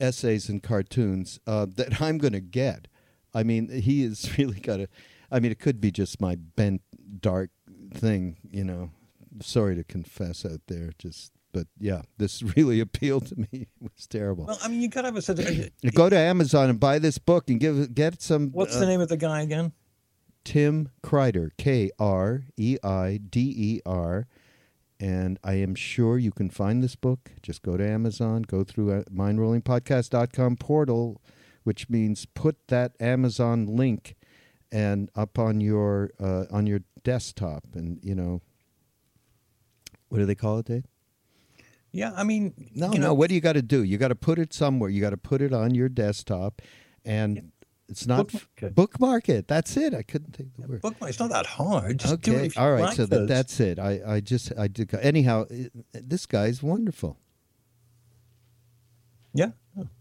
essays 0.00 0.48
and 0.48 0.62
cartoons 0.62 1.40
uh, 1.46 1.66
that 1.76 2.00
I'm 2.00 2.18
going 2.18 2.32
to 2.34 2.40
get. 2.40 2.88
I 3.34 3.42
mean, 3.42 3.68
he 3.68 4.02
has 4.02 4.36
really 4.38 4.60
got 4.60 4.80
a. 4.80 4.88
I 5.30 5.40
mean, 5.40 5.50
it 5.50 5.58
could 5.58 5.80
be 5.80 5.90
just 5.90 6.20
my 6.20 6.36
bent, 6.36 6.82
dark 7.20 7.50
thing, 7.92 8.36
you 8.50 8.64
know. 8.64 8.90
Sorry 9.42 9.74
to 9.74 9.84
confess 9.84 10.46
out 10.46 10.62
there, 10.66 10.92
just 10.98 11.32
but 11.56 11.66
yeah, 11.78 12.02
this 12.18 12.42
really 12.56 12.80
appealed 12.80 13.26
to 13.26 13.36
me. 13.36 13.48
It 13.52 13.68
was 13.80 14.06
terrible. 14.06 14.44
Well, 14.44 14.58
I 14.62 14.68
mean, 14.68 14.82
you 14.82 14.88
gotta 14.88 15.08
have 15.08 15.16
a 15.16 15.22
sense. 15.22 15.40
Of, 15.40 15.94
Go 15.94 16.10
to 16.10 16.16
Amazon 16.16 16.70
and 16.70 16.78
buy 16.78 16.98
this 16.98 17.18
book 17.18 17.48
and 17.48 17.58
give 17.58 17.94
get 17.94 18.20
some. 18.20 18.50
what's 18.50 18.76
uh, 18.76 18.80
the 18.80 18.86
name 18.86 19.00
of 19.00 19.08
the 19.08 19.16
guy 19.16 19.42
again? 19.42 19.72
Tim 20.46 20.88
Kreider, 21.02 21.50
K 21.58 21.90
R 21.98 22.44
E 22.56 22.78
I 22.82 23.18
D 23.28 23.40
E 23.56 23.80
R. 23.84 24.26
And 24.98 25.38
I 25.44 25.54
am 25.54 25.74
sure 25.74 26.16
you 26.16 26.30
can 26.30 26.48
find 26.48 26.82
this 26.82 26.96
book. 26.96 27.32
Just 27.42 27.62
go 27.62 27.76
to 27.76 27.86
Amazon, 27.86 28.42
go 28.42 28.64
through 28.64 28.92
uh, 28.92 29.02
mindrollingpodcast.com 29.12 30.56
portal, 30.56 31.20
which 31.64 31.90
means 31.90 32.24
put 32.24 32.56
that 32.68 32.92
Amazon 32.98 33.66
link 33.66 34.14
and 34.72 35.10
up 35.14 35.38
on 35.38 35.60
your 35.60 36.10
uh, 36.18 36.44
on 36.50 36.66
your 36.66 36.80
desktop 37.04 37.64
and 37.74 37.98
you 38.02 38.14
know 38.14 38.40
what 40.08 40.18
do 40.18 40.26
they 40.26 40.34
call 40.34 40.58
it, 40.58 40.66
Dave? 40.66 40.84
Yeah, 41.92 42.12
I 42.16 42.24
mean, 42.24 42.54
No, 42.74 42.92
you 42.92 42.98
no. 42.98 43.08
know, 43.08 43.14
What 43.14 43.28
do 43.28 43.34
you 43.34 43.40
got 43.40 43.54
to 43.54 43.62
do? 43.62 43.82
You 43.82 43.98
got 43.98 44.08
to 44.08 44.14
put 44.14 44.38
it 44.38 44.52
somewhere. 44.54 44.88
You 44.90 45.00
got 45.00 45.10
to 45.10 45.16
put 45.16 45.42
it 45.42 45.52
on 45.52 45.74
your 45.74 45.88
desktop, 45.88 46.62
and 47.04 47.52
it's 47.88 48.06
not 48.06 48.32
Bookmark 48.74 49.28
it. 49.28 49.34
it. 49.36 49.48
That's 49.48 49.76
it. 49.76 49.94
I 49.94 50.02
couldn't 50.02 50.36
think 50.36 50.50
the 50.58 50.66
word. 50.66 50.80
bookmark. 50.82 51.08
It's 51.10 51.20
not 51.20 51.30
that 51.30 51.46
hard. 51.46 51.98
Just 52.00 52.14
it 52.14 52.28
Okay. 52.28 52.50
All 52.56 52.72
right. 52.72 52.80
like 52.82 52.96
so 52.96 53.06
that, 53.06 53.28
that's 53.28 53.60
it. 53.60 53.78
I, 53.78 54.00
I 54.06 54.20
just 54.20 54.52
I 54.58 54.66
did. 54.68 54.92
Anyhow, 54.94 55.46
i- 55.50 55.70
this 55.92 56.26
guy's 56.26 56.62
wonderful. 56.62 57.18
Yeah. 59.34 59.50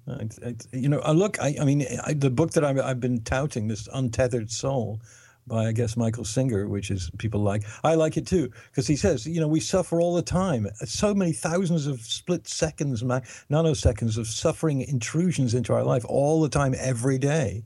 It's, 0.07 0.37
it's, 0.37 0.67
you 0.71 0.87
know, 0.87 1.01
uh, 1.01 1.11
look, 1.11 1.37
I, 1.41 1.55
I 1.59 1.65
mean, 1.65 1.85
I, 2.05 2.13
the 2.13 2.29
book 2.29 2.51
that 2.51 2.63
I've, 2.63 2.79
I've 2.79 2.99
been 3.01 3.21
touting, 3.21 3.67
this 3.67 3.89
Untethered 3.93 4.49
Soul 4.49 5.01
by, 5.47 5.67
I 5.67 5.71
guess, 5.71 5.95
Michael 5.95 6.25
Singer, 6.25 6.67
which 6.67 6.91
is 6.91 7.09
people 7.17 7.41
like, 7.41 7.63
I 7.83 7.95
like 7.95 8.17
it 8.17 8.25
too, 8.25 8.51
because 8.71 8.87
he 8.87 8.95
says, 8.95 9.27
you 9.27 9.39
know, 9.39 9.47
we 9.47 9.59
suffer 9.59 10.01
all 10.01 10.15
the 10.15 10.21
time. 10.21 10.67
So 10.85 11.13
many 11.13 11.33
thousands 11.33 11.87
of 11.87 12.01
split 12.01 12.47
seconds, 12.47 13.03
nanoseconds 13.03 14.17
of 14.17 14.27
suffering 14.27 14.81
intrusions 14.81 15.53
into 15.53 15.73
our 15.73 15.83
life 15.83 16.05
all 16.05 16.41
the 16.41 16.49
time, 16.49 16.75
every 16.77 17.17
day. 17.17 17.63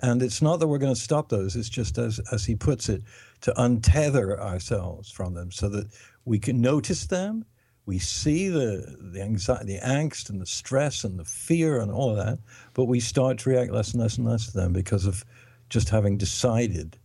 And 0.00 0.22
it's 0.22 0.40
not 0.40 0.60
that 0.60 0.66
we're 0.68 0.78
going 0.78 0.94
to 0.94 1.00
stop 1.00 1.28
those. 1.28 1.56
It's 1.56 1.68
just, 1.68 1.98
as, 1.98 2.20
as 2.32 2.44
he 2.44 2.54
puts 2.54 2.88
it, 2.88 3.02
to 3.42 3.52
untether 3.52 4.38
ourselves 4.38 5.10
from 5.10 5.34
them 5.34 5.50
so 5.50 5.68
that 5.68 5.88
we 6.24 6.38
can 6.38 6.60
notice 6.60 7.06
them 7.06 7.44
we 7.90 7.98
see 7.98 8.48
the 8.48 8.96
the 9.00 9.20
anxiety, 9.20 9.74
the 9.74 9.80
angst, 9.80 10.30
and 10.30 10.40
the 10.40 10.46
stress, 10.46 11.02
and 11.02 11.18
the 11.18 11.24
fear, 11.24 11.80
and 11.80 11.90
all 11.90 12.10
of 12.10 12.24
that, 12.24 12.38
but 12.72 12.84
we 12.84 13.00
start 13.00 13.38
to 13.38 13.50
react 13.50 13.72
less 13.72 13.92
and 13.92 14.00
less 14.00 14.16
and 14.16 14.28
less 14.28 14.46
to 14.46 14.52
them 14.52 14.72
because 14.72 15.06
of 15.06 15.24
just 15.68 15.88
having 15.88 16.16
decided, 16.16 16.98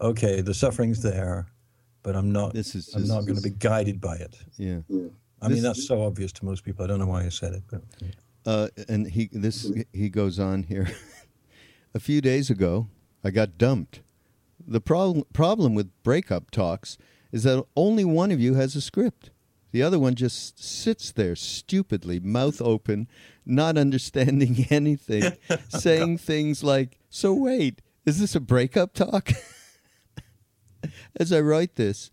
okay, 0.00 0.40
the 0.40 0.54
suffering's 0.54 1.02
there, 1.02 1.46
but 2.02 2.14
I'm 2.16 2.32
not. 2.32 2.54
This 2.54 2.74
is 2.74 2.92
I'm 2.94 3.02
just- 3.02 3.12
not 3.12 3.22
going 3.22 3.36
to 3.36 3.42
be 3.42 3.50
guided 3.50 4.00
by 4.00 4.16
it. 4.16 4.36
Yeah. 4.56 4.80
I 5.42 5.48
This- 5.48 5.54
mean, 5.56 5.62
that's 5.62 5.86
so 5.86 6.02
obvious 6.02 6.32
to 6.32 6.44
most 6.44 6.64
people. 6.64 6.84
I 6.84 6.88
don't 6.88 6.98
know 6.98 7.06
why 7.06 7.24
I 7.24 7.28
said 7.28 7.52
it, 7.54 7.62
but 7.70 7.82
Uh, 8.44 8.68
and 8.88 9.08
he 9.08 9.28
this 9.32 9.70
he 9.92 10.08
goes 10.08 10.38
on 10.38 10.62
here. 10.64 10.88
a 11.94 12.00
few 12.00 12.20
days 12.20 12.48
ago, 12.50 12.88
I 13.24 13.30
got 13.30 13.58
dumped. 13.58 14.00
The 14.66 14.80
problem 14.80 15.24
problem 15.32 15.74
with 15.74 15.90
breakup 16.02 16.50
talks 16.50 16.96
is 17.32 17.42
that 17.42 17.64
only 17.76 18.04
one 18.04 18.30
of 18.30 18.40
you 18.40 18.54
has 18.54 18.76
a 18.76 18.80
script. 18.80 19.30
The 19.72 19.82
other 19.82 19.98
one 19.98 20.14
just 20.14 20.62
sits 20.62 21.12
there 21.12 21.36
stupidly, 21.36 22.18
mouth 22.20 22.62
open, 22.62 23.08
not 23.44 23.76
understanding 23.86 24.66
anything, 24.70 25.32
saying 25.68 26.18
things 26.18 26.62
like, 26.64 26.98
"So 27.10 27.34
wait, 27.34 27.82
is 28.06 28.18
this 28.20 28.34
a 28.34 28.40
breakup 28.40 28.94
talk?" 28.94 29.32
As 31.20 31.32
I 31.32 31.40
write 31.40 31.76
this, 31.76 32.10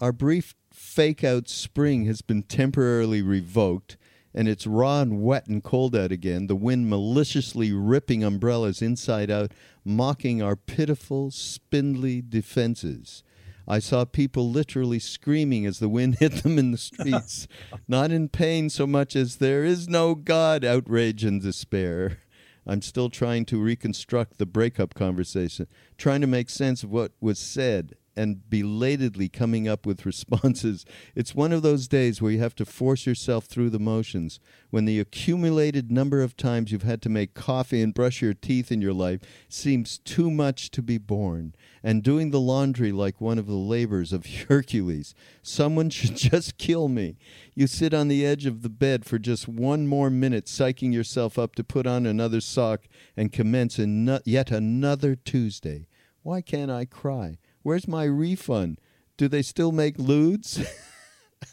our 0.00 0.12
brief 0.12 0.54
fake 0.72 1.22
out 1.22 1.48
spring 1.48 2.06
has 2.06 2.22
been 2.22 2.42
temporarily 2.42 3.22
revoked, 3.22 3.96
and 4.34 4.48
it's 4.48 4.66
raw 4.66 5.00
and 5.00 5.22
wet 5.22 5.46
and 5.46 5.62
cold 5.62 5.94
out 5.94 6.10
again, 6.10 6.46
the 6.46 6.56
wind 6.56 6.88
maliciously 6.88 7.72
ripping 7.72 8.24
umbrellas 8.24 8.82
inside 8.82 9.30
out, 9.30 9.52
mocking 9.84 10.42
our 10.42 10.56
pitiful, 10.56 11.30
spindly 11.30 12.22
defenses. 12.22 13.22
I 13.68 13.78
saw 13.78 14.04
people 14.04 14.50
literally 14.50 14.98
screaming 14.98 15.66
as 15.66 15.78
the 15.78 15.88
wind 15.88 16.16
hit 16.20 16.42
them 16.42 16.58
in 16.58 16.72
the 16.72 16.78
streets, 16.78 17.46
not 17.88 18.10
in 18.10 18.28
pain 18.28 18.70
so 18.70 18.86
much 18.86 19.14
as 19.14 19.36
there 19.36 19.64
is 19.64 19.88
no 19.88 20.14
God, 20.14 20.64
outrage 20.64 21.24
and 21.24 21.40
despair. 21.40 22.18
I'm 22.66 22.82
still 22.82 23.10
trying 23.10 23.44
to 23.46 23.60
reconstruct 23.60 24.38
the 24.38 24.46
breakup 24.46 24.94
conversation, 24.94 25.66
trying 25.98 26.20
to 26.20 26.26
make 26.26 26.48
sense 26.48 26.82
of 26.82 26.90
what 26.90 27.12
was 27.20 27.38
said, 27.38 27.94
and 28.16 28.48
belatedly 28.48 29.28
coming 29.28 29.66
up 29.68 29.86
with 29.86 30.06
responses. 30.06 30.84
It's 31.14 31.34
one 31.34 31.52
of 31.52 31.62
those 31.62 31.88
days 31.88 32.20
where 32.20 32.32
you 32.32 32.38
have 32.40 32.54
to 32.56 32.64
force 32.64 33.06
yourself 33.06 33.46
through 33.46 33.70
the 33.70 33.78
motions, 33.78 34.40
when 34.70 34.84
the 34.84 35.00
accumulated 35.00 35.90
number 35.90 36.22
of 36.22 36.36
times 36.36 36.72
you've 36.72 36.82
had 36.82 37.02
to 37.02 37.08
make 37.08 37.34
coffee 37.34 37.82
and 37.82 37.94
brush 37.94 38.22
your 38.22 38.34
teeth 38.34 38.70
in 38.70 38.80
your 38.82 38.92
life 38.92 39.20
seems 39.48 39.98
too 39.98 40.30
much 40.30 40.70
to 40.72 40.82
be 40.82 40.98
borne, 40.98 41.54
and 41.82 42.02
doing 42.02 42.30
the 42.30 42.40
laundry 42.40 42.92
like 42.92 43.20
one 43.20 43.38
of 43.38 43.46
the 43.46 43.54
labors 43.54 44.12
of 44.12 44.26
Hercules. 44.48 45.14
Someone 45.42 45.90
should 45.90 46.16
just 46.16 46.58
kill 46.58 46.88
me. 46.88 47.16
You 47.54 47.66
sit 47.66 47.92
on 47.94 48.08
the 48.08 48.24
edge 48.24 48.46
of 48.46 48.62
the 48.62 48.68
bed 48.68 49.04
for 49.04 49.18
just 49.18 49.48
one 49.48 49.86
more 49.86 50.10
minute, 50.10 50.46
psyching 50.46 50.92
yourself 50.92 51.38
up 51.38 51.54
to 51.56 51.64
put 51.64 51.86
on 51.86 52.06
another 52.06 52.40
sock 52.40 52.88
and 53.16 53.32
commence 53.32 53.78
ano- 53.78 54.20
yet 54.24 54.50
another 54.50 55.14
Tuesday. 55.14 55.86
Why 56.22 56.40
can't 56.40 56.70
I 56.70 56.84
cry? 56.84 57.38
Where's 57.62 57.86
my 57.88 58.04
refund? 58.04 58.80
Do 59.16 59.28
they 59.28 59.42
still 59.42 59.72
make 59.72 59.98
lewds? 59.98 60.60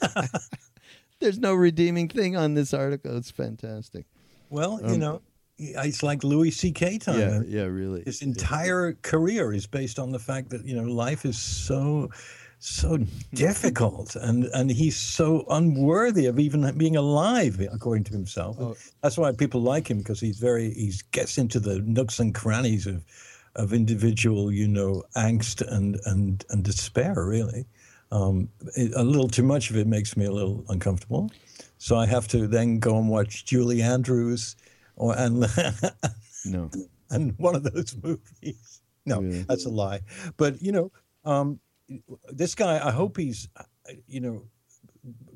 There's 1.20 1.40
no 1.40 1.54
redeeming 1.54 2.08
thing 2.08 2.38
on 2.38 2.54
this 2.54 2.74
article. 2.74 3.18
It's 3.18 3.32
fantastic. 3.32 4.06
Well, 4.50 4.80
you 4.82 4.94
Um, 4.94 5.00
know, 5.00 5.22
it's 5.58 6.02
like 6.02 6.24
Louis 6.24 6.52
C.K. 6.52 6.98
time. 7.00 7.20
Yeah, 7.20 7.42
yeah, 7.46 7.64
really. 7.64 8.04
His 8.06 8.22
entire 8.22 8.94
career 9.02 9.54
is 9.54 9.68
based 9.68 10.00
on 10.00 10.12
the 10.12 10.20
fact 10.20 10.50
that 10.52 10.66
you 10.66 10.76
know 10.76 10.84
life 10.84 11.26
is 11.26 11.38
so 11.38 12.10
so 12.62 12.98
difficult 13.34 14.16
and 14.18 14.44
and 14.54 14.70
he's 14.70 14.98
so 14.98 15.46
unworthy 15.50 16.26
of 16.26 16.40
even 16.40 16.70
being 16.78 16.98
alive 16.98 17.58
according 17.72 18.04
to 18.04 18.12
himself 18.12 18.58
Oh. 18.60 18.76
that's 19.02 19.18
why 19.18 19.32
people 19.32 19.62
like 19.62 19.90
him 19.90 20.00
because 20.00 20.20
he's 20.20 20.40
very 20.40 20.74
he 20.74 20.92
gets 21.14 21.38
into 21.38 21.62
the 21.62 21.80
nooks 21.80 22.20
and 22.20 22.36
crannies 22.36 22.86
of 22.86 23.06
of 23.56 23.74
individual 23.74 24.52
you 24.52 24.68
know 24.68 25.04
angst 25.16 25.62
and 25.72 26.00
and 26.06 26.46
and 26.50 26.64
despair 26.64 27.16
really 27.26 27.66
um, 28.12 28.50
it, 28.76 28.92
a 28.96 29.04
little 29.04 29.28
too 29.28 29.44
much 29.44 29.70
of 29.70 29.78
it 29.78 29.86
makes 29.88 30.18
me 30.18 30.26
a 30.26 30.32
little 30.32 30.64
uncomfortable 30.70 31.30
so 31.78 31.96
i 31.98 32.06
have 32.06 32.28
to 32.28 32.48
then 32.48 32.80
go 32.80 32.98
and 32.98 33.10
watch 33.10 33.46
julie 33.46 33.82
andrews 33.82 34.56
or 34.96 35.18
and 35.18 35.46
No. 36.46 36.70
and 37.10 37.34
one 37.38 37.56
of 37.56 37.64
those 37.64 37.96
movies. 38.02 38.82
No, 39.06 39.22
Yeah. 39.22 39.44
that's 39.48 39.66
a 39.66 39.70
lie. 39.70 40.02
But 40.38 40.62
you 40.62 40.72
know, 40.72 40.92
um, 41.26 41.60
this 42.30 42.56
guy. 42.56 42.86
I 42.86 42.92
hope 42.92 43.18
he's, 43.18 43.48
uh, 43.58 43.64
you 44.08 44.20
know, 44.22 44.44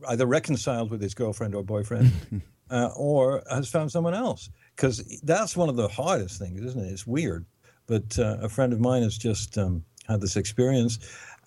either 0.09 0.25
reconciled 0.25 0.91
with 0.91 1.01
his 1.01 1.13
girlfriend 1.13 1.55
or 1.55 1.63
boyfriend, 1.63 2.11
uh, 2.69 2.89
or 2.95 3.43
has 3.49 3.69
found 3.69 3.91
someone 3.91 4.13
else. 4.13 4.49
Because 4.75 5.19
that's 5.23 5.57
one 5.57 5.69
of 5.69 5.75
the 5.75 5.87
hardest 5.87 6.39
things, 6.39 6.61
isn't 6.61 6.85
it? 6.85 6.91
It's 6.91 7.07
weird. 7.07 7.45
But 7.87 8.17
uh, 8.17 8.37
a 8.41 8.49
friend 8.49 8.73
of 8.73 8.79
mine 8.79 9.03
has 9.03 9.17
just 9.17 9.57
um, 9.57 9.83
had 10.07 10.21
this 10.21 10.35
experience. 10.35 10.99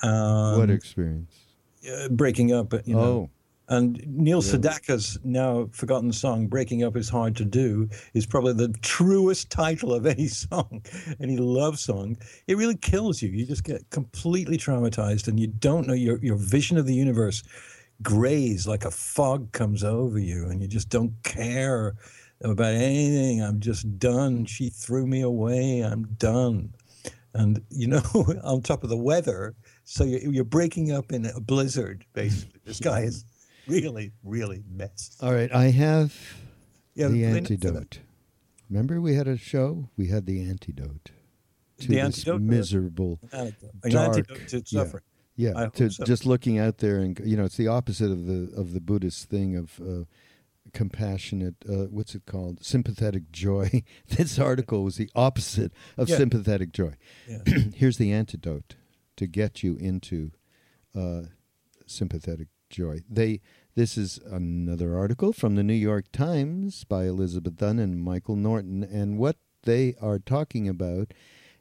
Um, 0.03 0.59
what 0.59 0.71
experience? 0.71 1.33
uh, 1.91 2.09
breaking 2.09 2.53
up, 2.53 2.73
you 2.87 2.95
know, 2.95 3.01
Oh, 3.01 3.31
and 3.69 4.01
Neil 4.07 4.43
Sedaka's 4.43 5.19
now 5.25 5.69
forgotten 5.73 6.13
song, 6.13 6.47
Breaking 6.47 6.85
Up 6.85 6.97
is 6.97 7.09
Hard 7.09 7.35
to 7.37 7.45
Do, 7.45 7.89
is 8.15 8.25
probably 8.25 8.53
the 8.53 8.73
truest 8.81 9.51
title 9.51 9.93
of 9.93 10.07
any 10.07 10.29
song, 10.29 10.85
any 11.21 11.37
love 11.37 11.79
song. 11.79 12.17
It 12.47 12.57
really 12.57 12.77
kills 12.77 13.23
you. 13.23 13.29
You 13.31 13.45
just 13.45 13.65
get 13.65 13.89
completely 13.91 14.57
traumatized 14.57 15.27
and 15.27 15.41
you 15.41 15.49
don't 15.49 15.87
know 15.89 15.95
your, 15.95 16.19
your 16.19 16.37
vision 16.37 16.79
of 16.79 16.87
the 16.87 16.95
universe 16.95 17.43
grays 18.03 18.67
like 18.69 18.85
a 18.85 18.91
fog 18.91 19.51
comes 19.53 19.83
over 19.83 20.19
you 20.19 20.47
and 20.51 20.61
you 20.61 20.69
just 20.69 20.91
don't 20.91 21.15
care 21.23 21.95
about 22.43 22.75
anything. 22.75 23.43
I'm 23.43 23.61
just 23.61 23.99
done. 23.99 24.45
She 24.47 24.69
threw 24.71 25.07
me 25.07 25.23
away. 25.23 25.81
I'm 25.81 26.05
done. 26.19 26.75
And, 27.35 27.61
you 27.71 27.87
know, 27.87 28.03
on 28.45 28.63
top 28.63 28.83
of 28.83 28.89
the 28.91 28.97
weather, 28.97 29.55
so 29.85 30.05
you're, 30.05 30.21
you're 30.33 30.45
breaking 30.45 30.91
up 30.93 31.13
in 31.13 31.27
a 31.27 31.41
blizzard, 31.41 32.05
basically. 32.15 32.61
This 32.65 32.81
guy 32.81 33.01
is 33.03 33.25
really, 33.67 34.13
really 34.25 34.63
messed. 34.71 35.23
all 35.23 35.33
right. 35.35 35.53
I 35.53 35.67
have 35.71 36.15
Yeah, 36.95 37.09
the 37.09 37.15
they 37.23 37.27
know 37.27 37.31
for 37.33 37.37
antidote. 37.39 37.99
Remember, 38.71 39.01
we 39.01 39.15
had 39.15 39.29
a 39.29 39.37
show. 39.37 39.91
We 39.97 40.09
had 40.09 40.27
the 40.27 40.41
antidote 40.49 41.11
to 41.79 41.89
The 41.89 41.95
this 41.97 42.05
antidote? 42.05 42.41
miserable. 42.41 43.21
antidote. 43.33 43.71
An 43.85 43.91
dark- 43.91 44.17
antidote 44.17 44.49
to 44.49 44.57
yeah. 44.57 44.63
suffering. 44.83 45.03
Yeah, 45.39 45.53
hope 45.53 45.75
to 45.75 45.91
so. 45.91 46.05
just 46.05 46.25
looking 46.25 46.59
out 46.59 46.79
there 46.79 46.97
and 47.01 47.21
you 47.23 47.37
know, 47.37 47.45
it's 47.45 47.59
the 47.59 47.69
opposite 47.69 48.11
of 48.11 48.25
the 48.27 48.51
of 48.57 48.73
the 48.73 48.81
Buddhist 48.81 49.29
thing 49.29 49.55
of 49.55 49.79
uh, 49.81 50.05
compassionate. 50.77 51.55
Uh, 51.69 51.87
what's 51.91 52.15
it 52.15 52.27
called? 52.27 52.63
Sympathetic 52.65 53.33
joy. 53.33 53.83
this 54.17 54.39
article 54.39 54.85
was 54.85 54.97
the 54.97 55.11
opposite 55.15 55.73
of 55.97 56.09
Yeah. 56.09 56.19
sympathetic 56.19 56.73
joy. 56.73 56.95
Yeah. 57.29 57.39
Here's 57.75 57.97
the 57.97 58.13
antidote 58.13 58.77
to 59.17 59.27
get 59.27 59.63
you 59.63 59.77
into 59.77 60.33
uh, 60.95 61.23
sympathetic 61.87 62.49
joy. 62.71 63.01
They. 63.11 63.41
This 63.75 63.99
is 63.99 64.19
another 64.25 64.97
article 64.97 65.35
from 65.35 65.55
the 65.55 65.63
New 65.63 65.75
York 65.75 66.07
Times 66.11 66.85
by 66.85 67.05
Elizabeth 67.05 67.57
Dunn 67.57 67.79
and 67.79 68.03
Michael 68.03 68.35
Norton, 68.37 68.83
and 68.83 69.19
what 69.19 69.37
they 69.65 69.95
are 70.01 70.19
talking 70.19 70.67
about 70.67 71.13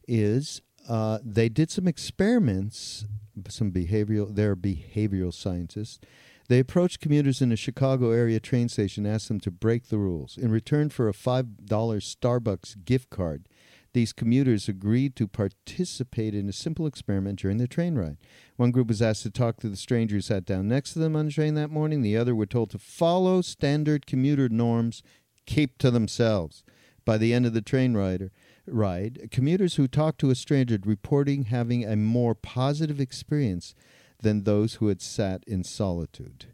is 0.08 0.62
uh, 0.88 1.20
they 1.22 1.50
did 1.50 1.70
some 1.72 1.88
experiments. 1.90 3.06
Some 3.50 3.74
behavioral, 3.74 4.34
they're 4.34 4.56
behavioral 4.56 5.34
scientists. 5.34 6.00
They 6.48 6.60
approached 6.60 7.00
commuters 7.00 7.42
in 7.42 7.52
a 7.52 7.56
Chicago 7.56 8.12
area 8.12 8.40
train 8.40 8.70
station, 8.70 9.06
and 9.06 9.16
asked 9.16 9.30
them 9.30 9.40
to 9.42 9.52
break 9.52 9.88
the 9.88 9.98
rules. 9.98 10.38
In 10.38 10.52
return 10.52 10.90
for 10.90 11.08
a 11.08 11.14
five 11.14 11.66
dollar 11.66 12.00
Starbucks 12.00 12.86
gift 12.86 13.10
card, 13.10 13.48
these 13.94 14.14
commuters 14.14 14.68
agreed 14.68 15.16
to 15.16 15.28
participate 15.28 16.36
in 16.36 16.50
a 16.50 16.54
simple 16.54 16.86
experiment 16.86 17.40
during 17.40 17.58
the 17.58 17.68
train 17.68 17.96
ride. 17.96 18.18
One 18.58 18.72
group 18.72 18.90
was 18.90 19.02
asked 19.02 19.24
to 19.24 19.32
talk 19.32 19.58
to 19.62 19.70
the 19.70 19.78
stranger 19.78 20.18
who 20.18 20.22
sat 20.22 20.46
down 20.46 20.68
next 20.68 20.94
to 20.94 21.00
them 21.00 21.16
on 21.16 21.28
the 21.28 21.32
train 21.32 21.56
that 21.56 21.72
morning. 21.72 22.02
The 22.02 22.18
other 22.18 22.36
were 22.36 22.46
told 22.46 22.72
to 22.72 22.78
follow 22.78 23.42
standard 23.42 24.06
commuter 24.06 24.50
norms, 24.50 25.02
keep 25.46 25.78
to 25.80 25.90
themselves. 25.90 26.64
By 27.06 27.18
the 27.18 27.34
end 27.34 27.46
of 27.46 27.54
the 27.54 27.62
train 27.62 27.96
rider, 27.96 28.32
ride, 28.68 29.30
commuters 29.32 29.76
who 29.76 29.88
talked 29.88 30.20
to 30.20 30.32
a 30.32 30.36
stranger 30.36 30.78
reporting 30.84 31.46
having 31.46 31.86
a 31.86 31.96
more 31.96 32.36
positive 32.36 33.00
experience 33.00 33.76
than 34.22 34.44
those 34.44 34.76
who 34.76 34.88
had 34.88 35.02
sat 35.02 35.44
in 35.46 35.64
solitude. 35.64 36.48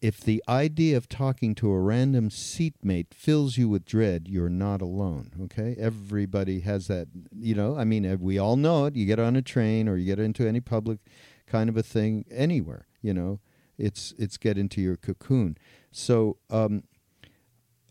If 0.00 0.20
the 0.20 0.42
idea 0.46 0.96
of 0.96 1.08
talking 1.08 1.54
to 1.56 1.70
a 1.70 1.80
random 1.80 2.30
seatmate 2.30 3.14
fills 3.14 3.56
you 3.56 3.68
with 3.68 3.86
dread, 3.86 4.28
you're 4.28 4.50
not 4.50 4.82
alone. 4.82 5.32
Okay, 5.44 5.74
everybody 5.78 6.60
has 6.60 6.86
that. 6.88 7.08
You 7.34 7.54
know, 7.54 7.76
I 7.76 7.84
mean, 7.84 8.18
we 8.20 8.38
all 8.38 8.56
know 8.56 8.84
it. 8.84 8.94
You 8.94 9.06
get 9.06 9.18
on 9.18 9.36
a 9.36 9.42
train 9.42 9.88
or 9.88 9.96
you 9.96 10.04
get 10.04 10.18
into 10.18 10.46
any 10.46 10.60
public 10.60 10.98
kind 11.46 11.70
of 11.70 11.76
a 11.76 11.82
thing 11.82 12.26
anywhere. 12.30 12.86
You 13.00 13.14
know, 13.14 13.40
it's 13.78 14.12
it's 14.18 14.36
get 14.36 14.58
into 14.58 14.80
your 14.80 14.96
cocoon. 14.96 15.56
So, 15.90 16.36
um, 16.50 16.82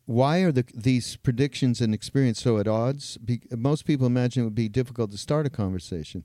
why 0.06 0.40
are 0.40 0.52
the, 0.52 0.66
these 0.74 1.16
predictions 1.18 1.82
and 1.82 1.94
experience 1.94 2.42
so 2.42 2.60
at 2.60 2.68
odds? 2.68 3.18
Be, 3.18 3.42
most 3.52 3.86
people 3.86 4.06
imagine 4.06 4.44
it 4.44 4.46
would 4.46 4.56
be 4.56 4.70
difficult 4.70 5.12
to 5.12 5.18
start 5.18 5.48
a 5.48 5.50
conversation. 5.50 6.24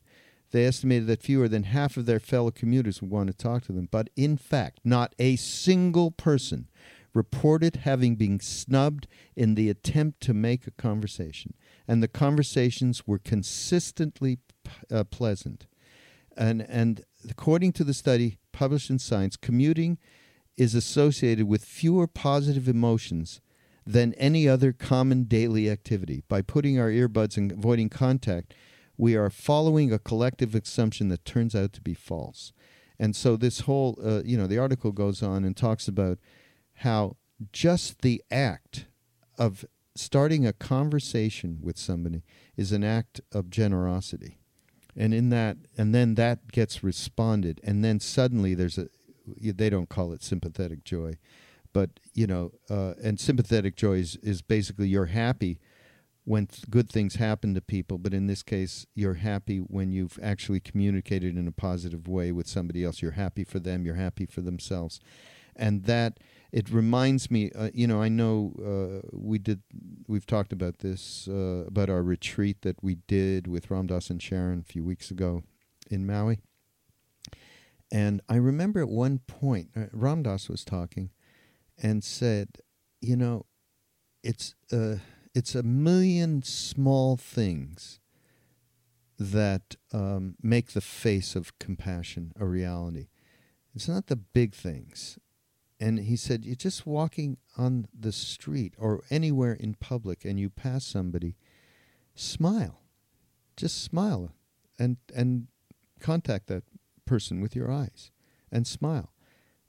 They 0.51 0.66
estimated 0.66 1.07
that 1.07 1.22
fewer 1.22 1.48
than 1.48 1.64
half 1.64 1.96
of 1.96 2.07
their 2.07 2.20
fellow 2.20 2.51
commuters 2.51 3.01
would 3.01 3.11
want 3.11 3.28
to 3.28 3.32
talk 3.32 3.64
to 3.64 3.72
them. 3.72 3.88
But 3.90 4.11
in 4.16 4.36
fact, 4.36 4.80
not 4.84 5.14
a 5.18 5.36
single 5.36 6.11
person 6.11 6.68
reported 7.14 7.76
having 7.76 8.16
been 8.16 8.40
snubbed 8.40 9.07
in 9.36 9.55
the 9.55 9.68
attempt 9.68 10.20
to 10.22 10.34
make 10.34 10.66
a 10.66 10.72
conversation. 10.72 11.55
And 11.86 12.03
the 12.03 12.09
conversations 12.09 13.07
were 13.07 13.18
consistently 13.18 14.38
uh, 14.90 15.05
pleasant. 15.05 15.66
And, 16.36 16.62
and 16.68 17.05
according 17.28 17.72
to 17.74 17.84
the 17.84 17.94
study 17.94 18.38
published 18.53 18.90
in 18.90 18.98
Science, 18.98 19.36
commuting 19.36 19.98
is 20.57 20.74
associated 20.74 21.48
with 21.48 21.64
fewer 21.64 22.07
positive 22.07 22.68
emotions 22.68 23.40
than 23.86 24.14
any 24.14 24.48
other 24.48 24.72
common 24.72 25.24
daily 25.24 25.70
activity. 25.70 26.22
By 26.28 26.42
putting 26.42 26.78
our 26.78 26.90
earbuds 26.90 27.36
and 27.36 27.51
avoiding 27.51 27.88
contact, 27.88 28.55
we 29.01 29.16
are 29.16 29.30
following 29.30 29.90
a 29.90 29.98
collective 29.98 30.55
assumption 30.55 31.09
that 31.09 31.24
turns 31.24 31.55
out 31.55 31.72
to 31.72 31.80
be 31.80 31.94
false. 31.94 32.53
And 32.98 33.16
so 33.16 33.34
this 33.34 33.61
whole, 33.61 33.98
uh, 34.05 34.20
you 34.26 34.36
know, 34.36 34.46
the 34.46 34.59
article 34.59 34.92
goes 34.92 35.22
on 35.22 35.42
and 35.42 35.57
talks 35.57 35.88
about 35.88 36.18
how 36.74 37.16
just 37.51 38.03
the 38.03 38.22
act 38.30 38.84
of 39.38 39.64
starting 39.96 40.46
a 40.46 40.53
conversation 40.53 41.61
with 41.62 41.78
somebody 41.78 42.22
is 42.59 42.72
an 42.72 42.84
act 42.84 43.22
of 43.32 43.48
generosity. 43.48 44.36
And 44.94 45.14
in 45.14 45.30
that, 45.30 45.57
and 45.78 45.94
then 45.94 46.16
that 46.16 46.53
gets 46.53 46.84
responded, 46.84 47.59
and 47.64 47.82
then 47.82 48.01
suddenly 48.01 48.53
there's 48.53 48.76
a, 48.76 48.88
they 49.40 49.70
don't 49.70 49.88
call 49.88 50.12
it 50.12 50.22
sympathetic 50.22 50.84
joy, 50.84 51.16
but 51.72 51.88
you 52.12 52.26
know, 52.26 52.53
uh, 52.68 52.92
and 53.03 53.18
sympathetic 53.18 53.76
joy 53.76 53.94
is, 53.94 54.16
is 54.16 54.42
basically 54.42 54.88
you're 54.88 55.07
happy 55.07 55.59
when 56.31 56.47
good 56.70 56.89
things 56.89 57.16
happen 57.16 57.55
to 57.55 57.61
people, 57.61 57.99
but 57.99 58.14
in 58.14 58.28
this 58.28 58.41
case, 58.41 58.87
you're 58.95 59.14
happy 59.14 59.59
when 59.59 59.91
you've 59.91 60.16
actually 60.22 60.61
communicated 60.61 61.37
in 61.37 61.49
a 61.49 61.53
positive 61.53 62.07
way 62.07 62.31
with 62.31 62.47
somebody 62.47 62.85
else. 62.85 63.03
You're 63.03 63.18
happy 63.26 63.43
for 63.43 63.59
them, 63.59 63.85
you're 63.85 63.97
happy 63.97 64.26
for 64.26 64.41
themselves, 64.41 65.01
and 65.57 65.87
that 65.87 66.20
it 66.53 66.70
reminds 66.70 67.33
me. 67.33 67.51
Uh, 67.51 67.70
you 67.74 67.89
know, 67.89 68.01
I 68.01 68.09
know 68.09 68.53
uh, 68.61 69.09
we 69.12 69.41
did, 69.41 69.62
we've 70.07 70.24
talked 70.24 70.53
about 70.53 70.78
this 70.78 71.26
uh, 71.26 71.64
about 71.66 71.91
our 71.91 72.05
retreat 72.05 72.62
that 72.62 72.76
we 72.81 72.99
did 73.09 73.49
with 73.49 73.68
Ram 73.68 73.89
Dass 73.89 74.09
and 74.09 74.22
Sharon 74.22 74.61
a 74.61 74.72
few 74.72 74.85
weeks 74.85 75.11
ago 75.11 75.43
in 75.91 76.07
Maui, 76.07 76.39
and 77.91 78.20
I 78.28 78.37
remember 78.37 78.78
at 78.81 78.89
one 78.89 79.18
point 79.26 79.70
uh, 79.76 79.87
Ram 79.91 80.22
Dass 80.22 80.49
was 80.49 80.64
talking 80.64 81.11
and 81.83 82.05
said, 82.05 82.59
you 83.01 83.16
know, 83.16 83.47
it's 84.22 84.55
uh, 84.72 84.99
it's 85.35 85.55
a 85.55 85.62
million 85.62 86.43
small 86.43 87.16
things 87.16 88.01
that 89.18 89.76
um, 89.93 90.35
make 90.43 90.72
the 90.72 90.81
face 90.81 91.37
of 91.37 91.59
compassion 91.59 92.33
a 92.39 92.47
reality. 92.47 93.09
It's 93.74 93.89
not 93.89 94.07
the 94.07 94.16
big 94.16 94.55
things. 94.55 95.18
And 95.78 95.99
he 96.01 96.16
said, 96.16 96.45
you're 96.45 96.57
just 96.57 96.87
walking 96.87 97.39
on 97.57 97.87
the 97.99 98.12
street 98.12 98.74
or 98.78 99.03
anywhere 99.11 99.53
in 99.53 99.74
public 99.74 100.24
and 100.24 100.39
you 100.39 100.51
pass 100.51 100.85
somebody, 100.85 101.37
smile. 102.14 102.81
Just 103.57 103.83
smile 103.83 104.33
and, 104.78 104.97
and 105.14 105.47
contact 106.01 106.49
that 106.49 106.64
person 107.07 107.41
with 107.41 107.55
your 107.55 107.70
eyes 107.70 108.11
and 108.51 108.66
smile. 108.66 109.12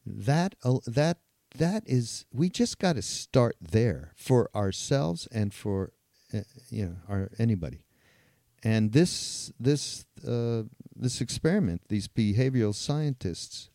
That, 0.06 0.56
uh, 0.64 0.80
that 0.88 1.20
that 1.56 1.84
is 1.86 2.26
we 2.34 2.50
just 2.50 2.80
got 2.80 2.96
to 2.96 3.02
start 3.02 3.56
there 3.62 4.14
for 4.16 4.50
ourselves 4.56 5.28
and 5.32 5.54
for 5.54 5.92
uh, 6.34 6.42
you 6.70 6.86
know 6.86 6.96
our 7.10 7.30
anybody. 7.38 7.86
And 8.64 8.94
this 8.94 9.52
this 9.60 10.06
uh, 10.28 10.64
this 10.96 11.22
experiment 11.22 11.82
these 11.90 12.08
behavioral 12.08 12.76
scientists 12.76 13.70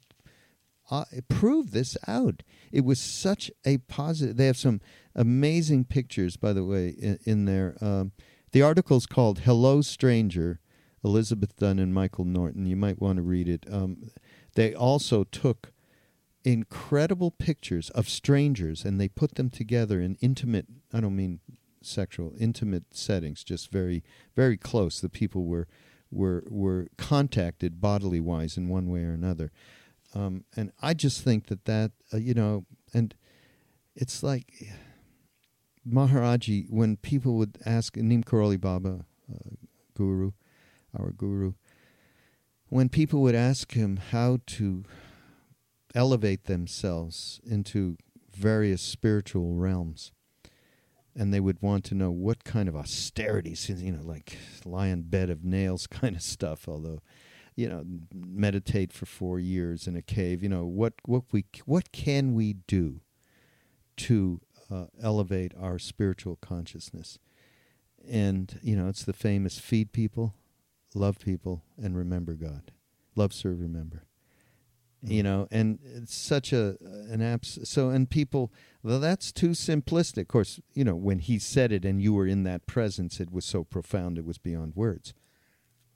uh, 0.90 1.04
proved 1.28 1.72
this 1.72 1.96
out. 2.06 2.42
It 2.72 2.84
was 2.84 3.00
such 3.00 3.50
a 3.64 3.78
positive 3.78 4.36
they 4.36 4.46
have 4.46 4.56
some 4.56 4.80
amazing 5.14 5.84
pictures 5.84 6.36
by 6.36 6.52
the 6.52 6.64
way 6.64 6.88
in, 6.88 7.18
in 7.24 7.44
there. 7.44 7.76
Um, 7.80 8.12
the 8.52 8.62
article's 8.62 9.06
called 9.06 9.40
hello 9.40 9.82
stranger 9.82 10.60
elizabeth 11.04 11.56
dunn 11.56 11.78
and 11.78 11.92
michael 11.92 12.24
norton. 12.24 12.66
You 12.66 12.76
might 12.76 13.00
want 13.00 13.16
to 13.16 13.22
read 13.22 13.48
it. 13.48 13.66
Um, 13.70 14.10
they 14.54 14.74
also 14.74 15.24
took 15.24 15.72
incredible 16.52 17.30
pictures 17.30 17.90
of 17.90 18.08
strangers 18.08 18.84
and 18.84 19.00
they 19.00 19.08
put 19.08 19.34
them 19.34 19.50
together 19.50 20.00
in 20.00 20.16
intimate 20.20 20.66
i 20.92 21.00
don't 21.00 21.16
mean 21.16 21.40
sexual 21.86 22.34
intimate 22.38 22.84
settings 22.90 23.44
just 23.44 23.70
very 23.70 24.02
very 24.34 24.56
close. 24.56 25.00
The 25.00 25.08
people 25.08 25.44
were 25.44 25.66
were 26.10 26.44
were 26.48 26.88
contacted 26.98 27.80
bodily 27.80 28.20
wise 28.20 28.56
in 28.56 28.68
one 28.68 28.88
way 28.88 29.02
or 29.02 29.12
another. 29.12 29.50
Um, 30.14 30.44
and 30.56 30.72
i 30.80 30.94
just 30.94 31.22
think 31.22 31.48
that 31.48 31.64
that 31.64 31.90
uh, 32.12 32.16
you 32.16 32.32
know 32.32 32.64
and 32.94 33.14
it's 33.94 34.22
like 34.22 34.72
maharaji 35.86 36.70
when 36.70 36.96
people 36.96 37.34
would 37.34 37.58
ask 37.66 37.96
neem 37.96 38.22
karoli 38.22 38.58
baba 38.58 39.04
uh, 39.30 39.50
guru 39.94 40.30
our 40.98 41.10
guru 41.10 41.52
when 42.68 42.88
people 42.88 43.20
would 43.20 43.34
ask 43.34 43.72
him 43.72 43.98
how 44.10 44.38
to 44.46 44.84
elevate 45.96 46.44
themselves 46.44 47.40
into 47.44 47.96
various 48.30 48.82
spiritual 48.82 49.54
realms. 49.54 50.12
And 51.18 51.32
they 51.32 51.40
would 51.40 51.62
want 51.62 51.84
to 51.86 51.94
know 51.94 52.10
what 52.10 52.44
kind 52.44 52.68
of 52.68 52.76
austerities, 52.76 53.70
you 53.70 53.90
know, 53.90 54.02
like 54.04 54.36
lie 54.66 54.90
on 54.90 55.02
bed 55.02 55.30
of 55.30 55.42
nails 55.42 55.86
kind 55.90 56.14
of 56.14 56.22
stuff. 56.22 56.68
Although, 56.68 57.00
you 57.56 57.68
know, 57.68 57.84
meditate 58.14 58.92
for 58.92 59.06
four 59.06 59.40
years 59.40 59.86
in 59.86 59.96
a 59.96 60.02
cave. 60.02 60.42
You 60.42 60.50
know, 60.50 60.66
what 60.66 60.92
what 61.06 61.24
we 61.32 61.46
what 61.64 61.90
can 61.90 62.34
we 62.34 62.52
do 62.52 63.00
to 63.96 64.42
uh, 64.70 64.86
elevate 65.00 65.52
our 65.58 65.78
spiritual 65.78 66.36
consciousness? 66.36 67.18
And 68.06 68.60
you 68.62 68.76
know, 68.76 68.88
it's 68.88 69.04
the 69.04 69.14
famous 69.14 69.58
feed 69.58 69.92
people, 69.92 70.34
love 70.94 71.18
people, 71.18 71.64
and 71.82 71.96
remember 71.96 72.34
God. 72.34 72.72
Love, 73.14 73.32
serve, 73.32 73.58
remember 73.58 74.04
you 75.08 75.22
know 75.22 75.46
and 75.50 75.78
it's 75.84 76.14
such 76.14 76.52
a 76.52 76.76
an 77.10 77.22
abs 77.22 77.58
so 77.68 77.90
and 77.90 78.10
people 78.10 78.52
well 78.82 79.00
that's 79.00 79.32
too 79.32 79.50
simplistic. 79.50 80.22
Of 80.22 80.28
course 80.28 80.60
you 80.74 80.84
know 80.84 80.96
when 80.96 81.18
he 81.18 81.38
said 81.38 81.72
it 81.72 81.84
and 81.84 82.00
you 82.00 82.12
were 82.12 82.26
in 82.26 82.44
that 82.44 82.66
presence 82.66 83.20
it 83.20 83.30
was 83.30 83.44
so 83.44 83.64
profound 83.64 84.18
it 84.18 84.24
was 84.24 84.38
beyond 84.38 84.74
words. 84.74 85.14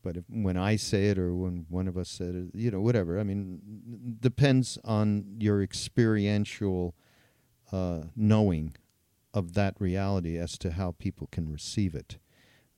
But 0.03 0.17
if, 0.17 0.25
when 0.31 0.57
i 0.57 0.77
say 0.77 1.09
it 1.09 1.19
or 1.19 1.35
when 1.35 1.67
one 1.69 1.87
of 1.87 1.99
us 1.99 2.09
said 2.09 2.35
it 2.35 2.47
you 2.55 2.71
know 2.71 2.81
whatever 2.81 3.21
i 3.21 3.23
mean 3.23 3.61
depends 4.19 4.79
on 4.83 5.37
your 5.39 5.63
experiential 5.63 6.95
uh, 7.73 8.05
knowing 8.17 8.75
of 9.33 9.55
that 9.55 9.75
reality 9.79 10.37
as 10.37 10.59
to 10.59 10.73
how 10.73 10.95
people 10.99 11.29
can 11.31 11.51
receive 11.51 11.95
it. 11.95 12.19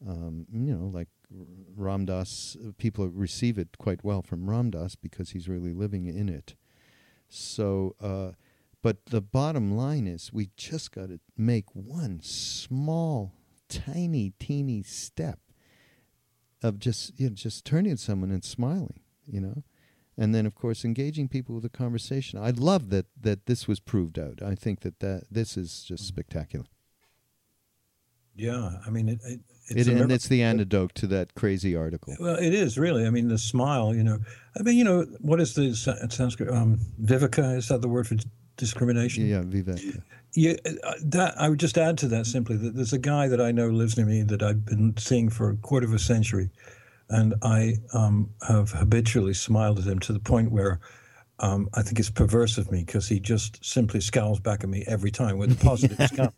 Um, 0.06 0.46
you 0.52 0.74
know 0.74 0.90
like 0.92 1.08
Ram 1.76 2.04
Dass, 2.04 2.56
people 2.78 3.08
receive 3.08 3.58
it 3.58 3.78
quite 3.78 4.04
well 4.04 4.22
from 4.22 4.48
Ram 4.48 4.70
Dass 4.70 4.94
because 4.94 5.30
he's 5.30 5.48
really 5.48 5.72
living 5.72 6.06
in 6.06 6.28
it. 6.28 6.54
So, 7.28 7.96
uh, 8.00 8.32
but 8.82 9.06
the 9.06 9.20
bottom 9.20 9.76
line 9.76 10.06
is 10.06 10.32
we 10.32 10.50
just 10.56 10.92
got 10.92 11.08
to 11.08 11.20
make 11.36 11.66
one 11.74 12.20
small, 12.22 13.32
tiny, 13.68 14.34
teeny 14.38 14.82
step 14.82 15.38
of 16.62 16.78
just 16.78 17.18
you 17.18 17.30
know, 17.30 17.34
just 17.34 17.64
turning 17.64 17.96
to 17.96 18.02
someone 18.02 18.30
and 18.30 18.44
smiling, 18.44 19.00
you 19.26 19.40
know, 19.40 19.62
and 20.16 20.34
then 20.34 20.46
of 20.46 20.54
course 20.54 20.84
engaging 20.84 21.28
people 21.28 21.54
with 21.54 21.64
a 21.64 21.70
conversation. 21.70 22.38
I 22.38 22.50
love 22.50 22.90
that 22.90 23.06
that 23.20 23.46
this 23.46 23.66
was 23.66 23.80
proved 23.80 24.18
out. 24.18 24.42
I 24.42 24.54
think 24.54 24.80
that 24.80 25.00
that 25.00 25.24
this 25.30 25.56
is 25.56 25.82
just 25.82 26.06
spectacular. 26.06 26.66
Yeah, 28.34 28.78
I 28.86 28.90
mean, 28.90 29.08
it, 29.08 29.20
it 29.24 29.40
it's 29.68 29.88
it, 29.88 29.96
and 29.96 30.12
it's 30.12 30.28
the 30.28 30.42
antidote 30.42 30.94
to 30.96 31.06
that 31.08 31.34
crazy 31.34 31.76
article. 31.76 32.14
Well, 32.18 32.36
it 32.36 32.54
is 32.54 32.78
really. 32.78 33.06
I 33.06 33.10
mean, 33.10 33.28
the 33.28 33.38
smile. 33.38 33.94
You 33.94 34.04
know, 34.04 34.18
I 34.58 34.62
mean, 34.62 34.76
you 34.76 34.84
know, 34.84 35.02
what 35.20 35.40
is 35.40 35.54
the 35.54 35.74
Sanskrit? 35.74 36.50
Um, 36.50 36.80
viveka 37.02 37.56
is 37.56 37.68
that 37.68 37.80
the 37.80 37.88
word 37.88 38.06
for 38.06 38.16
discrimination? 38.56 39.26
Yeah, 39.26 39.42
viveka. 39.42 40.02
Yeah, 40.34 40.54
uh, 40.82 40.94
that 41.04 41.34
I 41.38 41.48
would 41.48 41.60
just 41.60 41.76
add 41.76 41.98
to 41.98 42.08
that 42.08 42.26
simply 42.26 42.56
that 42.56 42.74
there's 42.74 42.92
a 42.92 42.98
guy 42.98 43.28
that 43.28 43.40
I 43.40 43.52
know 43.52 43.68
lives 43.68 43.96
near 43.96 44.06
me 44.06 44.22
that 44.22 44.42
I've 44.42 44.64
been 44.64 44.96
seeing 44.96 45.28
for 45.28 45.50
a 45.50 45.56
quarter 45.56 45.86
of 45.86 45.92
a 45.92 45.98
century, 45.98 46.50
and 47.08 47.34
I 47.42 47.74
um, 47.92 48.30
have 48.48 48.70
habitually 48.70 49.34
smiled 49.34 49.78
at 49.78 49.84
him 49.84 49.98
to 50.00 50.12
the 50.12 50.20
point 50.20 50.50
where 50.50 50.80
um, 51.42 51.68
I 51.74 51.82
think 51.82 51.98
it's 51.98 52.08
perverse 52.08 52.56
of 52.56 52.70
me 52.70 52.84
because 52.84 53.08
he 53.08 53.18
just 53.18 53.64
simply 53.64 54.00
scowls 54.00 54.38
back 54.38 54.62
at 54.62 54.70
me 54.70 54.84
every 54.86 55.10
time 55.10 55.38
with 55.38 55.60
a 55.60 55.64
positive 55.64 55.98
scowl. 56.06 56.32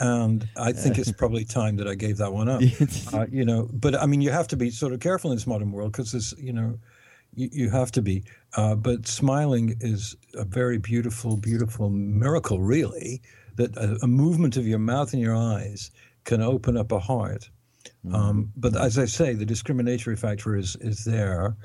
And 0.00 0.48
I 0.56 0.72
think 0.72 0.98
it's 0.98 1.12
probably 1.12 1.44
time 1.44 1.76
that 1.76 1.86
I 1.86 1.94
gave 1.94 2.16
that 2.18 2.32
one 2.32 2.48
up. 2.48 2.60
Uh, 3.12 3.26
you 3.30 3.44
know, 3.44 3.68
but 3.72 3.94
I 3.94 4.06
mean, 4.06 4.20
you 4.20 4.30
have 4.30 4.48
to 4.48 4.56
be 4.56 4.70
sort 4.70 4.92
of 4.92 4.98
careful 4.98 5.30
in 5.30 5.36
this 5.36 5.46
modern 5.46 5.70
world 5.70 5.92
because 5.92 6.10
this, 6.10 6.34
you 6.36 6.52
know, 6.52 6.78
you, 7.34 7.48
you 7.52 7.70
have 7.70 7.92
to 7.92 8.02
be. 8.02 8.24
Uh, 8.56 8.74
but 8.74 9.06
smiling 9.06 9.76
is 9.80 10.16
a 10.34 10.44
very 10.44 10.78
beautiful, 10.78 11.36
beautiful 11.36 11.90
miracle, 11.90 12.60
really, 12.60 13.22
that 13.56 13.76
a, 13.76 13.98
a, 14.02 14.06
movement 14.06 14.56
of 14.56 14.66
your 14.66 14.78
mouth 14.78 15.12
and 15.12 15.22
your 15.22 15.36
eyes 15.36 15.90
can 16.24 16.40
open 16.40 16.76
up 16.76 16.90
a 16.90 16.98
heart. 16.98 17.50
Mm-hmm. 18.04 18.14
Um, 18.14 18.52
but 18.56 18.76
as 18.76 18.98
I 18.98 19.04
say, 19.04 19.34
the 19.34 19.46
discriminatory 19.46 20.16
factor 20.16 20.56
is 20.56 20.76
is 20.76 21.04
there 21.04 21.56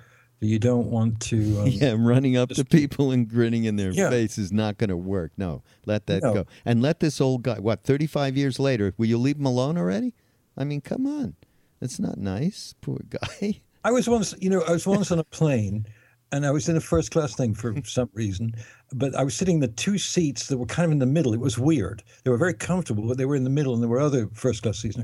you 0.42 0.60
don't 0.60 0.88
want 0.88 1.20
to. 1.22 1.40
Um, 1.60 1.68
yeah, 1.68 1.96
running 1.98 2.38
up 2.38 2.50
to 2.50 2.64
people 2.64 3.12
and 3.12 3.28
grinning 3.28 3.66
in 3.66 3.76
their 3.76 3.92
yeah. 3.92 4.10
face 4.10 4.38
is 4.38 4.52
not 4.52 4.78
going 4.78 4.90
to 4.90 4.98
work. 4.98 5.32
No, 5.36 5.64
let 5.86 6.06
that 6.08 6.24
no. 6.24 6.34
go. 6.34 6.46
And 6.64 6.82
let 6.82 7.00
this 7.00 7.20
old 7.20 7.44
guy, 7.44 7.60
what, 7.60 7.84
35 7.84 8.38
years 8.38 8.60
later, 8.60 8.94
will 8.98 9.08
you 9.08 9.18
leave 9.18 9.38
him 9.38 9.46
alone 9.46 9.78
already? 9.78 10.14
I 10.58 10.64
mean, 10.64 10.82
come 10.82 11.06
on. 11.06 11.36
That's 11.80 12.00
not 12.00 12.18
nice. 12.18 12.76
Poor 12.82 13.00
guy. 13.10 13.62
I 13.84 13.92
was 13.92 14.08
once, 14.08 14.36
you 14.40 14.50
know, 14.50 14.62
I 14.62 14.72
was 14.72 14.86
once 14.86 15.12
on 15.12 15.20
a 15.20 15.24
plane 15.24 15.86
and 16.32 16.46
I 16.46 16.52
was 16.52 16.70
in 16.70 16.76
a 16.76 16.82
first 16.82 17.12
class 17.12 17.36
thing 17.36 17.54
for 17.54 17.74
some 17.84 18.10
reason, 18.14 18.54
but 18.94 19.16
I 19.16 19.24
was 19.24 19.36
sitting 19.36 19.56
in 19.56 19.62
the 19.62 19.68
two 19.68 19.98
seats 19.98 20.48
that 20.48 20.58
were 20.58 20.66
kind 20.66 20.86
of 20.86 20.92
in 20.92 21.00
the 21.00 21.06
middle. 21.06 21.34
It 21.34 21.40
was 21.40 21.58
weird. 21.58 22.04
They 22.24 22.32
were 22.32 22.38
very 22.38 22.54
comfortable, 22.54 23.08
but 23.08 23.18
they 23.18 23.26
were 23.26 23.36
in 23.36 23.44
the 23.44 23.50
middle, 23.50 23.74
and 23.74 23.82
there 23.82 23.90
were 23.90 24.00
other 24.00 24.30
first 24.34 24.64
class 24.64 24.80
seats. 24.80 24.98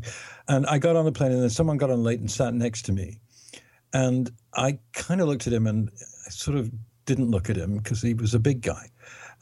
And 0.47 0.65
I 0.67 0.77
got 0.77 0.95
on 0.95 1.05
the 1.05 1.11
plane, 1.11 1.31
and 1.31 1.41
then 1.41 1.49
someone 1.49 1.77
got 1.77 1.89
on 1.89 2.03
late 2.03 2.19
and 2.19 2.29
sat 2.29 2.53
next 2.53 2.83
to 2.83 2.93
me. 2.93 3.19
And 3.95 4.29
I 4.55 4.77
kind 4.91 5.21
of 5.21 5.29
looked 5.29 5.47
at 5.47 5.53
him 5.53 5.67
and 5.67 5.89
I 6.27 6.29
sort 6.29 6.57
of 6.57 6.69
didn't 7.05 7.31
look 7.31 7.49
at 7.49 7.55
him 7.55 7.77
because 7.77 8.01
he 8.01 8.13
was 8.13 8.33
a 8.33 8.39
big 8.39 8.61
guy. 8.61 8.89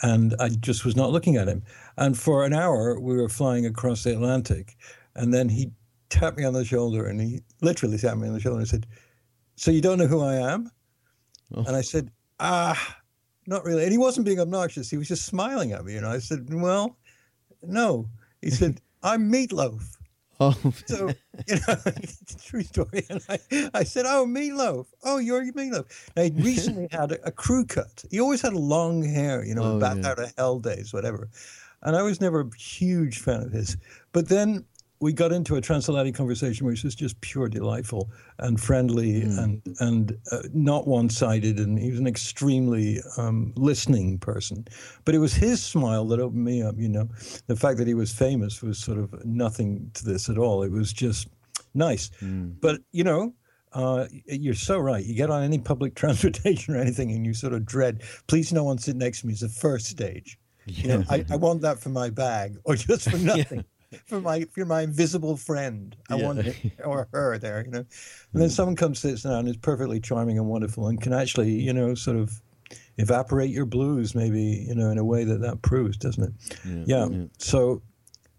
And 0.04 0.36
I 0.40 0.50
just 0.50 0.86
was 0.86 0.96
not 0.96 1.10
looking 1.10 1.38
at 1.38 1.48
him. 1.48 1.64
And 1.98 2.16
for 2.16 2.46
an 2.46 2.54
hour, 2.54 3.00
we 3.00 3.16
were 3.16 3.30
flying 3.30 3.66
across 3.66 4.04
the 4.04 4.14
Atlantic. 4.14 4.78
And 5.16 5.34
then 5.34 5.50
he 5.50 5.72
tapped 6.12 6.38
me 6.38 6.44
on 6.44 6.54
the 6.54 6.64
shoulder 6.64 7.08
and 7.08 7.20
he 7.20 7.42
literally 7.62 7.98
tapped 7.98 8.20
me 8.20 8.28
on 8.28 8.36
the 8.36 8.40
shoulder 8.40 8.60
and 8.60 8.68
said, 8.68 8.86
So 9.56 9.72
you 9.72 9.82
don't 9.82 9.98
know 9.98 10.06
who 10.06 10.22
I 10.22 10.36
am? 10.36 10.70
Oh. 11.56 11.64
And 11.66 11.76
I 11.76 11.82
said, 11.82 12.12
Ah, 12.40 12.98
not 13.48 13.66
really. 13.66 13.82
And 13.82 13.92
he 13.92 13.98
wasn't 13.98 14.28
being 14.28 14.40
obnoxious. 14.40 14.88
He 14.88 14.98
was 14.98 15.08
just 15.08 15.26
smiling 15.26 15.72
at 15.72 15.84
me. 15.84 15.96
And 15.96 16.06
I 16.06 16.20
said, 16.20 16.54
Well, 16.54 16.96
no. 17.64 18.08
He 18.44 18.52
said, 18.52 18.82
I'm 19.02 19.32
Meatloaf. 19.32 19.82
Oh, 20.40 20.52
so 20.86 21.10
you 21.48 21.56
know, 21.68 21.76
true 22.46 22.64
story. 22.64 23.06
And 23.10 23.22
I, 23.30 23.70
I 23.74 23.84
said, 23.84 24.06
"Oh, 24.08 24.26
meatloaf. 24.26 24.88
Oh, 25.04 25.18
you're 25.18 25.44
meatloaf." 25.52 25.86
Now, 26.16 26.24
he 26.24 26.32
recently 26.36 26.88
had 26.92 27.12
a, 27.12 27.28
a, 27.28 27.32
crew 27.32 27.66
cut. 27.66 28.04
He 28.10 28.20
always 28.20 28.42
had 28.42 28.54
long 28.54 29.04
hair, 29.04 29.44
you 29.46 29.56
know, 29.56 29.76
oh, 29.76 29.80
back 29.80 29.98
yeah. 29.98 30.10
out 30.10 30.20
of 30.20 30.34
hell 30.38 30.60
days, 30.60 30.94
whatever. 30.94 31.30
And 31.82 31.96
I 31.96 32.02
was 32.02 32.22
never 32.22 32.42
a 32.42 32.58
huge 32.58 33.20
fan 33.20 33.42
of 33.42 33.52
his. 33.52 33.78
But 34.14 34.30
then 34.30 34.66
we 35.04 35.12
got 35.12 35.34
into 35.34 35.58
a 35.58 35.62
transatlantic 35.62 36.16
conversation 36.16 36.66
which 36.66 36.82
was 36.82 36.96
just 36.96 37.20
pure 37.20 37.50
delightful 37.50 38.10
and 38.40 38.60
friendly 38.60 39.24
mm. 39.24 39.38
and 39.38 39.62
and 39.82 40.18
uh, 40.32 40.40
not 40.54 40.88
one-sided 40.88 41.60
and 41.60 41.78
he 41.78 41.92
was 41.92 42.00
an 42.00 42.08
extremely 42.08 43.02
um, 43.18 43.52
listening 43.58 44.18
person 44.18 44.66
but 45.04 45.14
it 45.14 45.18
was 45.18 45.34
his 45.34 45.62
smile 45.62 46.06
that 46.06 46.22
opened 46.22 46.46
me 46.46 46.64
up 46.64 46.76
you 46.78 46.88
know 46.88 47.10
the 47.48 47.56
fact 47.56 47.78
that 47.78 47.86
he 47.86 47.94
was 47.94 48.14
famous 48.14 48.62
was 48.62 48.80
sort 48.80 48.98
of 48.98 49.14
nothing 49.26 49.92
to 49.94 50.06
this 50.06 50.30
at 50.30 50.38
all 50.38 50.64
it 50.64 50.72
was 50.72 50.94
just 50.94 51.28
nice 51.74 52.10
mm. 52.22 52.56
but 52.62 52.80
you 52.94 53.04
know 53.04 53.34
uh, 53.74 54.06
you're 54.28 54.54
so 54.54 54.78
right. 54.78 55.04
You 55.04 55.16
get 55.16 55.32
on 55.32 55.42
any 55.42 55.58
public 55.58 55.96
transportation 56.04 56.76
or 56.76 56.78
anything, 56.78 57.10
and 57.10 57.26
you 57.26 57.34
sort 57.34 57.54
of 57.54 57.66
dread. 57.66 58.04
Please, 58.28 58.54
no 58.54 58.64
one 58.64 58.78
sit 58.78 58.96
next 58.96 59.22
to 59.22 59.26
me. 59.26 59.34
Is 59.34 59.40
the 59.40 59.50
first 59.50 59.88
stage. 59.88 60.38
Yeah. 60.68 60.76
You 60.76 60.88
know, 60.90 61.04
I, 61.10 61.26
I, 61.32 61.36
want 61.38 61.62
that 61.62 61.80
for 61.80 61.90
my 61.90 62.12
bag, 62.12 62.56
or 62.66 62.76
just 62.76 63.10
for 63.10 63.18
nothing 63.34 63.66
for 64.06 64.22
my 64.22 64.46
for 64.52 64.66
my 64.66 64.82
invisible 64.82 65.38
friend. 65.38 65.96
I 66.10 66.16
yeah. 66.16 66.26
want 66.26 66.42
him 66.44 66.72
or 66.86 67.08
her 67.12 67.38
there, 67.38 67.64
you 67.66 67.72
know. 67.72 67.86
And 68.34 68.42
then 68.42 68.50
someone 68.50 68.76
comes 68.76 69.00
sits 69.00 69.24
down 69.24 69.40
and 69.40 69.50
is 69.50 69.58
perfectly 69.58 70.00
charming 70.00 70.38
and 70.38 70.48
wonderful 70.48 70.88
and 70.88 71.02
can 71.02 71.14
actually, 71.14 71.52
you 71.52 71.74
know, 71.74 71.96
sort 71.96 72.18
of 72.18 72.42
evaporate 72.98 73.50
your 73.50 73.66
blues, 73.66 74.16
maybe 74.16 74.66
you 74.68 74.76
know, 74.76 74.90
in 74.90 74.98
a 74.98 75.04
way 75.04 75.24
that 75.24 75.42
that 75.42 75.62
proves, 75.62 75.98
doesn't 75.98 76.24
it? 76.24 76.88
Yeah. 76.88 77.08
yeah. 77.08 77.24
So 77.38 77.82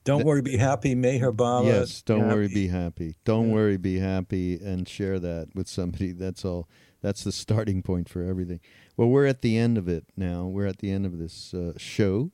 don't 0.05 0.25
worry, 0.25 0.43
be 0.43 0.57
happy. 0.57 0.95
Meher 0.95 1.35
Baba. 1.35 1.67
Yes, 1.67 2.03
don't 2.03 2.21
happy. 2.21 2.35
worry, 2.35 2.49
be 2.49 2.69
happy. 2.69 3.17
Don't 3.25 3.49
yeah. 3.49 3.55
worry, 3.55 3.77
be 3.79 3.99
happy, 3.99 4.57
and 4.57 4.87
share 4.87 5.19
that 5.19 5.49
with 5.55 5.67
somebody. 5.67 6.13
That's 6.13 6.45
all. 6.45 6.69
That's 7.01 7.25
the 7.25 7.33
starting 7.33 7.83
point 7.83 8.09
for 8.09 8.23
everything. 8.23 8.61
Well, 8.97 9.09
we're 9.09 9.27
at 9.27 9.43
the 9.43 9.59
end 9.59 9.77
of 9.77 9.89
it 9.89 10.05
now. 10.17 10.47
We're 10.47 10.67
at 10.67 10.79
the 10.79 10.91
end 10.91 11.07
of 11.07 11.19
this 11.19 11.55
uh, 11.55 11.73
show, 11.77 12.31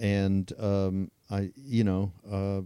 and 0.00 0.50
um, 0.58 1.10
I, 1.30 1.50
you 1.56 1.84
know, 1.84 2.12
uh, 2.30 2.62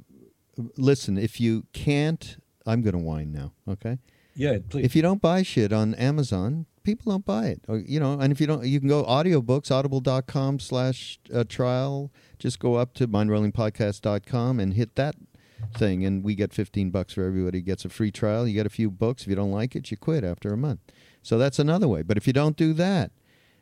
listen. 0.77 1.17
If 1.19 1.41
you 1.41 1.65
can't, 1.73 2.37
I'm 2.67 2.83
going 2.83 2.95
to 2.95 2.99
whine 2.99 3.33
now. 3.33 3.53
Okay. 3.69 3.99
Yeah, 4.35 4.59
please. 4.69 4.85
If 4.85 4.95
you 4.95 5.03
don't 5.03 5.21
buy 5.21 5.43
shit 5.43 5.73
on 5.73 5.95
Amazon, 5.95 6.67
people 6.85 7.13
don't 7.13 7.25
buy 7.25 7.47
it. 7.47 7.63
Or, 7.69 7.79
you 7.79 7.99
know, 7.99 8.19
and 8.21 8.33
if 8.33 8.41
you 8.41 8.47
don't, 8.47 8.65
you 8.65 8.79
can 8.79 8.89
go 8.89 9.05
audiobooks, 9.05 9.71
audible.com 9.71 10.61
slash 10.61 11.19
uh, 11.35 11.45
trial. 11.49 12.13
Just 12.39 12.61
go 12.61 12.77
up 12.77 12.95
to 12.95 13.09
mindrollingpodcast.com 13.09 14.61
and 14.61 14.75
hit 14.75 14.95
that 14.95 15.17
thing, 15.77 16.05
and 16.05 16.23
we 16.23 16.35
get 16.35 16.55
15 16.55 16.91
bucks 16.91 17.15
for 17.15 17.25
everybody 17.25 17.61
gets 17.61 17.85
a 17.85 17.89
free 17.89 18.13
trial. 18.13 18.47
You 18.47 18.55
get 18.55 18.67
a 18.67 18.71
few 18.71 18.91
books. 18.91 19.23
If 19.23 19.29
you 19.29 19.35
don't 19.35 19.51
like 19.51 19.75
it, 19.75 19.91
you 19.91 19.97
quit 19.97 20.25
after 20.25 20.53
a 20.53 20.57
month. 20.57 20.81
So 21.23 21.37
that's 21.37 21.59
another 21.59 21.89
way. 21.89 22.03
But 22.03 22.17
if 22.17 22.27
you 22.27 22.33
don't 22.33 22.57
do 22.57 22.73
that, 22.75 23.11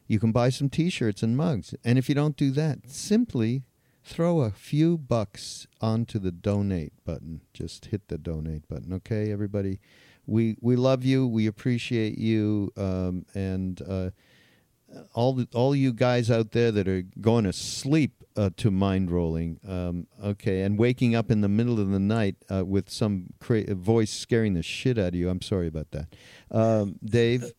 you 0.07 0.21
can 0.21 0.31
buy 0.31 0.51
some 0.51 0.69
T-shirts 0.69 1.23
and 1.23 1.37
mugs. 1.37 1.75
And 1.85 1.99
if 1.99 2.09
you 2.09 2.15
don't 2.15 2.37
do 2.37 2.51
that, 2.53 2.89
simply 2.89 3.63
throw 4.07 4.41
a 4.41 4.51
few 4.51 4.97
bucks 4.97 5.67
onto 5.81 6.19
the 6.21 6.31
donate 6.31 6.93
button. 7.05 7.41
Just 7.53 7.87
hit 7.87 8.07
the 8.07 8.17
donate 8.17 8.69
button, 8.69 8.93
okay, 8.95 9.33
everybody? 9.33 9.81
We 10.27 10.57
we 10.61 10.77
love 10.77 11.05
you. 11.05 11.27
We 11.27 11.47
appreciate 11.47 12.17
you, 12.17 12.73
um, 12.77 13.27
and 13.35 13.83
uh, 13.83 14.11
all 15.13 15.35
the, 15.35 15.49
all 15.55 15.75
you 15.75 15.93
guys 15.93 16.31
out 16.31 16.53
there 16.53 16.71
that 16.73 16.89
are 16.89 17.03
going 17.21 17.45
to 17.45 17.53
sleep 17.53 18.25
uh, 18.37 18.51
to 18.57 18.71
Mindrolling, 18.71 19.59
um, 19.69 20.07
okay, 20.23 20.63
and 20.63 20.79
waking 20.79 21.15
up 21.15 21.31
in 21.31 21.41
the 21.41 21.49
middle 21.49 21.81
of 21.81 21.91
the 21.91 22.01
night 22.01 22.37
uh, 22.49 22.65
with 22.65 22.89
some 22.89 23.27
cra- 23.41 23.75
voice 23.75 24.11
scaring 24.11 24.55
the 24.55 24.63
shit 24.63 24.99
out 24.99 25.09
of 25.09 25.15
you. 25.15 25.29
I'm 25.29 25.43
sorry 25.43 25.67
about 25.67 25.91
that, 25.91 26.07
um, 26.51 26.97
Dave. 27.05 27.53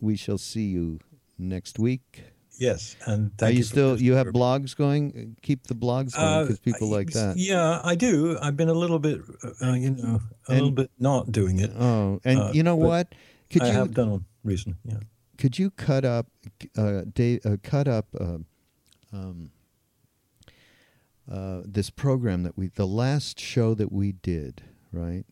We 0.00 0.16
shall 0.16 0.38
see 0.38 0.66
you 0.66 0.98
next 1.38 1.78
week. 1.78 2.33
Yes, 2.56 2.96
and 3.06 3.32
are 3.42 3.50
you, 3.50 3.58
you 3.58 3.62
still 3.64 4.00
you 4.00 4.14
have 4.14 4.28
blogs 4.28 4.76
going? 4.76 5.36
Keep 5.42 5.66
the 5.66 5.74
blogs 5.74 6.14
going 6.14 6.46
because 6.46 6.58
uh, 6.58 6.62
people 6.62 6.88
like 6.88 7.10
that. 7.10 7.36
Yeah, 7.36 7.80
I 7.82 7.96
do. 7.96 8.38
I've 8.40 8.56
been 8.56 8.68
a 8.68 8.74
little 8.74 9.00
bit, 9.00 9.20
uh, 9.60 9.72
you 9.72 9.90
know, 9.90 10.20
a 10.48 10.52
and, 10.52 10.58
little 10.58 10.70
bit 10.70 10.90
not 10.98 11.32
doing 11.32 11.58
it. 11.58 11.72
Oh, 11.76 12.20
and 12.24 12.38
uh, 12.38 12.50
you 12.52 12.62
know 12.62 12.76
what? 12.76 13.14
Could 13.50 13.62
I 13.62 13.68
you, 13.68 13.72
have 13.72 13.94
done 13.94 14.10
one 14.10 14.24
recently. 14.44 14.78
Yeah. 14.84 15.00
Could 15.36 15.58
you 15.58 15.70
cut 15.70 16.04
up, 16.04 16.26
uh, 16.76 17.02
day, 17.12 17.40
uh, 17.44 17.56
cut 17.62 17.88
up, 17.88 18.06
uh, 18.18 18.38
um, 19.12 19.50
uh, 21.30 21.62
this 21.64 21.90
program 21.90 22.42
that 22.44 22.56
we, 22.56 22.68
the 22.68 22.86
last 22.86 23.40
show 23.40 23.74
that 23.74 23.90
we 23.90 24.12
did, 24.12 24.62
right? 24.92 25.24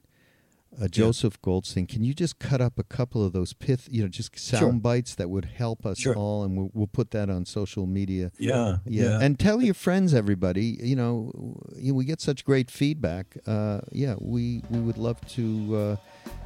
Uh, 0.80 0.88
Joseph 0.88 1.34
yeah. 1.34 1.44
Goldstein. 1.44 1.86
Can 1.86 2.04
you 2.04 2.14
just 2.14 2.38
cut 2.38 2.60
up 2.60 2.78
a 2.78 2.84
couple 2.84 3.24
of 3.24 3.32
those 3.32 3.52
pith, 3.52 3.88
you 3.90 4.02
know, 4.02 4.08
just 4.08 4.38
sound 4.38 4.60
sure. 4.60 4.72
bites 4.72 5.14
that 5.16 5.28
would 5.28 5.44
help 5.44 5.84
us 5.84 5.98
sure. 5.98 6.14
all, 6.14 6.44
and 6.44 6.56
we'll, 6.56 6.70
we'll, 6.72 6.86
put 6.86 7.10
that 7.12 7.30
on 7.30 7.46
social 7.46 7.86
media. 7.86 8.30
Yeah, 8.38 8.78
yeah, 8.84 9.04
yeah, 9.04 9.18
and 9.20 9.38
tell 9.38 9.62
your 9.62 9.74
friends, 9.74 10.14
everybody. 10.14 10.78
You 10.80 10.96
know, 10.96 11.56
we 11.82 12.04
get 12.04 12.20
such 12.20 12.44
great 12.44 12.70
feedback. 12.70 13.36
Uh, 13.46 13.80
yeah, 13.90 14.14
we 14.18 14.62
we 14.70 14.80
would 14.80 14.98
love 14.98 15.20
to. 15.28 15.76
Uh, 15.76 15.96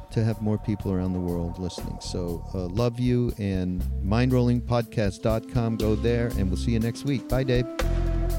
to 0.09 0.23
have 0.23 0.41
more 0.41 0.57
people 0.57 0.93
around 0.93 1.11
the 1.11 1.19
world 1.19 1.59
listening. 1.59 1.97
So, 1.99 2.41
uh, 2.53 2.67
love 2.67 2.97
you 2.97 3.33
and 3.37 3.81
mindrollingpodcast.com. 4.05 5.75
Go 5.75 5.95
there, 5.95 6.27
and 6.27 6.47
we'll 6.47 6.55
see 6.55 6.71
you 6.71 6.79
next 6.79 7.03
week. 7.03 7.27
Bye, 7.27 7.43
Dave. 7.43 7.65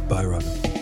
Bye, 0.09 0.25
Robert. 0.25 0.78